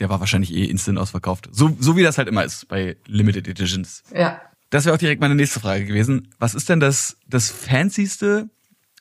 der 0.00 0.08
war 0.08 0.20
wahrscheinlich 0.20 0.52
eh 0.52 0.64
instant 0.64 0.98
ausverkauft. 0.98 1.48
So, 1.52 1.76
so 1.78 1.96
wie 1.96 2.02
das 2.02 2.18
halt 2.18 2.28
immer 2.28 2.44
ist 2.44 2.66
bei 2.68 2.96
Limited 3.06 3.46
Editions. 3.46 4.02
Ja. 4.14 4.40
Das 4.70 4.84
wäre 4.84 4.94
auch 4.94 4.98
direkt 4.98 5.20
meine 5.20 5.34
nächste 5.34 5.60
Frage 5.60 5.86
gewesen. 5.86 6.34
Was 6.38 6.54
ist 6.54 6.68
denn 6.68 6.80
das, 6.80 7.16
das 7.26 7.50
fancyste 7.50 8.50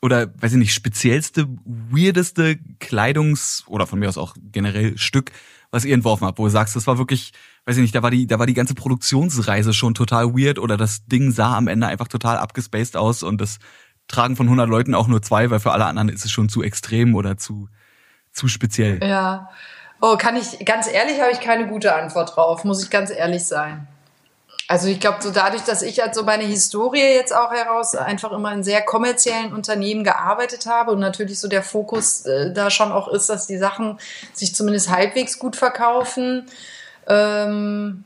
oder, 0.01 0.31
weiß 0.41 0.53
ich 0.53 0.57
nicht, 0.57 0.73
speziellste, 0.73 1.47
weirdeste 1.65 2.57
Kleidungs- 2.79 3.65
oder 3.67 3.87
von 3.87 3.99
mir 3.99 4.09
aus 4.09 4.17
auch 4.17 4.35
generell 4.51 4.97
Stück, 4.97 5.31
was 5.71 5.85
ihr 5.85 5.93
entworfen 5.93 6.25
habt, 6.25 6.39
wo 6.39 6.45
du 6.45 6.49
sagst, 6.49 6.75
das 6.75 6.87
war 6.87 6.97
wirklich, 6.97 7.33
weiß 7.65 7.77
ich 7.77 7.81
nicht, 7.81 7.95
da 7.95 8.03
war 8.03 8.11
die, 8.11 8.27
da 8.27 8.39
war 8.39 8.45
die 8.45 8.53
ganze 8.53 8.75
Produktionsreise 8.75 9.73
schon 9.73 9.93
total 9.93 10.33
weird 10.33 10.59
oder 10.59 10.77
das 10.77 11.05
Ding 11.05 11.31
sah 11.31 11.57
am 11.57 11.67
Ende 11.67 11.87
einfach 11.87 12.07
total 12.07 12.37
abgespaced 12.37 12.95
aus 12.95 13.23
und 13.23 13.41
das 13.41 13.59
tragen 14.07 14.35
von 14.35 14.47
100 14.47 14.69
Leuten 14.69 14.95
auch 14.95 15.07
nur 15.07 15.21
zwei, 15.21 15.49
weil 15.49 15.59
für 15.59 15.71
alle 15.71 15.85
anderen 15.85 16.09
ist 16.09 16.23
es 16.23 16.31
schon 16.31 16.47
zu 16.47 16.63
extrem 16.63 17.15
oder 17.15 17.37
zu, 17.37 17.67
zu 18.31 18.47
speziell. 18.47 19.03
Ja. 19.03 19.49
Oh, 19.99 20.15
kann 20.15 20.35
ich, 20.35 20.63
ganz 20.63 20.87
ehrlich, 20.87 21.19
habe 21.19 21.31
ich 21.31 21.41
keine 21.41 21.67
gute 21.67 21.93
Antwort 21.95 22.35
drauf, 22.35 22.63
muss 22.63 22.83
ich 22.83 22.89
ganz 22.89 23.09
ehrlich 23.09 23.43
sein. 23.45 23.87
Also 24.69 24.89
ich 24.89 24.99
glaube, 24.99 25.19
so 25.21 25.31
dadurch, 25.31 25.63
dass 25.63 25.81
ich 25.81 26.01
halt 26.01 26.13
so 26.13 26.23
meine 26.23 26.43
Historie 26.43 26.99
jetzt 26.99 27.33
auch 27.33 27.51
heraus 27.51 27.95
einfach 27.95 28.33
immer 28.33 28.51
in 28.51 28.63
sehr 28.63 28.81
kommerziellen 28.81 29.53
Unternehmen 29.53 30.03
gearbeitet 30.03 30.65
habe 30.65 30.91
und 30.91 30.99
natürlich 30.99 31.39
so 31.39 31.47
der 31.47 31.63
Fokus 31.63 32.25
äh, 32.25 32.51
da 32.51 32.69
schon 32.69 32.91
auch 32.91 33.07
ist, 33.07 33.29
dass 33.29 33.47
die 33.47 33.57
Sachen 33.57 33.97
sich 34.33 34.53
zumindest 34.53 34.89
halbwegs 34.89 35.39
gut 35.39 35.55
verkaufen. 35.55 36.47
Ähm, 37.07 38.03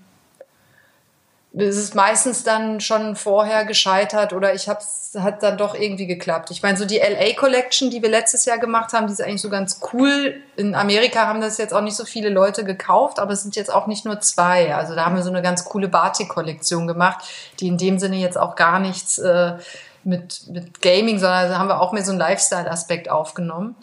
es 1.53 1.75
ist 1.75 1.95
meistens 1.95 2.43
dann 2.43 2.79
schon 2.79 3.15
vorher 3.15 3.65
gescheitert 3.65 4.31
oder 4.31 4.53
ich 4.53 4.69
habe 4.69 4.79
es 4.79 5.01
hat 5.19 5.43
dann 5.43 5.57
doch 5.57 5.75
irgendwie 5.75 6.07
geklappt. 6.07 6.51
Ich 6.51 6.63
meine, 6.63 6.77
so 6.77 6.85
die 6.85 6.99
LA 6.99 7.33
Collection, 7.35 7.89
die 7.89 8.01
wir 8.01 8.09
letztes 8.09 8.45
Jahr 8.45 8.57
gemacht 8.57 8.93
haben, 8.93 9.07
die 9.07 9.13
ist 9.13 9.21
eigentlich 9.21 9.41
so 9.41 9.49
ganz 9.49 9.81
cool. 9.91 10.41
In 10.55 10.73
Amerika 10.73 11.27
haben 11.27 11.41
das 11.41 11.57
jetzt 11.57 11.73
auch 11.73 11.81
nicht 11.81 11.97
so 11.97 12.05
viele 12.05 12.29
Leute 12.29 12.63
gekauft, 12.63 13.19
aber 13.19 13.33
es 13.33 13.41
sind 13.41 13.57
jetzt 13.57 13.73
auch 13.73 13.87
nicht 13.87 14.05
nur 14.05 14.21
zwei. 14.21 14.73
Also 14.73 14.95
da 14.95 15.05
haben 15.05 15.15
wir 15.15 15.23
so 15.23 15.29
eine 15.29 15.41
ganz 15.41 15.65
coole 15.65 15.89
Batik-Kollektion 15.89 16.87
gemacht, 16.87 17.25
die 17.59 17.67
in 17.67 17.77
dem 17.77 17.99
Sinne 17.99 18.15
jetzt 18.15 18.37
auch 18.37 18.55
gar 18.55 18.79
nichts 18.79 19.17
äh, 19.17 19.57
mit, 20.05 20.47
mit 20.47 20.81
Gaming, 20.81 21.19
sondern 21.19 21.49
da 21.49 21.59
haben 21.59 21.67
wir 21.67 21.81
auch 21.81 21.91
mehr 21.91 22.05
so 22.05 22.11
einen 22.11 22.19
Lifestyle-Aspekt 22.19 23.09
aufgenommen. 23.09 23.75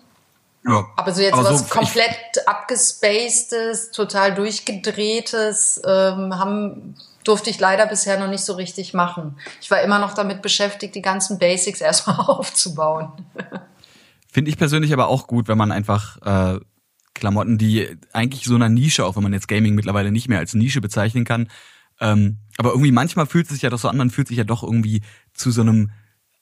Ja. 0.66 0.86
Aber 0.96 1.12
so 1.12 1.20
jetzt 1.20 1.34
aber 1.34 1.50
was 1.50 1.60
so, 1.60 1.66
komplett 1.66 2.16
abgespacedes, 2.46 3.90
total 3.90 4.34
durchgedrehtes, 4.34 5.82
ähm, 5.86 6.38
haben 6.38 6.96
durfte 7.28 7.50
ich 7.50 7.60
leider 7.60 7.86
bisher 7.86 8.18
noch 8.18 8.28
nicht 8.28 8.44
so 8.44 8.54
richtig 8.54 8.94
machen. 8.94 9.36
Ich 9.60 9.70
war 9.70 9.82
immer 9.82 9.98
noch 9.98 10.14
damit 10.14 10.40
beschäftigt, 10.40 10.94
die 10.94 11.02
ganzen 11.02 11.38
Basics 11.38 11.80
erstmal 11.82 12.16
aufzubauen. 12.16 13.12
Finde 14.30 14.50
ich 14.50 14.56
persönlich 14.56 14.92
aber 14.92 15.08
auch 15.08 15.26
gut, 15.26 15.48
wenn 15.48 15.58
man 15.58 15.70
einfach 15.70 16.16
äh, 16.22 16.60
Klamotten, 17.14 17.58
die 17.58 17.96
eigentlich 18.12 18.44
so 18.44 18.54
einer 18.54 18.68
Nische, 18.68 19.04
auch 19.04 19.16
wenn 19.16 19.22
man 19.22 19.32
jetzt 19.32 19.48
Gaming 19.48 19.74
mittlerweile 19.74 20.10
nicht 20.10 20.28
mehr 20.28 20.38
als 20.38 20.54
Nische 20.54 20.80
bezeichnen 20.80 21.24
kann, 21.24 21.48
ähm, 22.00 22.38
aber 22.56 22.70
irgendwie 22.70 22.92
manchmal 22.92 23.26
fühlt 23.26 23.46
es 23.46 23.52
sich 23.52 23.62
ja 23.62 23.70
doch 23.70 23.78
so 23.78 23.88
an, 23.88 23.96
man 23.96 24.10
fühlt 24.10 24.28
sich 24.28 24.36
ja 24.36 24.44
doch 24.44 24.62
irgendwie 24.62 25.02
zu 25.34 25.50
so 25.50 25.60
einem 25.62 25.90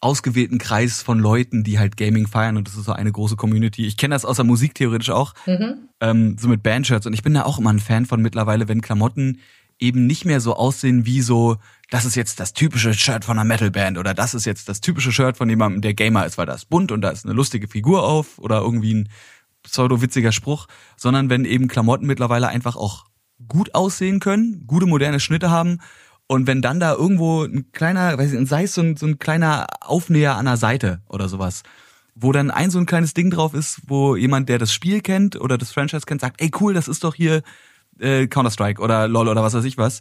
ausgewählten 0.01 0.59
Kreis 0.59 1.03
von 1.03 1.19
Leuten, 1.19 1.65
die 1.65 1.79
halt 1.79 1.97
Gaming 1.97 2.27
feiern 2.27 2.57
und 2.57 2.69
das 2.69 2.77
ist 2.77 2.85
so 2.85 2.93
eine 2.93 3.11
große 3.11 3.37
Community. 3.37 3.87
Ich 3.87 3.97
kenne 3.97 4.15
das 4.15 4.25
außer 4.25 4.45
Musik 4.45 4.75
theoretisch 4.75 5.11
auch, 5.11 5.35
mhm. 5.47 5.89
ähm, 6.01 6.37
so 6.39 6.49
mit 6.49 6.63
Bandshirts 6.63 7.07
und 7.07 7.15
ich 7.15 7.23
bin 7.23 7.35
da 7.35 7.45
auch 7.45 7.59
immer 7.59 7.71
ein 7.71 7.81
Fan 7.81 8.05
von 8.07 8.21
mittlerweile, 8.21 8.69
wenn 8.69 8.83
Klamotten 8.83 9.41
eben 9.79 10.07
nicht 10.07 10.25
mehr 10.25 10.41
so 10.41 10.55
aussehen 10.55 11.07
wie 11.07 11.21
so, 11.21 11.57
das 11.91 12.05
ist 12.05 12.15
jetzt 12.15 12.41
das 12.41 12.53
typische 12.53 12.95
Shirt 12.95 13.25
von 13.25 13.39
einer 13.39 13.47
Metalband 13.47 13.99
oder 13.99 14.15
das 14.15 14.35
ist 14.35 14.47
jetzt 14.47 14.69
das 14.69 14.81
typische 14.81 15.13
Shirt 15.13 15.37
von 15.37 15.49
jemandem, 15.49 15.83
der 15.83 15.95
Gamer 15.95 16.27
ist, 16.27 16.39
weil 16.39 16.47
da 16.47 16.55
ist 16.55 16.69
bunt 16.69 16.93
und 16.93 17.03
da 17.03 17.11
ist 17.11 17.25
eine 17.25 17.35
lustige 17.35 17.69
Figur 17.69 18.05
auf 18.05 18.39
oder 18.39 18.61
irgendwie 18.61 18.95
ein 18.95 19.09
pseudo-witziger 19.63 20.33
Spruch, 20.33 20.67
sondern 20.97 21.29
wenn 21.29 21.45
eben 21.45 21.69
Klamotten 21.69 22.07
mittlerweile 22.07 22.49
einfach 22.49 22.77
auch 22.77 23.07
gut 23.49 23.75
aussehen 23.75 24.21
können, 24.21 24.65
gute 24.67 24.87
moderne 24.87 25.21
Schnitte 25.21 25.51
haben 25.51 25.79
und 26.27 26.47
wenn 26.47 26.63
dann 26.63 26.81
da 26.81 26.95
irgendwo 26.95 27.45
ein 27.45 27.71
kleiner, 27.73 28.19
weiß 28.19 28.33
ich, 28.33 28.49
sei 28.49 28.65
es 28.65 28.75
so 28.75 28.83
ein, 28.83 28.97
so 28.97 29.07
ein 29.07 29.19
kleiner 29.19 29.67
Aufnäher 29.81 30.37
an 30.37 30.47
der 30.47 30.57
Seite 30.57 31.03
oder 31.09 31.29
sowas, 31.29 31.63
wo 32.15 32.33
dann 32.33 32.51
ein 32.51 32.71
so 32.71 32.79
ein 32.79 32.87
kleines 32.87 33.15
Ding 33.15 33.31
drauf 33.31 33.55
ist, 33.55 33.83
wo 33.87 34.17
jemand, 34.17 34.49
der 34.49 34.59
das 34.59 34.73
Spiel 34.73 35.03
kennt 35.03 35.39
oder 35.39 35.59
das 35.59 35.71
Franchise 35.71 36.07
kennt, 36.07 36.23
sagt, 36.23 36.41
ey 36.41 36.51
cool, 36.61 36.75
das 36.75 36.89
ist 36.89 37.05
doch 37.05 37.15
hier 37.15 37.43
äh, 38.01 38.27
Counter-Strike 38.27 38.81
oder 38.81 39.09
LOL 39.09 39.29
oder 39.29 39.43
was 39.43 39.55
weiß 39.55 39.65
ich 39.65 39.79
was. 39.79 40.01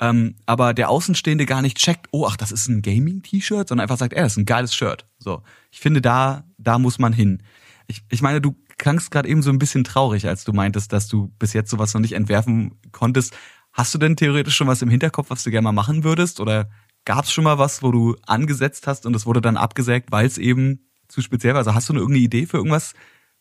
Ähm, 0.00 0.34
aber 0.46 0.74
der 0.74 0.90
Außenstehende 0.90 1.46
gar 1.46 1.62
nicht 1.62 1.78
checkt, 1.78 2.08
oh, 2.10 2.26
ach, 2.28 2.36
das 2.36 2.50
ist 2.50 2.68
ein 2.68 2.82
Gaming-T-Shirt, 2.82 3.68
sondern 3.68 3.84
einfach 3.84 3.98
sagt, 3.98 4.12
ey, 4.12 4.22
das 4.22 4.32
ist 4.32 4.38
ein 4.38 4.46
geiles 4.46 4.74
Shirt. 4.74 5.06
So, 5.18 5.42
ich 5.70 5.80
finde, 5.80 6.00
da, 6.00 6.44
da 6.58 6.78
muss 6.78 6.98
man 6.98 7.12
hin. 7.12 7.42
Ich, 7.86 8.02
ich 8.10 8.22
meine, 8.22 8.40
du 8.40 8.56
klangst 8.76 9.10
gerade 9.10 9.28
eben 9.28 9.42
so 9.42 9.50
ein 9.50 9.58
bisschen 9.58 9.84
traurig, 9.84 10.26
als 10.26 10.44
du 10.44 10.52
meintest, 10.52 10.92
dass 10.92 11.06
du 11.06 11.32
bis 11.38 11.52
jetzt 11.52 11.70
sowas 11.70 11.94
noch 11.94 12.00
nicht 12.00 12.14
entwerfen 12.14 12.80
konntest. 12.90 13.36
Hast 13.72 13.94
du 13.94 13.98
denn 13.98 14.16
theoretisch 14.16 14.56
schon 14.56 14.66
was 14.66 14.82
im 14.82 14.90
Hinterkopf, 14.90 15.30
was 15.30 15.44
du 15.44 15.50
gerne 15.50 15.64
mal 15.64 15.72
machen 15.72 16.04
würdest? 16.04 16.40
Oder 16.40 16.70
gab 17.04 17.24
es 17.24 17.32
schon 17.32 17.44
mal 17.44 17.58
was, 17.58 17.82
wo 17.82 17.92
du 17.92 18.16
angesetzt 18.26 18.86
hast 18.86 19.06
und 19.06 19.14
es 19.14 19.26
wurde 19.26 19.40
dann 19.40 19.56
abgesägt, 19.56 20.10
weil 20.10 20.26
es 20.26 20.38
eben 20.38 20.90
zu 21.08 21.22
speziell 21.22 21.54
war? 21.54 21.58
Also 21.58 21.74
hast 21.74 21.88
du 21.88 21.92
eine 21.92 22.00
irgendeine 22.00 22.24
Idee 22.24 22.46
für 22.46 22.56
irgendwas 22.56 22.94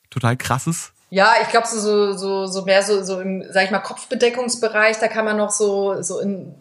total 0.09 0.37
krasses? 0.37 0.92
Ja, 1.13 1.35
ich 1.43 1.49
glaube, 1.49 1.67
so, 1.67 2.13
so, 2.13 2.47
so 2.47 2.63
mehr 2.63 2.81
so, 2.81 3.03
so 3.03 3.19
im, 3.19 3.45
sag 3.51 3.65
ich 3.65 3.69
mal, 3.69 3.77
Kopfbedeckungsbereich, 3.77 4.97
da 4.97 5.07
kann 5.07 5.25
man 5.25 5.37
noch 5.37 5.51
so, 5.51 6.01
so 6.01 6.19
in 6.19 6.55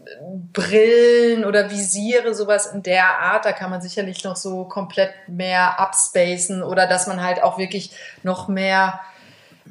Brillen 0.53 1.47
oder 1.47 1.71
Visiere, 1.71 2.35
sowas 2.35 2.67
in 2.67 2.83
der 2.83 3.19
Art, 3.19 3.47
da 3.47 3.53
kann 3.53 3.71
man 3.71 3.81
sicherlich 3.81 4.25
noch 4.25 4.37
so 4.37 4.65
komplett 4.65 5.15
mehr 5.27 5.81
abspacen 5.81 6.63
oder 6.63 6.87
dass 6.87 7.07
man 7.07 7.23
halt 7.23 7.43
auch 7.43 7.57
wirklich 7.57 7.93
noch 8.25 8.49
mehr 8.49 9.01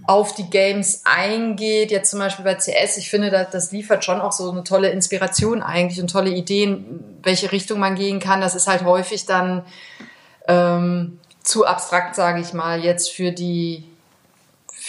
auf 0.07 0.33
die 0.33 0.49
Games 0.49 1.03
eingeht. 1.05 1.91
Jetzt 1.91 2.09
zum 2.09 2.17
Beispiel 2.17 2.43
bei 2.43 2.55
CS, 2.55 2.97
ich 2.97 3.11
finde, 3.11 3.29
das, 3.29 3.51
das 3.51 3.71
liefert 3.71 4.03
schon 4.03 4.19
auch 4.19 4.31
so 4.31 4.49
eine 4.49 4.63
tolle 4.63 4.89
Inspiration 4.89 5.61
eigentlich 5.61 6.01
und 6.01 6.09
tolle 6.09 6.31
Ideen, 6.31 7.19
welche 7.21 7.51
Richtung 7.51 7.77
man 7.77 7.93
gehen 7.93 8.19
kann. 8.19 8.41
Das 8.41 8.55
ist 8.55 8.67
halt 8.67 8.83
häufig 8.83 9.27
dann 9.27 9.63
ähm, 10.47 11.19
zu 11.43 11.67
abstrakt, 11.67 12.15
sage 12.15 12.41
ich 12.41 12.53
mal, 12.53 12.83
jetzt 12.83 13.11
für 13.11 13.31
die 13.31 13.90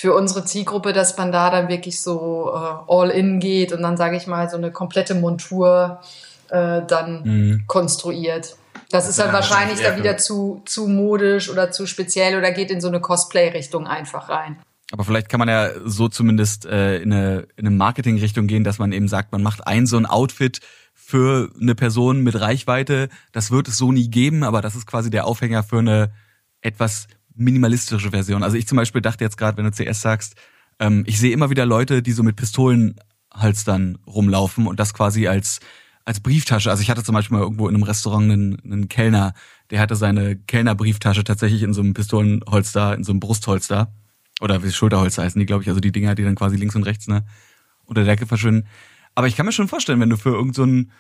für 0.02 0.16
unsere 0.16 0.44
Zielgruppe, 0.44 0.92
dass 0.92 1.16
man 1.16 1.30
da 1.30 1.48
dann 1.48 1.68
wirklich 1.68 2.00
so 2.00 2.50
äh, 2.52 2.92
all 2.92 3.08
in 3.10 3.38
geht 3.38 3.72
und 3.72 3.82
dann 3.82 3.96
sage 3.96 4.16
ich 4.16 4.26
mal 4.26 4.50
so 4.50 4.56
eine 4.56 4.72
komplette 4.72 5.14
Montur 5.14 6.00
äh, 6.48 6.82
dann 6.84 7.22
mhm. 7.22 7.64
konstruiert. 7.68 8.56
Das 8.90 9.08
ist 9.08 9.20
dann 9.20 9.32
wahrscheinlich 9.32 9.80
dann 9.80 9.96
wieder 9.96 10.16
zu, 10.16 10.60
zu 10.64 10.88
modisch 10.88 11.48
oder 11.48 11.70
zu 11.70 11.86
speziell 11.86 12.36
oder 12.36 12.50
geht 12.50 12.72
in 12.72 12.80
so 12.80 12.88
eine 12.88 12.98
Cosplay-Richtung 13.00 13.86
einfach 13.86 14.28
rein. 14.28 14.56
Aber 14.90 15.04
vielleicht 15.04 15.28
kann 15.28 15.38
man 15.38 15.48
ja 15.48 15.70
so 15.84 16.08
zumindest 16.08 16.66
äh, 16.66 16.96
in 16.96 17.12
eine, 17.12 17.46
in 17.54 17.68
eine 17.68 17.70
Marketing-Richtung 17.70 18.48
gehen, 18.48 18.64
dass 18.64 18.80
man 18.80 18.90
eben 18.90 19.06
sagt, 19.06 19.30
man 19.30 19.44
macht 19.44 19.68
ein 19.68 19.86
so 19.86 19.98
ein 19.98 20.06
Outfit 20.06 20.58
für 20.94 21.48
eine 21.60 21.76
Person 21.76 22.22
mit 22.22 22.40
Reichweite. 22.40 23.08
Das 23.30 23.52
wird 23.52 23.68
es 23.68 23.78
so 23.78 23.92
nie 23.92 24.10
geben, 24.10 24.42
aber 24.42 24.62
das 24.62 24.74
ist 24.74 24.88
quasi 24.88 25.10
der 25.10 25.28
Aufhänger 25.28 25.62
für 25.62 25.78
eine 25.78 26.12
etwas 26.60 27.06
minimalistische 27.34 28.10
Version. 28.10 28.42
Also 28.42 28.56
ich 28.56 28.66
zum 28.66 28.76
Beispiel 28.76 29.00
dachte 29.00 29.24
jetzt 29.24 29.36
gerade, 29.36 29.56
wenn 29.56 29.64
du 29.64 29.70
CS 29.70 30.00
sagst, 30.00 30.36
ähm, 30.78 31.04
ich 31.06 31.18
sehe 31.18 31.32
immer 31.32 31.50
wieder 31.50 31.66
Leute, 31.66 32.02
die 32.02 32.12
so 32.12 32.22
mit 32.22 32.36
Pistolenhalstern 32.36 33.98
rumlaufen 34.06 34.66
und 34.66 34.80
das 34.80 34.94
quasi 34.94 35.26
als 35.26 35.60
als 36.04 36.20
Brieftasche. 36.20 36.70
Also 36.70 36.82
ich 36.82 36.90
hatte 36.90 37.04
zum 37.04 37.14
Beispiel 37.14 37.36
mal 37.36 37.44
irgendwo 37.44 37.68
in 37.68 37.74
einem 37.74 37.84
Restaurant 37.84 38.30
einen, 38.30 38.60
einen 38.64 38.88
Kellner, 38.88 39.34
der 39.70 39.80
hatte 39.80 39.96
seine 39.96 40.36
Kellnerbrieftasche 40.36 41.24
tatsächlich 41.24 41.62
in 41.62 41.72
so 41.72 41.80
einem 41.80 41.94
Pistolenholster, 41.94 42.94
in 42.94 43.04
so 43.04 43.12
einem 43.12 43.20
Brustholster 43.20 43.92
oder 44.40 44.62
wie 44.64 44.72
Schulterholster 44.72 45.22
heißen 45.22 45.38
die, 45.38 45.46
glaube 45.46 45.62
ich, 45.62 45.68
also 45.68 45.80
die 45.80 45.92
Dinger, 45.92 46.14
die 46.14 46.24
dann 46.24 46.34
quasi 46.34 46.56
links 46.56 46.74
und 46.74 46.82
rechts, 46.82 47.06
ne, 47.06 47.24
unter 47.84 48.04
der 48.04 48.14
Decke 48.14 48.26
verschwinden. 48.26 48.66
Aber 49.14 49.26
ich 49.26 49.36
kann 49.36 49.46
mir 49.46 49.52
schon 49.52 49.68
vorstellen, 49.68 50.00
wenn 50.00 50.10
du 50.10 50.16
für 50.16 50.30
irgendeinen, 50.30 50.86
so 50.86 50.90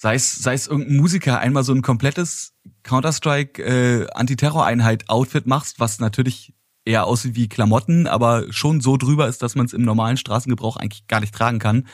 sei 0.00 0.14
es, 0.14 0.34
sei 0.36 0.54
es 0.54 0.66
irgendein 0.66 0.96
Musiker, 0.96 1.40
einmal 1.40 1.62
so 1.62 1.74
ein 1.74 1.82
komplettes 1.82 2.54
Counter-Strike 2.84 3.62
äh, 3.62 4.10
Antiterror-Einheit-Outfit 4.14 5.46
machst, 5.46 5.78
was 5.78 6.00
natürlich 6.00 6.54
eher 6.86 7.04
aussieht 7.04 7.34
wie 7.34 7.50
Klamotten, 7.50 8.06
aber 8.06 8.50
schon 8.50 8.80
so 8.80 8.96
drüber 8.96 9.28
ist, 9.28 9.42
dass 9.42 9.56
man 9.56 9.66
es 9.66 9.74
im 9.74 9.82
normalen 9.82 10.16
Straßengebrauch 10.16 10.78
eigentlich 10.78 11.06
gar 11.06 11.20
nicht 11.20 11.34
tragen 11.34 11.58
kann. 11.58 11.86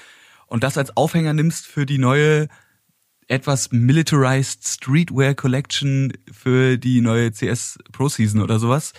Und 0.46 0.62
das 0.62 0.78
als 0.78 0.96
Aufhänger 0.96 1.32
nimmst 1.32 1.66
für 1.66 1.84
die 1.84 1.98
neue 1.98 2.46
etwas 3.26 3.72
militarized 3.72 4.68
Streetwear 4.68 5.34
Collection 5.34 6.12
für 6.30 6.78
die 6.78 7.00
neue 7.00 7.32
CS 7.32 7.76
Pro 7.90 8.08
Season 8.08 8.40
oder 8.40 8.60
sowas 8.60 8.92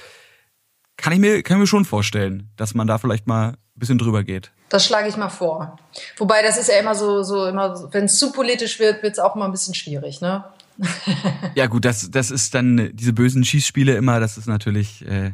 kann 0.98 1.14
ich 1.14 1.20
mir, 1.20 1.44
kann 1.44 1.58
ich 1.58 1.62
mir 1.62 1.68
schon 1.68 1.86
vorstellen, 1.86 2.50
dass 2.58 2.74
man 2.74 2.88
da 2.88 2.98
vielleicht 2.98 3.28
mal 3.28 3.58
bisschen 3.80 3.98
drüber 3.98 4.24
geht. 4.24 4.52
Das 4.70 4.86
schlage 4.86 5.08
ich 5.08 5.18
mal 5.18 5.30
vor. 5.30 5.78
Wobei 6.18 6.42
das 6.42 6.58
ist 6.58 6.70
ja 6.70 6.80
immer 6.80 6.96
so, 6.96 7.24
so 7.24 7.46
immer, 7.46 7.92
wenn 7.94 8.06
es 8.06 8.20
zu 8.20 8.32
politisch 8.32 8.80
wird, 8.80 9.04
wird 9.04 9.14
es 9.14 9.20
auch 9.20 9.36
mal 9.36 9.46
ein 9.46 9.52
bisschen 9.52 9.74
schwierig, 9.74 10.22
ne? 10.22 10.44
ja 11.56 11.68
gut, 11.68 11.86
das, 11.86 12.12
das 12.12 12.32
ist 12.32 12.54
dann 12.54 12.92
diese 12.94 13.14
bösen 13.14 13.44
Schießspiele 13.44 13.96
immer, 13.96 14.20
das 14.20 14.38
ist 14.38 14.48
natürlich. 14.48 15.06
Äh, 15.08 15.32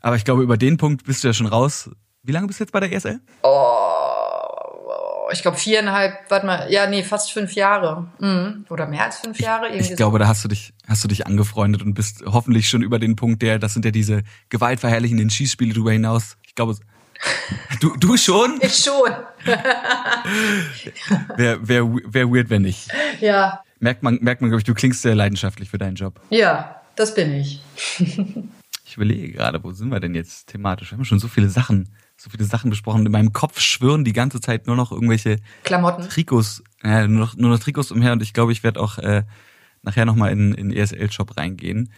aber 0.00 0.16
ich 0.16 0.24
glaube, 0.24 0.42
über 0.42 0.56
den 0.56 0.76
Punkt 0.76 1.04
bist 1.04 1.22
du 1.22 1.28
ja 1.28 1.34
schon 1.34 1.46
raus. 1.46 1.90
Wie 2.22 2.32
lange 2.32 2.46
bist 2.46 2.60
du 2.60 2.64
jetzt 2.64 2.72
bei 2.72 2.80
der 2.80 2.92
ESL? 2.92 3.20
Oh, 3.42 5.28
ich 5.32 5.42
glaube 5.42 5.56
viereinhalb, 5.56 6.30
warte 6.30 6.46
mal, 6.46 6.72
ja, 6.72 6.86
nee, 6.86 7.02
fast 7.02 7.32
fünf 7.32 7.54
Jahre. 7.54 8.08
Mhm. 8.18 8.66
Oder 8.70 8.86
mehr 8.86 9.04
als 9.04 9.18
fünf 9.18 9.40
Jahre. 9.40 9.66
Irgendwie 9.66 9.80
ich 9.80 9.88
so. 9.90 9.96
glaube, 9.96 10.18
da 10.18 10.28
hast 10.28 10.44
du 10.44 10.48
dich, 10.48 10.72
hast 10.86 11.02
du 11.02 11.08
dich 11.08 11.26
angefreundet 11.26 11.82
und 11.82 11.94
bist 11.94 12.22
hoffentlich 12.26 12.68
schon 12.68 12.82
über 12.82 12.98
den 12.98 13.16
Punkt, 13.16 13.42
der, 13.42 13.58
das 13.58 13.72
sind 13.72 13.84
ja 13.84 13.90
diese 13.90 14.22
gewaltverherrlichenden 14.50 15.30
Schießspiele 15.30 15.74
drüber 15.74 15.92
hinaus. 15.92 16.36
Ich 16.46 16.54
glaube, 16.54 16.76
du, 17.80 17.96
du 17.96 18.16
schon? 18.16 18.58
Ich 18.62 18.76
schon. 18.76 19.10
Wäre 21.36 21.68
wär, 21.68 21.84
wär 21.84 22.30
weird, 22.30 22.50
wenn 22.50 22.62
nicht. 22.62 22.88
Ja. 23.20 23.62
Merkt 23.80 24.02
man, 24.02 24.18
merkt 24.20 24.40
man, 24.40 24.50
glaube 24.50 24.60
ich, 24.60 24.64
du 24.64 24.74
klingst 24.74 25.02
sehr 25.02 25.14
leidenschaftlich 25.14 25.68
für 25.68 25.78
deinen 25.78 25.96
Job. 25.96 26.20
Ja, 26.30 26.80
das 26.94 27.14
bin 27.14 27.32
ich. 27.34 27.60
ich 28.84 28.96
überlege 28.96 29.32
gerade, 29.32 29.62
wo 29.62 29.72
sind 29.72 29.90
wir 29.90 30.00
denn 30.00 30.14
jetzt 30.14 30.48
thematisch? 30.48 30.92
Wir 30.92 30.98
haben 30.98 31.04
schon 31.04 31.18
so 31.18 31.28
viele 31.28 31.48
Sachen 31.48 31.88
so 32.22 32.30
viele 32.30 32.44
Sachen 32.44 32.70
besprochen. 32.70 33.04
In 33.04 33.10
meinem 33.10 33.32
Kopf 33.32 33.60
schwören 33.60 34.04
die 34.04 34.12
ganze 34.12 34.40
Zeit 34.40 34.68
nur 34.68 34.76
noch 34.76 34.92
irgendwelche 34.92 35.38
Klamotten. 35.64 36.08
Trikots, 36.08 36.62
äh, 36.84 37.08
nur, 37.08 37.18
noch, 37.18 37.36
nur 37.36 37.50
noch 37.50 37.58
Trikots 37.58 37.90
umher 37.90 38.12
und 38.12 38.22
ich 38.22 38.32
glaube, 38.32 38.52
ich 38.52 38.62
werde 38.62 38.80
auch 38.80 38.98
äh, 38.98 39.24
nachher 39.82 40.04
nochmal 40.04 40.30
in 40.30 40.54
in 40.54 40.72
ESL-Shop 40.72 41.36
reingehen. 41.36 41.92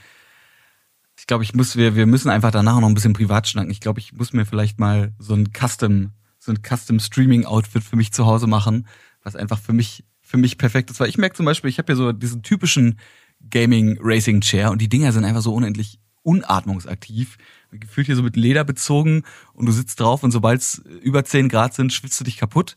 Ich 1.25 1.27
glaube, 1.27 1.43
ich 1.43 1.55
muss, 1.55 1.77
wir, 1.77 1.97
wir 1.97 2.05
müssen 2.05 2.29
einfach 2.29 2.51
danach 2.51 2.79
noch 2.81 2.87
ein 2.87 2.93
bisschen 2.93 3.15
privat 3.15 3.49
schnacken. 3.49 3.71
Ich 3.71 3.81
glaube, 3.81 3.99
ich 3.99 4.13
muss 4.13 4.35
mir 4.35 4.45
vielleicht 4.45 4.79
mal 4.79 5.15
so 5.19 5.33
ein 5.33 5.49
Custom, 5.59 6.11
so 6.39 6.53
ein 6.53 6.59
Custom 6.63 7.01
Streaming 7.01 7.47
Outfit 7.47 7.83
für 7.83 7.97
mich 7.97 8.13
zu 8.13 8.27
Hause 8.27 8.47
machen, 8.47 8.87
was 9.23 9.35
einfach 9.35 9.59
für 9.59 9.73
mich, 9.73 10.05
für 10.21 10.37
mich 10.37 10.59
perfekt 10.59 10.91
ist. 10.91 11.01
Weil 11.01 11.09
ich 11.09 11.17
merke 11.17 11.35
zum 11.35 11.47
Beispiel, 11.47 11.71
ich 11.71 11.79
habe 11.79 11.91
ja 11.91 11.97
so 11.97 12.13
diesen 12.13 12.43
typischen 12.43 12.99
Gaming 13.49 13.97
Racing 14.03 14.43
Chair 14.43 14.71
und 14.71 14.83
die 14.83 14.91
Dinger 14.91 15.13
sind 15.13 15.25
einfach 15.25 15.41
so 15.41 15.55
unendlich 15.55 15.99
unatmungsaktiv 16.25 17.39
gefühlt 17.71 18.07
hier 18.07 18.17
so 18.17 18.23
mit 18.23 18.37
Leder 18.37 18.65
bezogen 18.65 19.23
und 19.55 19.65
du 19.65 19.73
sitzt 19.73 20.01
drauf 20.01 20.25
und 20.25 20.31
sobald 20.31 20.61
es 20.61 20.83
über 21.01 21.25
10 21.25 21.49
Grad 21.49 21.73
sind, 21.73 21.91
schwitzt 21.91 22.21
du 22.21 22.25
dich 22.25 22.37
kaputt. 22.37 22.77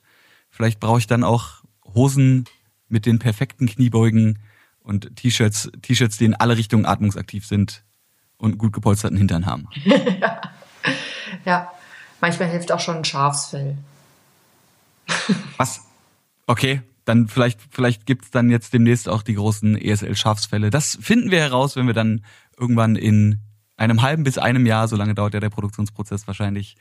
Vielleicht 0.49 0.79
brauche 0.79 0.99
ich 0.99 1.07
dann 1.07 1.25
auch 1.25 1.65
Hosen 1.83 2.45
mit 2.87 3.05
den 3.05 3.19
perfekten 3.19 3.67
Kniebeugen 3.67 4.39
und 4.79 5.17
T-Shirts, 5.17 5.69
T-Shirts, 5.81 6.17
die 6.17 6.23
in 6.23 6.33
alle 6.33 6.55
Richtungen 6.55 6.85
atmungsaktiv 6.85 7.45
sind 7.45 7.83
und 8.37 8.57
gut 8.57 8.73
gepolsterten 8.73 9.17
Hintern 9.17 9.45
haben. 9.45 9.67
ja. 9.83 10.41
ja, 11.45 11.71
manchmal 12.21 12.49
hilft 12.49 12.71
auch 12.71 12.79
schon 12.79 12.97
ein 12.97 13.05
Schafsfell. 13.05 13.77
Was? 15.57 15.81
Okay, 16.45 16.81
dann 17.05 17.27
vielleicht, 17.27 17.59
vielleicht 17.71 18.05
gibt's 18.05 18.31
dann 18.31 18.49
jetzt 18.49 18.73
demnächst 18.73 19.09
auch 19.09 19.21
die 19.21 19.35
großen 19.35 19.77
ESL-Schafsfälle. 19.77 20.69
Das 20.69 20.97
finden 21.01 21.31
wir 21.31 21.39
heraus, 21.39 21.75
wenn 21.75 21.87
wir 21.87 21.93
dann 21.93 22.23
irgendwann 22.57 22.95
in 22.95 23.39
einem 23.77 24.01
halben 24.01 24.23
bis 24.23 24.37
einem 24.37 24.65
Jahr, 24.65 24.87
so 24.87 24.95
lange 24.95 25.15
dauert 25.15 25.33
ja 25.33 25.39
der 25.39 25.49
Produktionsprozess 25.49 26.27
wahrscheinlich, 26.27 26.75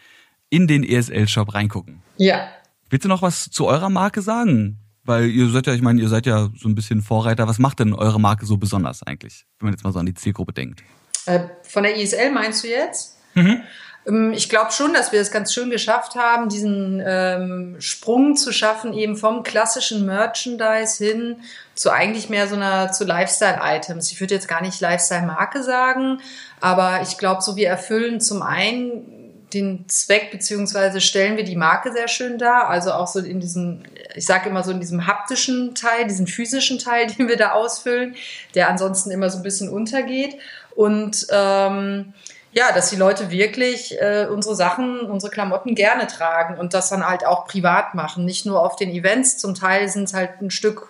in 0.50 0.66
den 0.66 0.82
ESL-Shop 0.82 1.54
reingucken. 1.54 2.02
Ja. 2.16 2.48
Willst 2.88 3.04
du 3.04 3.08
noch 3.08 3.22
was 3.22 3.50
zu 3.50 3.66
eurer 3.66 3.90
Marke 3.90 4.22
sagen? 4.22 4.78
Weil 5.04 5.30
ihr 5.30 5.48
seid 5.50 5.68
ja, 5.68 5.74
ich 5.74 5.82
meine, 5.82 6.00
ihr 6.00 6.08
seid 6.08 6.26
ja 6.26 6.50
so 6.56 6.68
ein 6.68 6.74
bisschen 6.74 7.02
Vorreiter. 7.02 7.46
Was 7.46 7.60
macht 7.60 7.78
denn 7.78 7.94
eure 7.94 8.18
Marke 8.18 8.44
so 8.46 8.56
besonders 8.56 9.04
eigentlich, 9.04 9.46
wenn 9.58 9.66
man 9.66 9.74
jetzt 9.74 9.84
mal 9.84 9.92
so 9.92 10.00
an 10.00 10.06
die 10.06 10.14
Zielgruppe 10.14 10.52
denkt? 10.52 10.82
Äh, 11.26 11.40
von 11.62 11.82
der 11.82 11.98
ESL 11.98 12.30
meinst 12.30 12.64
du 12.64 12.68
jetzt? 12.68 13.16
Mhm. 13.34 13.62
Ähm, 14.06 14.32
ich 14.32 14.48
glaube 14.48 14.72
schon, 14.72 14.94
dass 14.94 15.12
wir 15.12 15.20
es 15.20 15.30
ganz 15.30 15.52
schön 15.52 15.70
geschafft 15.70 16.14
haben, 16.14 16.48
diesen 16.48 17.02
ähm, 17.04 17.76
Sprung 17.80 18.36
zu 18.36 18.52
schaffen, 18.52 18.92
eben 18.92 19.16
vom 19.16 19.42
klassischen 19.42 20.06
Merchandise 20.06 21.04
hin 21.04 21.36
zu 21.74 21.90
eigentlich 21.90 22.30
mehr 22.30 22.48
so 22.48 22.56
einer 22.56 22.92
zu 22.92 23.04
Lifestyle-Items. 23.04 24.10
Ich 24.12 24.20
würde 24.20 24.34
jetzt 24.34 24.48
gar 24.48 24.62
nicht 24.62 24.80
Lifestyle-Marke 24.80 25.62
sagen, 25.62 26.20
aber 26.60 27.02
ich 27.02 27.18
glaube, 27.18 27.42
so 27.42 27.56
wir 27.56 27.68
erfüllen 27.68 28.20
zum 28.20 28.42
einen 28.42 29.12
den 29.52 29.88
Zweck 29.88 30.32
beziehungsweise 30.32 31.00
stellen 31.00 31.36
wir 31.36 31.44
die 31.44 31.54
Marke 31.54 31.92
sehr 31.92 32.08
schön 32.08 32.36
dar, 32.36 32.68
also 32.68 32.92
auch 32.92 33.06
so 33.06 33.20
in 33.20 33.38
diesem, 33.38 33.84
ich 34.14 34.26
sage 34.26 34.50
immer 34.50 34.64
so 34.64 34.72
in 34.72 34.80
diesem 34.80 35.06
haptischen 35.06 35.74
Teil, 35.74 36.06
diesen 36.06 36.26
physischen 36.26 36.78
Teil, 36.78 37.06
den 37.18 37.28
wir 37.28 37.36
da 37.36 37.52
ausfüllen, 37.52 38.16
der 38.54 38.68
ansonsten 38.68 39.10
immer 39.10 39.30
so 39.30 39.38
ein 39.38 39.42
bisschen 39.42 39.68
untergeht 39.68 40.36
und 40.76 41.26
ähm, 41.30 42.12
ja, 42.52 42.72
dass 42.72 42.90
die 42.90 42.96
Leute 42.96 43.30
wirklich 43.30 44.00
äh, 44.00 44.26
unsere 44.30 44.54
Sachen, 44.54 45.00
unsere 45.00 45.32
Klamotten 45.32 45.74
gerne 45.74 46.06
tragen 46.06 46.58
und 46.58 46.72
das 46.72 46.88
dann 46.88 47.06
halt 47.06 47.26
auch 47.26 47.46
privat 47.46 47.94
machen, 47.94 48.24
nicht 48.24 48.46
nur 48.46 48.62
auf 48.62 48.76
den 48.76 48.90
Events. 48.90 49.36
Zum 49.38 49.54
Teil 49.54 49.88
sind 49.88 50.04
es 50.04 50.14
halt 50.14 50.40
ein 50.40 50.50
Stück, 50.50 50.88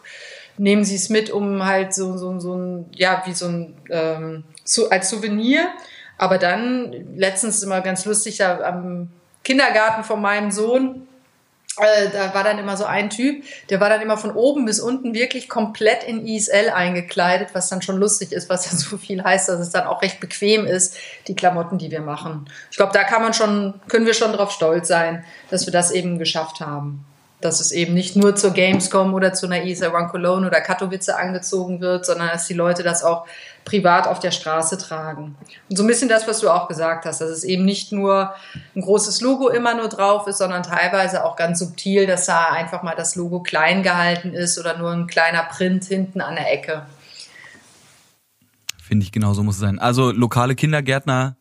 nehmen 0.59 0.85
sie 0.85 0.95
es 0.95 1.09
mit, 1.09 1.31
um 1.31 1.65
halt 1.65 1.95
so, 1.95 2.17
so, 2.17 2.39
so 2.39 2.55
ein, 2.57 2.87
ja, 2.93 3.23
wie 3.27 3.33
so 3.33 3.47
ein, 3.47 3.77
ähm, 3.91 4.45
so, 4.65 4.91
als 4.91 5.11
Souvenir. 5.11 5.69
Aber 6.19 6.39
dann, 6.39 6.93
letztens 7.17 7.63
immer 7.63 7.81
ganz 7.81 8.05
lustig, 8.05 8.39
da 8.39 8.61
am 8.61 9.11
Kindergarten 9.43 10.05
von 10.05 10.21
meinem 10.21 10.51
Sohn, 10.51 11.09
da 11.77 12.35
war 12.35 12.43
dann 12.43 12.59
immer 12.59 12.77
so 12.77 12.85
ein 12.85 13.11
Typ, 13.11 13.45
der 13.69 13.81
war 13.81 13.91
dann 13.91 14.01
immer 14.01 14.17
von 14.17 14.33
oben 14.33 14.65
bis 14.65 14.81
unten 14.81 15.15
wirklich 15.15 15.49
komplett 15.49 16.05
in 16.05 16.27
ISL 16.27 16.71
eingekleidet, 16.71 17.51
was 17.53 17.69
dann 17.69 17.83
schon 17.83 17.99
lustig 17.99 18.33
ist, 18.33 18.49
was 18.49 18.67
ja 18.71 18.77
so 18.77 18.97
viel 18.97 19.23
heißt, 19.23 19.49
dass 19.49 19.61
es 19.61 19.71
dann 19.71 19.87
auch 19.87 20.03
recht 20.03 20.21
bequem 20.21 20.67
ist, 20.67 20.97
die 21.29 21.37
Klamotten, 21.37 21.79
die 21.79 21.91
wir 21.91 22.01
machen. 22.01 22.49
Ich 22.71 22.77
glaube, 22.77 22.93
da 22.93 23.05
kann 23.05 23.23
man 23.23 23.35
schon, 23.35 23.75
können 23.89 24.07
wir 24.07 24.15
schon 24.15 24.33
drauf 24.33 24.51
stolz 24.51 24.89
sein, 24.89 25.25
dass 25.51 25.67
wir 25.67 25.73
das 25.73 25.91
eben 25.91 26.19
geschafft 26.19 26.61
haben. 26.61 27.05
Dass 27.47 27.61
es 27.61 27.73
eben 27.73 27.95
nicht 27.95 28.17
nur 28.17 28.35
zur 28.35 28.51
Gamescom 28.51 29.15
oder 29.15 29.33
zu 29.33 29.47
einer 29.47 29.63
ISL 29.63 29.95
One 29.95 30.09
Cologne 30.09 30.47
oder 30.47 30.61
Katowice 30.61 31.11
angezogen 31.11 31.81
wird, 31.81 32.05
sondern 32.05 32.29
dass 32.29 32.47
die 32.47 32.55
Leute 32.55 32.83
das 32.83 33.05
auch 33.05 33.27
privat 33.65 34.07
auf 34.07 34.21
der 34.21 34.31
Straße 34.31 34.79
tragen. 34.79 35.37
Und 35.69 35.77
so 35.77 35.85
ein 35.85 35.87
bisschen 35.87 36.09
das, 36.09 36.27
was 36.27 36.41
du 36.41 36.51
auch 36.51 36.69
gesagt 36.69 37.05
hast, 37.05 37.21
dass 37.21 37.31
es 37.31 37.45
eben 37.45 37.65
nicht 37.65 37.93
nur 37.93 38.35
ein 38.75 38.81
großes 38.81 39.21
Logo 39.21 39.49
immer 39.49 39.75
nur 39.75 39.89
drauf 39.89 40.27
ist, 40.27 40.39
sondern 40.39 40.63
teilweise 40.63 41.25
auch 41.25 41.37
ganz 41.37 41.59
subtil, 41.59 42.07
dass 42.07 42.27
da 42.27 42.51
einfach 42.51 42.83
mal 42.83 42.95
das 42.97 43.17
Logo 43.17 43.41
klein 43.41 43.83
gehalten 43.83 44.33
ist 44.33 44.59
oder 44.59 44.79
nur 44.79 44.91
ein 44.91 45.07
kleiner 45.07 45.43
Print 45.43 45.85
hinten 45.85 46.21
an 46.21 46.37
der 46.37 46.53
Ecke. 46.53 46.87
Finde 48.83 49.05
ich 49.05 49.13
genau 49.13 49.35
so 49.35 49.43
muss 49.43 49.57
es 49.57 49.61
sein. 49.61 49.79
Also 49.79 50.13
lokale 50.13 50.55
Kindergärtner 50.55 51.37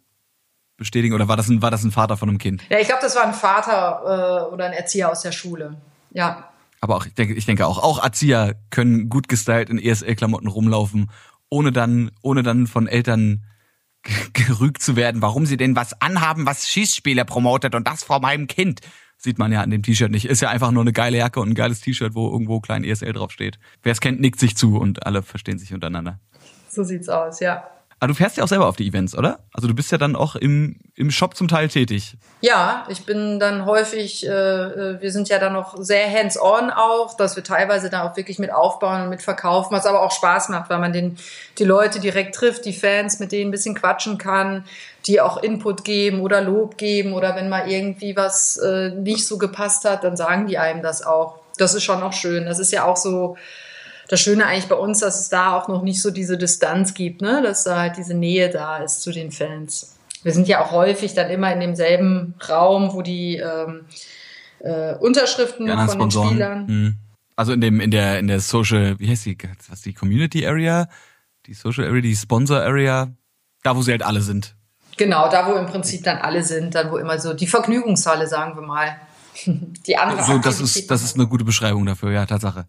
bestätigen 0.77 1.13
oder 1.13 1.27
war 1.27 1.37
das 1.37 1.47
ein, 1.47 1.61
war 1.61 1.71
das 1.71 1.83
ein 1.83 1.91
Vater 1.91 2.17
von 2.17 2.27
einem 2.27 2.37
Kind? 2.39 2.63
Ja, 2.69 2.79
ich 2.79 2.87
glaube, 2.87 3.01
das 3.01 3.15
war 3.15 3.23
ein 3.23 3.33
Vater 3.33 4.47
äh, 4.49 4.53
oder 4.53 4.65
ein 4.65 4.73
Erzieher 4.73 5.11
aus 5.11 5.21
der 5.21 5.31
Schule. 5.31 5.75
Ja. 6.15 6.49
Aber 6.81 6.95
auch, 6.95 7.05
ich 7.05 7.13
denke, 7.13 7.33
ich 7.33 7.45
denke 7.45 7.67
auch, 7.67 7.77
auch 7.77 8.03
Erzieher 8.03 8.55
können 8.69 9.09
gut 9.09 9.27
gestylt 9.27 9.69
in 9.69 9.79
ESL-Klamotten 9.79 10.47
rumlaufen 10.47 11.09
ohne 11.49 11.71
dann, 11.71 12.11
ohne 12.21 12.43
dann 12.43 12.67
von 12.67 12.87
Eltern 12.87 13.43
gerügt 14.33 14.81
zu 14.81 14.95
werden, 14.95 15.21
warum 15.21 15.45
sie 15.45 15.57
denn 15.57 15.75
was 15.75 15.99
anhaben, 16.01 16.45
was 16.45 16.67
Schießspiele 16.69 17.25
promotet 17.25 17.75
und 17.75 17.87
das 17.87 18.03
vor 18.03 18.19
meinem 18.19 18.47
Kind. 18.47 18.81
sieht 19.17 19.39
man 19.39 19.51
ja 19.51 19.61
an 19.61 19.69
dem 19.69 19.83
T-Shirt 19.83 20.11
nicht. 20.11 20.25
Ist 20.25 20.41
ja 20.41 20.49
einfach 20.49 20.71
nur 20.71 20.83
eine 20.83 20.93
geile 20.93 21.17
Jacke 21.17 21.39
und 21.39 21.49
ein 21.49 21.55
geiles 21.55 21.81
T-Shirt, 21.81 22.15
wo 22.15 22.29
irgendwo 22.29 22.59
klein 22.59 22.83
ESL 22.83 23.13
draufsteht. 23.13 23.57
Wer 23.83 23.93
es 23.93 24.01
kennt, 24.01 24.19
nickt 24.19 24.39
sich 24.39 24.57
zu 24.57 24.77
und 24.77 25.05
alle 25.05 25.23
verstehen 25.23 25.57
sich 25.57 25.73
untereinander. 25.73 26.19
So 26.69 26.83
sieht's 26.83 27.09
aus, 27.09 27.39
ja. 27.39 27.63
Aber 28.05 28.13
du 28.13 28.17
fährst 28.17 28.37
ja 28.37 28.43
auch 28.43 28.47
selber 28.47 28.67
auf 28.67 28.75
die 28.75 28.87
Events, 28.87 29.17
oder? 29.17 29.39
Also 29.51 29.67
du 29.67 29.73
bist 29.73 29.91
ja 29.91 29.97
dann 29.97 30.15
auch 30.15 30.35
im, 30.35 30.75
im 30.93 31.09
Shop 31.09 31.35
zum 31.35 31.47
Teil 31.47 31.69
tätig. 31.69 32.17
Ja, 32.39 32.85
ich 32.87 33.03
bin 33.03 33.39
dann 33.39 33.65
häufig, 33.65 34.27
äh, 34.27 34.29
äh 34.29 35.01
wir 35.01 35.11
sind 35.11 35.27
ja 35.27 35.39
dann 35.39 35.53
noch 35.53 35.75
sehr 35.79 36.07
hands-on 36.07 36.69
auch, 36.69 37.17
dass 37.17 37.35
wir 37.35 37.43
teilweise 37.43 37.89
dann 37.89 38.07
auch 38.07 38.15
wirklich 38.15 38.37
mit 38.37 38.53
aufbauen 38.53 39.01
und 39.01 39.09
mit 39.09 39.23
verkaufen, 39.23 39.75
was 39.75 39.87
aber 39.87 40.03
auch 40.03 40.11
Spaß 40.11 40.49
macht, 40.49 40.69
weil 40.69 40.77
man 40.77 40.93
den, 40.93 41.17
die 41.57 41.63
Leute 41.63 41.99
direkt 41.99 42.35
trifft, 42.35 42.65
die 42.65 42.73
Fans, 42.73 43.17
mit 43.17 43.31
denen 43.31 43.47
ein 43.47 43.51
bisschen 43.51 43.73
quatschen 43.73 44.19
kann, 44.19 44.65
die 45.07 45.19
auch 45.19 45.37
Input 45.41 45.83
geben 45.83 46.19
oder 46.19 46.41
Lob 46.41 46.77
geben 46.77 47.11
oder 47.13 47.35
wenn 47.35 47.49
mal 47.49 47.67
irgendwie 47.67 48.15
was 48.15 48.57
äh, 48.57 48.89
nicht 48.89 49.25
so 49.25 49.39
gepasst 49.39 49.83
hat, 49.83 50.03
dann 50.03 50.15
sagen 50.15 50.45
die 50.45 50.59
einem 50.59 50.83
das 50.83 51.01
auch. 51.01 51.39
Das 51.57 51.73
ist 51.73 51.83
schon 51.83 52.03
auch 52.03 52.13
schön. 52.13 52.45
Das 52.45 52.59
ist 52.59 52.71
ja 52.71 52.83
auch 52.83 52.97
so, 52.97 53.35
das 54.07 54.19
Schöne 54.19 54.45
eigentlich 54.45 54.67
bei 54.67 54.75
uns, 54.75 54.99
dass 54.99 55.19
es 55.19 55.29
da 55.29 55.57
auch 55.57 55.67
noch 55.67 55.81
nicht 55.81 56.01
so 56.01 56.11
diese 56.11 56.37
Distanz 56.37 56.93
gibt, 56.93 57.21
ne? 57.21 57.41
dass 57.41 57.63
da 57.63 57.79
halt 57.79 57.97
diese 57.97 58.13
Nähe 58.13 58.49
da 58.49 58.77
ist 58.77 59.01
zu 59.01 59.11
den 59.11 59.31
Fans. 59.31 59.95
Wir 60.23 60.31
sind 60.31 60.47
ja 60.47 60.63
auch 60.63 60.71
häufig 60.71 61.13
dann 61.13 61.29
immer 61.29 61.51
in 61.53 61.59
demselben 61.59 62.35
Raum, 62.49 62.93
wo 62.93 63.01
die 63.01 63.37
ähm, 63.37 63.85
äh, 64.59 64.95
Unterschriften 64.95 65.67
von 65.67 65.89
Sponsoren. 65.89 66.27
den 66.27 66.33
Spielern. 66.33 66.65
Mhm. 66.65 66.97
Also 67.35 67.53
in 67.53 67.61
dem 67.61 67.79
in 67.79 67.91
der 67.91 68.19
in 68.19 68.27
der 68.27 68.39
Social, 68.39 68.97
wie 68.99 69.09
heißt 69.09 69.25
die, 69.25 69.37
was 69.69 69.81
die 69.81 69.93
Community 69.93 70.47
Area, 70.47 70.87
die 71.45 71.53
Social 71.53 71.85
Area, 71.85 72.01
die 72.01 72.15
Sponsor 72.15 72.61
Area, 72.61 73.09
da 73.63 73.75
wo 73.75 73.81
sie 73.81 73.91
halt 73.91 74.03
alle 74.03 74.21
sind. 74.21 74.55
Genau, 74.97 75.29
da 75.29 75.45
wo 75.47 75.53
im 75.55 75.65
Prinzip 75.65 76.03
dann 76.03 76.17
alle 76.19 76.43
sind, 76.43 76.73
dann 76.75 76.91
wo 76.91 76.97
immer 76.97 77.19
so 77.19 77.33
die 77.33 77.47
Vergnügungshalle, 77.47 78.27
sagen 78.27 78.55
wir 78.55 78.65
mal. 78.65 78.95
Die 79.85 79.97
andere. 79.97 80.23
So, 80.23 80.37
das 80.37 80.61
ist 80.61 80.89
das 80.89 81.03
ist 81.03 81.15
eine 81.15 81.27
gute 81.27 81.43
Beschreibung 81.43 81.85
dafür, 81.85 82.09
ja, 82.11 82.25
Tatsache. 82.25 82.65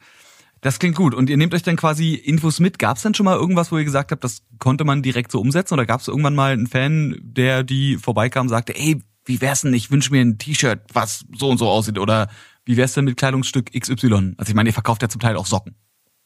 Das 0.60 0.78
klingt 0.78 0.96
gut. 0.96 1.14
Und 1.14 1.30
ihr 1.30 1.36
nehmt 1.36 1.54
euch 1.54 1.62
dann 1.62 1.76
quasi 1.76 2.14
Infos 2.14 2.60
mit. 2.60 2.78
Gab 2.78 2.96
es 2.96 3.02
dann 3.02 3.14
schon 3.14 3.24
mal 3.24 3.36
irgendwas, 3.36 3.70
wo 3.70 3.78
ihr 3.78 3.84
gesagt 3.84 4.10
habt, 4.10 4.24
das 4.24 4.42
konnte 4.58 4.84
man 4.84 5.02
direkt 5.02 5.30
so 5.30 5.40
umsetzen? 5.40 5.74
Oder 5.74 5.86
gab 5.86 6.00
es 6.00 6.08
irgendwann 6.08 6.34
mal 6.34 6.52
einen 6.52 6.66
Fan, 6.66 7.16
der 7.20 7.62
die 7.62 7.96
vorbeikam 7.96 8.46
und 8.46 8.50
sagte, 8.50 8.74
ey, 8.74 9.02
wie 9.26 9.40
wär's 9.40 9.62
denn, 9.62 9.74
ich 9.74 9.90
wünsche 9.90 10.12
mir 10.12 10.20
ein 10.20 10.38
T-Shirt, 10.38 10.80
was 10.92 11.24
so 11.36 11.48
und 11.48 11.58
so 11.58 11.68
aussieht? 11.68 11.98
Oder 11.98 12.28
wie 12.64 12.76
wär's 12.76 12.94
denn 12.94 13.04
mit 13.04 13.16
Kleidungsstück 13.16 13.72
XY? 13.72 14.34
Also 14.38 14.50
ich 14.50 14.54
meine, 14.54 14.70
ihr 14.70 14.74
verkauft 14.74 15.02
ja 15.02 15.08
zum 15.08 15.20
Teil 15.20 15.36
auch 15.36 15.46
Socken. 15.46 15.74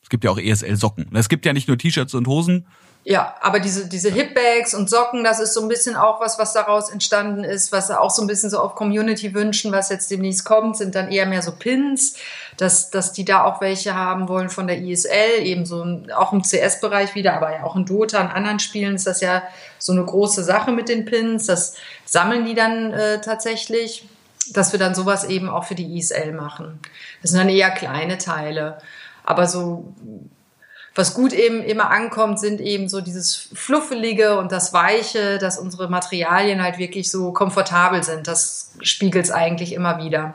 Es 0.02 0.08
gibt 0.08 0.24
ja 0.24 0.30
auch 0.30 0.38
ESL-Socken. 0.38 1.08
Es 1.14 1.28
gibt 1.28 1.44
ja 1.44 1.52
nicht 1.52 1.68
nur 1.68 1.78
T-Shirts 1.78 2.14
und 2.14 2.26
Hosen, 2.26 2.66
ja, 3.02 3.34
aber 3.40 3.60
diese, 3.60 3.88
diese 3.88 4.10
Hipbags 4.10 4.74
und 4.74 4.90
Socken, 4.90 5.24
das 5.24 5.40
ist 5.40 5.54
so 5.54 5.62
ein 5.62 5.68
bisschen 5.68 5.96
auch 5.96 6.20
was, 6.20 6.38
was 6.38 6.52
daraus 6.52 6.90
entstanden 6.90 7.44
ist, 7.44 7.72
was 7.72 7.90
auch 7.90 8.10
so 8.10 8.20
ein 8.20 8.26
bisschen 8.28 8.50
so 8.50 8.58
auf 8.58 8.74
Community 8.74 9.32
wünschen, 9.32 9.72
was 9.72 9.88
jetzt 9.88 10.10
demnächst 10.10 10.44
kommt, 10.44 10.76
sind 10.76 10.94
dann 10.94 11.10
eher 11.10 11.24
mehr 11.24 11.40
so 11.40 11.52
Pins, 11.52 12.16
dass, 12.58 12.90
dass 12.90 13.14
die 13.14 13.24
da 13.24 13.44
auch 13.44 13.62
welche 13.62 13.94
haben 13.94 14.28
wollen 14.28 14.50
von 14.50 14.66
der 14.66 14.78
ISL, 14.82 15.42
eben 15.42 15.64
so 15.64 15.82
auch 16.14 16.34
im 16.34 16.42
CS-Bereich 16.42 17.14
wieder, 17.14 17.32
aber 17.34 17.52
ja 17.52 17.64
auch 17.64 17.74
in 17.74 17.86
Dota, 17.86 18.20
in 18.20 18.28
anderen 18.28 18.60
Spielen 18.60 18.96
ist 18.96 19.06
das 19.06 19.22
ja 19.22 19.44
so 19.78 19.92
eine 19.92 20.04
große 20.04 20.44
Sache 20.44 20.70
mit 20.70 20.90
den 20.90 21.06
Pins. 21.06 21.46
Das 21.46 21.76
sammeln 22.04 22.44
die 22.44 22.54
dann 22.54 22.92
äh, 22.92 23.22
tatsächlich, 23.22 24.06
dass 24.52 24.72
wir 24.72 24.78
dann 24.78 24.94
sowas 24.94 25.24
eben 25.24 25.48
auch 25.48 25.64
für 25.64 25.74
die 25.74 25.96
ISL 25.96 26.32
machen. 26.32 26.80
Das 27.22 27.30
sind 27.30 27.40
dann 27.40 27.48
eher 27.48 27.70
kleine 27.70 28.18
Teile. 28.18 28.78
Aber 29.24 29.46
so 29.46 29.94
was 30.94 31.14
gut 31.14 31.32
eben 31.32 31.62
immer 31.62 31.90
ankommt, 31.90 32.40
sind 32.40 32.60
eben 32.60 32.88
so 32.88 33.00
dieses 33.00 33.48
Fluffelige 33.54 34.38
und 34.38 34.50
das 34.52 34.72
Weiche, 34.72 35.38
dass 35.38 35.58
unsere 35.58 35.88
Materialien 35.88 36.62
halt 36.62 36.78
wirklich 36.78 37.10
so 37.10 37.32
komfortabel 37.32 38.02
sind. 38.02 38.26
Das 38.26 38.72
spiegelt 38.80 39.24
es 39.24 39.30
eigentlich 39.30 39.72
immer 39.72 40.02
wieder, 40.02 40.34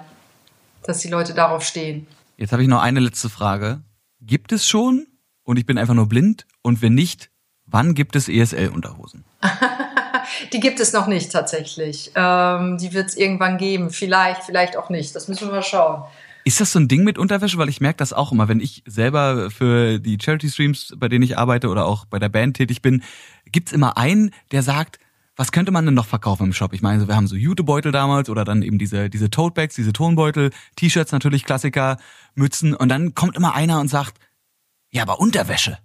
dass 0.84 1.00
die 1.00 1.10
Leute 1.10 1.34
darauf 1.34 1.64
stehen. 1.64 2.08
Jetzt 2.38 2.52
habe 2.52 2.64
ich 2.64 2.70
noch 2.70 2.82
eine 2.82 3.00
letzte 3.00 3.30
Frage. 3.30 3.82
Gibt 4.22 4.52
es 4.52 4.68
schon 4.68 5.08
und 5.44 5.58
ich 5.58 5.66
bin 5.66 5.78
einfach 5.78 5.94
nur 5.94 6.08
blind? 6.08 6.46
Und 6.62 6.82
wenn 6.82 6.96
nicht, 6.96 7.30
wann 7.66 7.94
gibt 7.94 8.16
es 8.16 8.30
ESL-Unterhosen? 8.30 9.26
die 10.54 10.60
gibt 10.60 10.80
es 10.80 10.94
noch 10.94 11.08
nicht 11.08 11.32
tatsächlich. 11.32 12.12
Ähm, 12.16 12.78
die 12.78 12.94
wird 12.94 13.10
es 13.10 13.18
irgendwann 13.18 13.58
geben. 13.58 13.90
Vielleicht, 13.90 14.44
vielleicht 14.44 14.78
auch 14.78 14.90
nicht. 14.90 15.16
Das 15.16 15.28
müssen 15.28 15.48
wir 15.48 15.56
mal 15.56 15.64
schauen. 15.64 16.04
Ist 16.48 16.62
das 16.62 16.72
so 16.72 16.80
ein 16.80 16.88
Ding 16.88 17.04
mit 17.04 17.18
Unterwäsche? 17.18 17.58
Weil 17.58 17.70
ich 17.70 17.82
merke 17.82 17.98
das 17.98 18.14
auch 18.14 18.32
immer, 18.32 18.48
wenn 18.48 18.60
ich 18.60 18.84
selber 18.86 19.50
für 19.50 20.00
die 20.00 20.20
Charity-Streams, 20.22 20.94
bei 20.98 21.10
denen 21.10 21.24
ich 21.24 21.40
arbeite 21.40 21.70
oder 21.70 21.86
auch 21.86 22.06
bei 22.06 22.20
der 22.20 22.30
Band 22.30 22.56
tätig 22.56 22.84
bin, 22.84 23.02
gibt's 23.52 23.72
immer 23.72 23.98
einen, 23.98 24.30
der 24.52 24.62
sagt, 24.62 25.00
was 25.36 25.52
könnte 25.52 25.72
man 25.72 25.86
denn 25.86 25.96
noch 25.96 26.06
verkaufen 26.06 26.46
im 26.46 26.54
Shop? 26.54 26.74
Ich 26.74 26.84
meine, 26.84 27.08
wir 27.08 27.16
haben 27.16 27.26
so 27.26 27.36
Jutebeutel 27.36 27.92
damals 27.92 28.30
oder 28.30 28.46
dann 28.46 28.62
eben 28.62 28.78
diese, 28.78 29.10
diese 29.10 29.32
Totebags, 29.32 29.74
diese 29.74 29.92
Tonbeutel, 29.92 30.52
T-Shirts 30.76 31.12
natürlich, 31.12 31.46
Klassiker, 31.46 31.98
Mützen. 32.36 32.76
Und 32.76 32.90
dann 32.90 33.16
kommt 33.16 33.36
immer 33.36 33.56
einer 33.56 33.80
und 33.80 33.88
sagt, 33.88 34.20
ja, 34.92 35.02
aber 35.02 35.20
Unterwäsche. 35.20 35.80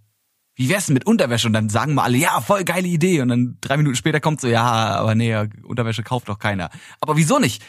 Wie 0.57 0.69
wär's 0.69 0.87
denn 0.87 0.95
mit 0.95 1.07
Unterwäsche? 1.07 1.47
Und 1.47 1.55
dann 1.55 1.71
sagen 1.71 1.95
wir 1.95 2.05
alle, 2.05 2.19
ja, 2.19 2.39
voll 2.43 2.65
geile 2.65 2.87
Idee. 2.87 3.23
Und 3.23 3.29
dann 3.29 3.57
drei 3.63 3.79
Minuten 3.79 3.97
später 3.97 4.21
kommt 4.21 4.43
so, 4.43 4.47
ja, 4.47 4.63
aber 4.63 5.15
nee, 5.15 5.35
Unterwäsche 5.63 6.03
kauft 6.03 6.29
doch 6.29 6.39
keiner. 6.39 6.69
Aber 7.01 7.17
wieso 7.17 7.39
nicht? 7.39 7.63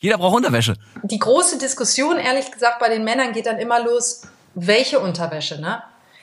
Jeder 0.00 0.16
braucht 0.16 0.36
Unterwäsche. 0.36 0.74
Die 1.02 1.18
große 1.18 1.58
Diskussion, 1.58 2.16
ehrlich 2.16 2.50
gesagt, 2.50 2.78
bei 2.78 2.88
den 2.88 3.04
Männern 3.04 3.32
geht 3.32 3.46
dann 3.46 3.58
immer 3.58 3.84
los, 3.84 4.22
welche 4.54 4.98
Unterwäsche, 4.98 5.60
ne? 5.60 5.82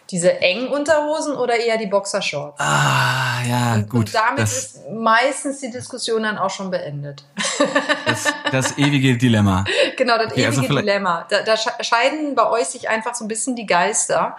Diese 0.10 0.40
engen 0.42 0.70
Unterhosen 0.70 1.36
oder 1.36 1.58
eher 1.58 1.78
die 1.78 1.86
Boxershorts? 1.86 2.60
Ah, 2.60 3.44
ja, 3.48 3.76
und, 3.76 3.90
gut. 3.90 4.00
Und 4.00 4.16
damit 4.16 4.40
ist 4.40 4.80
meistens 4.90 5.60
die 5.60 5.70
Diskussion 5.70 6.24
dann 6.24 6.38
auch 6.38 6.50
schon 6.50 6.72
beendet. 6.72 7.24
Das, 8.06 8.34
das 8.52 8.78
ewige 8.78 9.18
Dilemma. 9.18 9.66
Genau, 9.98 10.18
das 10.18 10.32
okay, 10.32 10.46
also 10.46 10.62
ewige 10.62 10.76
also 10.76 10.86
Dilemma. 10.86 11.26
Da, 11.30 11.42
da 11.42 11.58
scheiden 11.58 12.36
bei 12.36 12.50
euch 12.50 12.68
sich 12.68 12.88
einfach 12.88 13.16
so 13.16 13.26
ein 13.26 13.28
bisschen 13.28 13.58
die 13.58 13.66
Geister. 13.66 14.38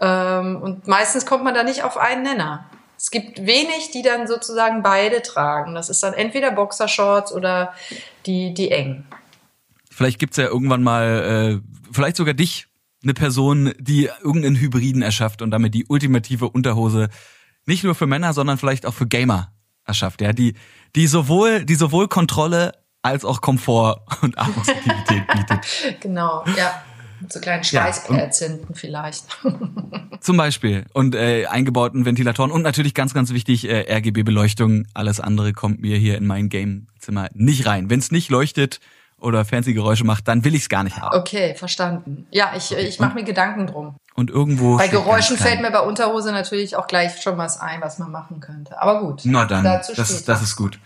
Ähm, 0.00 0.60
und 0.60 0.88
meistens 0.88 1.24
kommt 1.24 1.44
man 1.44 1.54
da 1.54 1.62
nicht 1.62 1.84
auf 1.84 1.96
einen 1.96 2.24
Nenner. 2.24 2.64
Es 3.04 3.10
gibt 3.10 3.44
wenig, 3.44 3.90
die 3.92 4.00
dann 4.00 4.26
sozusagen 4.26 4.82
beide 4.82 5.20
tragen. 5.20 5.74
Das 5.74 5.90
ist 5.90 6.02
dann 6.02 6.14
entweder 6.14 6.52
Boxershorts 6.52 7.34
oder 7.34 7.74
die, 8.24 8.54
die 8.54 8.70
eng. 8.70 9.04
Vielleicht 9.90 10.18
gibt's 10.18 10.38
ja 10.38 10.44
irgendwann 10.46 10.82
mal, 10.82 11.60
äh, 11.60 11.92
vielleicht 11.92 12.16
sogar 12.16 12.32
dich, 12.32 12.66
eine 13.02 13.12
Person, 13.12 13.74
die 13.78 14.08
irgendeinen 14.22 14.56
Hybriden 14.56 15.02
erschafft 15.02 15.42
und 15.42 15.50
damit 15.50 15.74
die 15.74 15.84
ultimative 15.86 16.48
Unterhose 16.48 17.10
nicht 17.66 17.84
nur 17.84 17.94
für 17.94 18.06
Männer, 18.06 18.32
sondern 18.32 18.56
vielleicht 18.56 18.86
auch 18.86 18.94
für 18.94 19.06
Gamer 19.06 19.52
erschafft, 19.84 20.22
ja, 20.22 20.32
die, 20.32 20.54
die 20.96 21.06
sowohl, 21.06 21.66
die 21.66 21.74
sowohl 21.74 22.08
Kontrolle 22.08 22.72
als 23.02 23.26
auch 23.26 23.42
Komfort 23.42 24.00
und 24.22 24.38
Atmosphärität 24.38 25.26
bietet. 25.28 26.00
Genau, 26.00 26.42
ja. 26.56 26.82
So 27.28 27.40
kleinen 27.40 27.64
Schweißpads 27.64 28.40
ja, 28.40 28.48
hinten 28.48 28.74
vielleicht. 28.74 29.24
Zum 30.20 30.36
Beispiel. 30.36 30.84
Und 30.92 31.14
äh, 31.14 31.46
eingebauten 31.46 32.04
Ventilatoren 32.04 32.50
und 32.50 32.62
natürlich 32.62 32.94
ganz, 32.94 33.14
ganz 33.14 33.32
wichtig, 33.32 33.68
äh, 33.68 33.92
RGB-Beleuchtung. 33.94 34.86
Alles 34.94 35.20
andere 35.20 35.52
kommt 35.52 35.80
mir 35.80 35.96
hier 35.96 36.16
in 36.16 36.26
mein 36.26 36.48
Gamezimmer 36.48 37.28
nicht 37.34 37.66
rein. 37.66 37.90
Wenn 37.90 37.98
es 37.98 38.10
nicht 38.10 38.30
leuchtet 38.30 38.80
oder 39.18 39.44
fancy 39.44 39.74
Geräusche 39.74 40.04
macht, 40.04 40.28
dann 40.28 40.44
will 40.44 40.54
ich 40.54 40.62
es 40.62 40.68
gar 40.68 40.84
nicht 40.84 40.98
haben. 40.98 41.18
Okay, 41.18 41.54
verstanden. 41.54 42.26
Ja, 42.30 42.52
ich, 42.56 42.72
okay. 42.72 42.86
ich 42.86 43.00
mache 43.00 43.14
mir 43.14 43.24
Gedanken 43.24 43.66
drum. 43.66 43.96
Und 44.14 44.30
irgendwo. 44.30 44.76
Bei 44.76 44.88
Geräuschen 44.88 45.36
fällt 45.36 45.60
mir 45.60 45.70
bei 45.70 45.80
Unterhose 45.80 46.30
natürlich 46.32 46.76
auch 46.76 46.86
gleich 46.86 47.20
schon 47.20 47.36
was 47.36 47.58
ein, 47.58 47.80
was 47.80 47.98
man 47.98 48.10
machen 48.10 48.40
könnte. 48.40 48.80
Aber 48.80 49.00
gut. 49.00 49.22
Na 49.24 49.44
dann, 49.44 49.64
das 49.64 50.24
das 50.24 50.42
ist 50.42 50.56
gut 50.56 50.78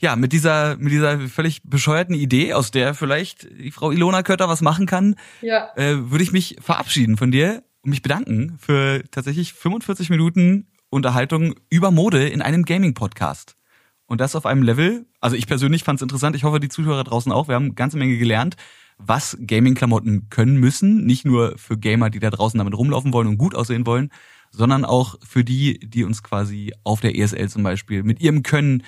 ja, 0.00 0.16
mit 0.16 0.32
dieser, 0.32 0.76
mit 0.76 0.92
dieser 0.92 1.18
völlig 1.28 1.62
bescheuerten 1.64 2.14
Idee, 2.14 2.52
aus 2.52 2.70
der 2.70 2.94
vielleicht 2.94 3.48
die 3.58 3.70
Frau 3.70 3.90
Ilona 3.90 4.22
Kötter 4.22 4.48
was 4.48 4.60
machen 4.60 4.86
kann, 4.86 5.16
ja. 5.40 5.70
äh, 5.76 6.10
würde 6.10 6.24
ich 6.24 6.32
mich 6.32 6.56
verabschieden 6.60 7.16
von 7.16 7.30
dir 7.30 7.62
und 7.82 7.90
mich 7.90 8.02
bedanken 8.02 8.56
für 8.58 9.02
tatsächlich 9.10 9.52
45 9.52 10.10
Minuten 10.10 10.68
Unterhaltung 10.90 11.54
über 11.70 11.90
Mode 11.90 12.28
in 12.28 12.42
einem 12.42 12.64
Gaming-Podcast. 12.64 13.56
Und 14.06 14.20
das 14.20 14.36
auf 14.36 14.46
einem 14.46 14.62
Level, 14.62 15.06
also 15.20 15.34
ich 15.34 15.46
persönlich 15.46 15.82
fand 15.82 15.98
es 15.98 16.02
interessant, 16.02 16.36
ich 16.36 16.44
hoffe 16.44 16.60
die 16.60 16.68
Zuhörer 16.68 17.04
draußen 17.04 17.32
auch, 17.32 17.48
wir 17.48 17.56
haben 17.56 17.66
eine 17.66 17.74
ganze 17.74 17.98
Menge 17.98 18.18
gelernt, 18.18 18.56
was 18.98 19.36
Gaming-Klamotten 19.44 20.28
können 20.30 20.56
müssen, 20.56 21.04
nicht 21.04 21.24
nur 21.24 21.58
für 21.58 21.76
Gamer, 21.76 22.08
die 22.08 22.20
da 22.20 22.30
draußen 22.30 22.56
damit 22.56 22.74
rumlaufen 22.74 23.12
wollen 23.12 23.26
und 23.26 23.36
gut 23.36 23.54
aussehen 23.54 23.84
wollen, 23.84 24.10
sondern 24.50 24.84
auch 24.84 25.16
für 25.26 25.44
die, 25.44 25.78
die 25.80 26.04
uns 26.04 26.22
quasi 26.22 26.72
auf 26.84 27.00
der 27.00 27.16
ESL 27.16 27.48
zum 27.48 27.62
Beispiel 27.62 28.04
mit 28.04 28.20
ihrem 28.20 28.42
Können 28.42 28.84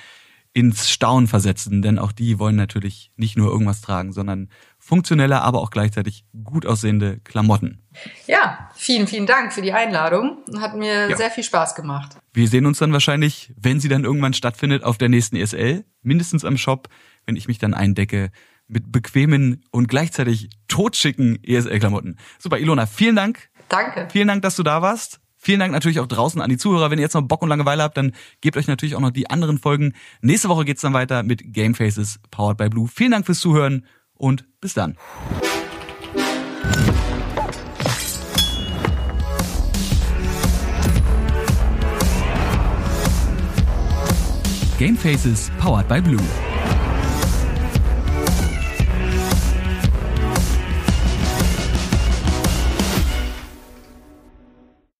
ins 0.58 0.90
Staunen 0.90 1.28
versetzen, 1.28 1.82
denn 1.82 2.00
auch 2.00 2.10
die 2.10 2.40
wollen 2.40 2.56
natürlich 2.56 3.12
nicht 3.14 3.38
nur 3.38 3.48
irgendwas 3.48 3.80
tragen, 3.80 4.12
sondern 4.12 4.48
funktionelle, 4.76 5.40
aber 5.42 5.60
auch 5.60 5.70
gleichzeitig 5.70 6.24
gut 6.42 6.66
aussehende 6.66 7.20
Klamotten. 7.20 7.86
Ja, 8.26 8.68
vielen, 8.74 9.06
vielen 9.06 9.26
Dank 9.26 9.52
für 9.52 9.62
die 9.62 9.72
Einladung. 9.72 10.38
Hat 10.58 10.74
mir 10.74 11.10
ja. 11.10 11.16
sehr 11.16 11.30
viel 11.30 11.44
Spaß 11.44 11.76
gemacht. 11.76 12.16
Wir 12.32 12.48
sehen 12.48 12.66
uns 12.66 12.78
dann 12.78 12.92
wahrscheinlich, 12.92 13.54
wenn 13.56 13.78
sie 13.78 13.88
dann 13.88 14.02
irgendwann 14.02 14.32
stattfindet, 14.32 14.82
auf 14.82 14.98
der 14.98 15.08
nächsten 15.08 15.36
ESL, 15.36 15.84
mindestens 16.02 16.44
am 16.44 16.58
Shop, 16.58 16.88
wenn 17.24 17.36
ich 17.36 17.46
mich 17.46 17.58
dann 17.58 17.72
eindecke 17.72 18.32
mit 18.66 18.90
bequemen 18.90 19.64
und 19.70 19.86
gleichzeitig 19.86 20.50
totschicken 20.66 21.38
ESL-Klamotten. 21.44 22.18
Super, 22.40 22.58
Ilona, 22.58 22.86
vielen 22.86 23.14
Dank. 23.14 23.48
Danke. 23.68 24.08
Vielen 24.10 24.26
Dank, 24.26 24.42
dass 24.42 24.56
du 24.56 24.64
da 24.64 24.82
warst. 24.82 25.20
Vielen 25.40 25.60
Dank 25.60 25.72
natürlich 25.72 26.00
auch 26.00 26.06
draußen 26.06 26.40
an 26.40 26.50
die 26.50 26.58
Zuhörer. 26.58 26.90
Wenn 26.90 26.98
ihr 26.98 27.04
jetzt 27.04 27.14
noch 27.14 27.22
Bock 27.22 27.42
und 27.42 27.48
Langeweile 27.48 27.84
habt, 27.84 27.96
dann 27.96 28.12
gebt 28.40 28.56
euch 28.56 28.66
natürlich 28.66 28.96
auch 28.96 29.00
noch 29.00 29.12
die 29.12 29.30
anderen 29.30 29.58
Folgen. 29.58 29.94
Nächste 30.20 30.48
Woche 30.48 30.64
geht 30.64 30.76
es 30.76 30.82
dann 30.82 30.94
weiter 30.94 31.22
mit 31.22 31.52
Game 31.52 31.74
Faces 31.74 32.18
Powered 32.32 32.58
by 32.58 32.68
Blue. 32.68 32.88
Vielen 32.88 33.12
Dank 33.12 33.24
fürs 33.24 33.38
Zuhören 33.38 33.86
und 34.14 34.44
bis 34.60 34.74
dann. 34.74 34.96
Game 44.78 44.96
Faces 44.96 45.50
Powered 45.58 45.88
by 45.88 46.00
Blue. 46.00 46.47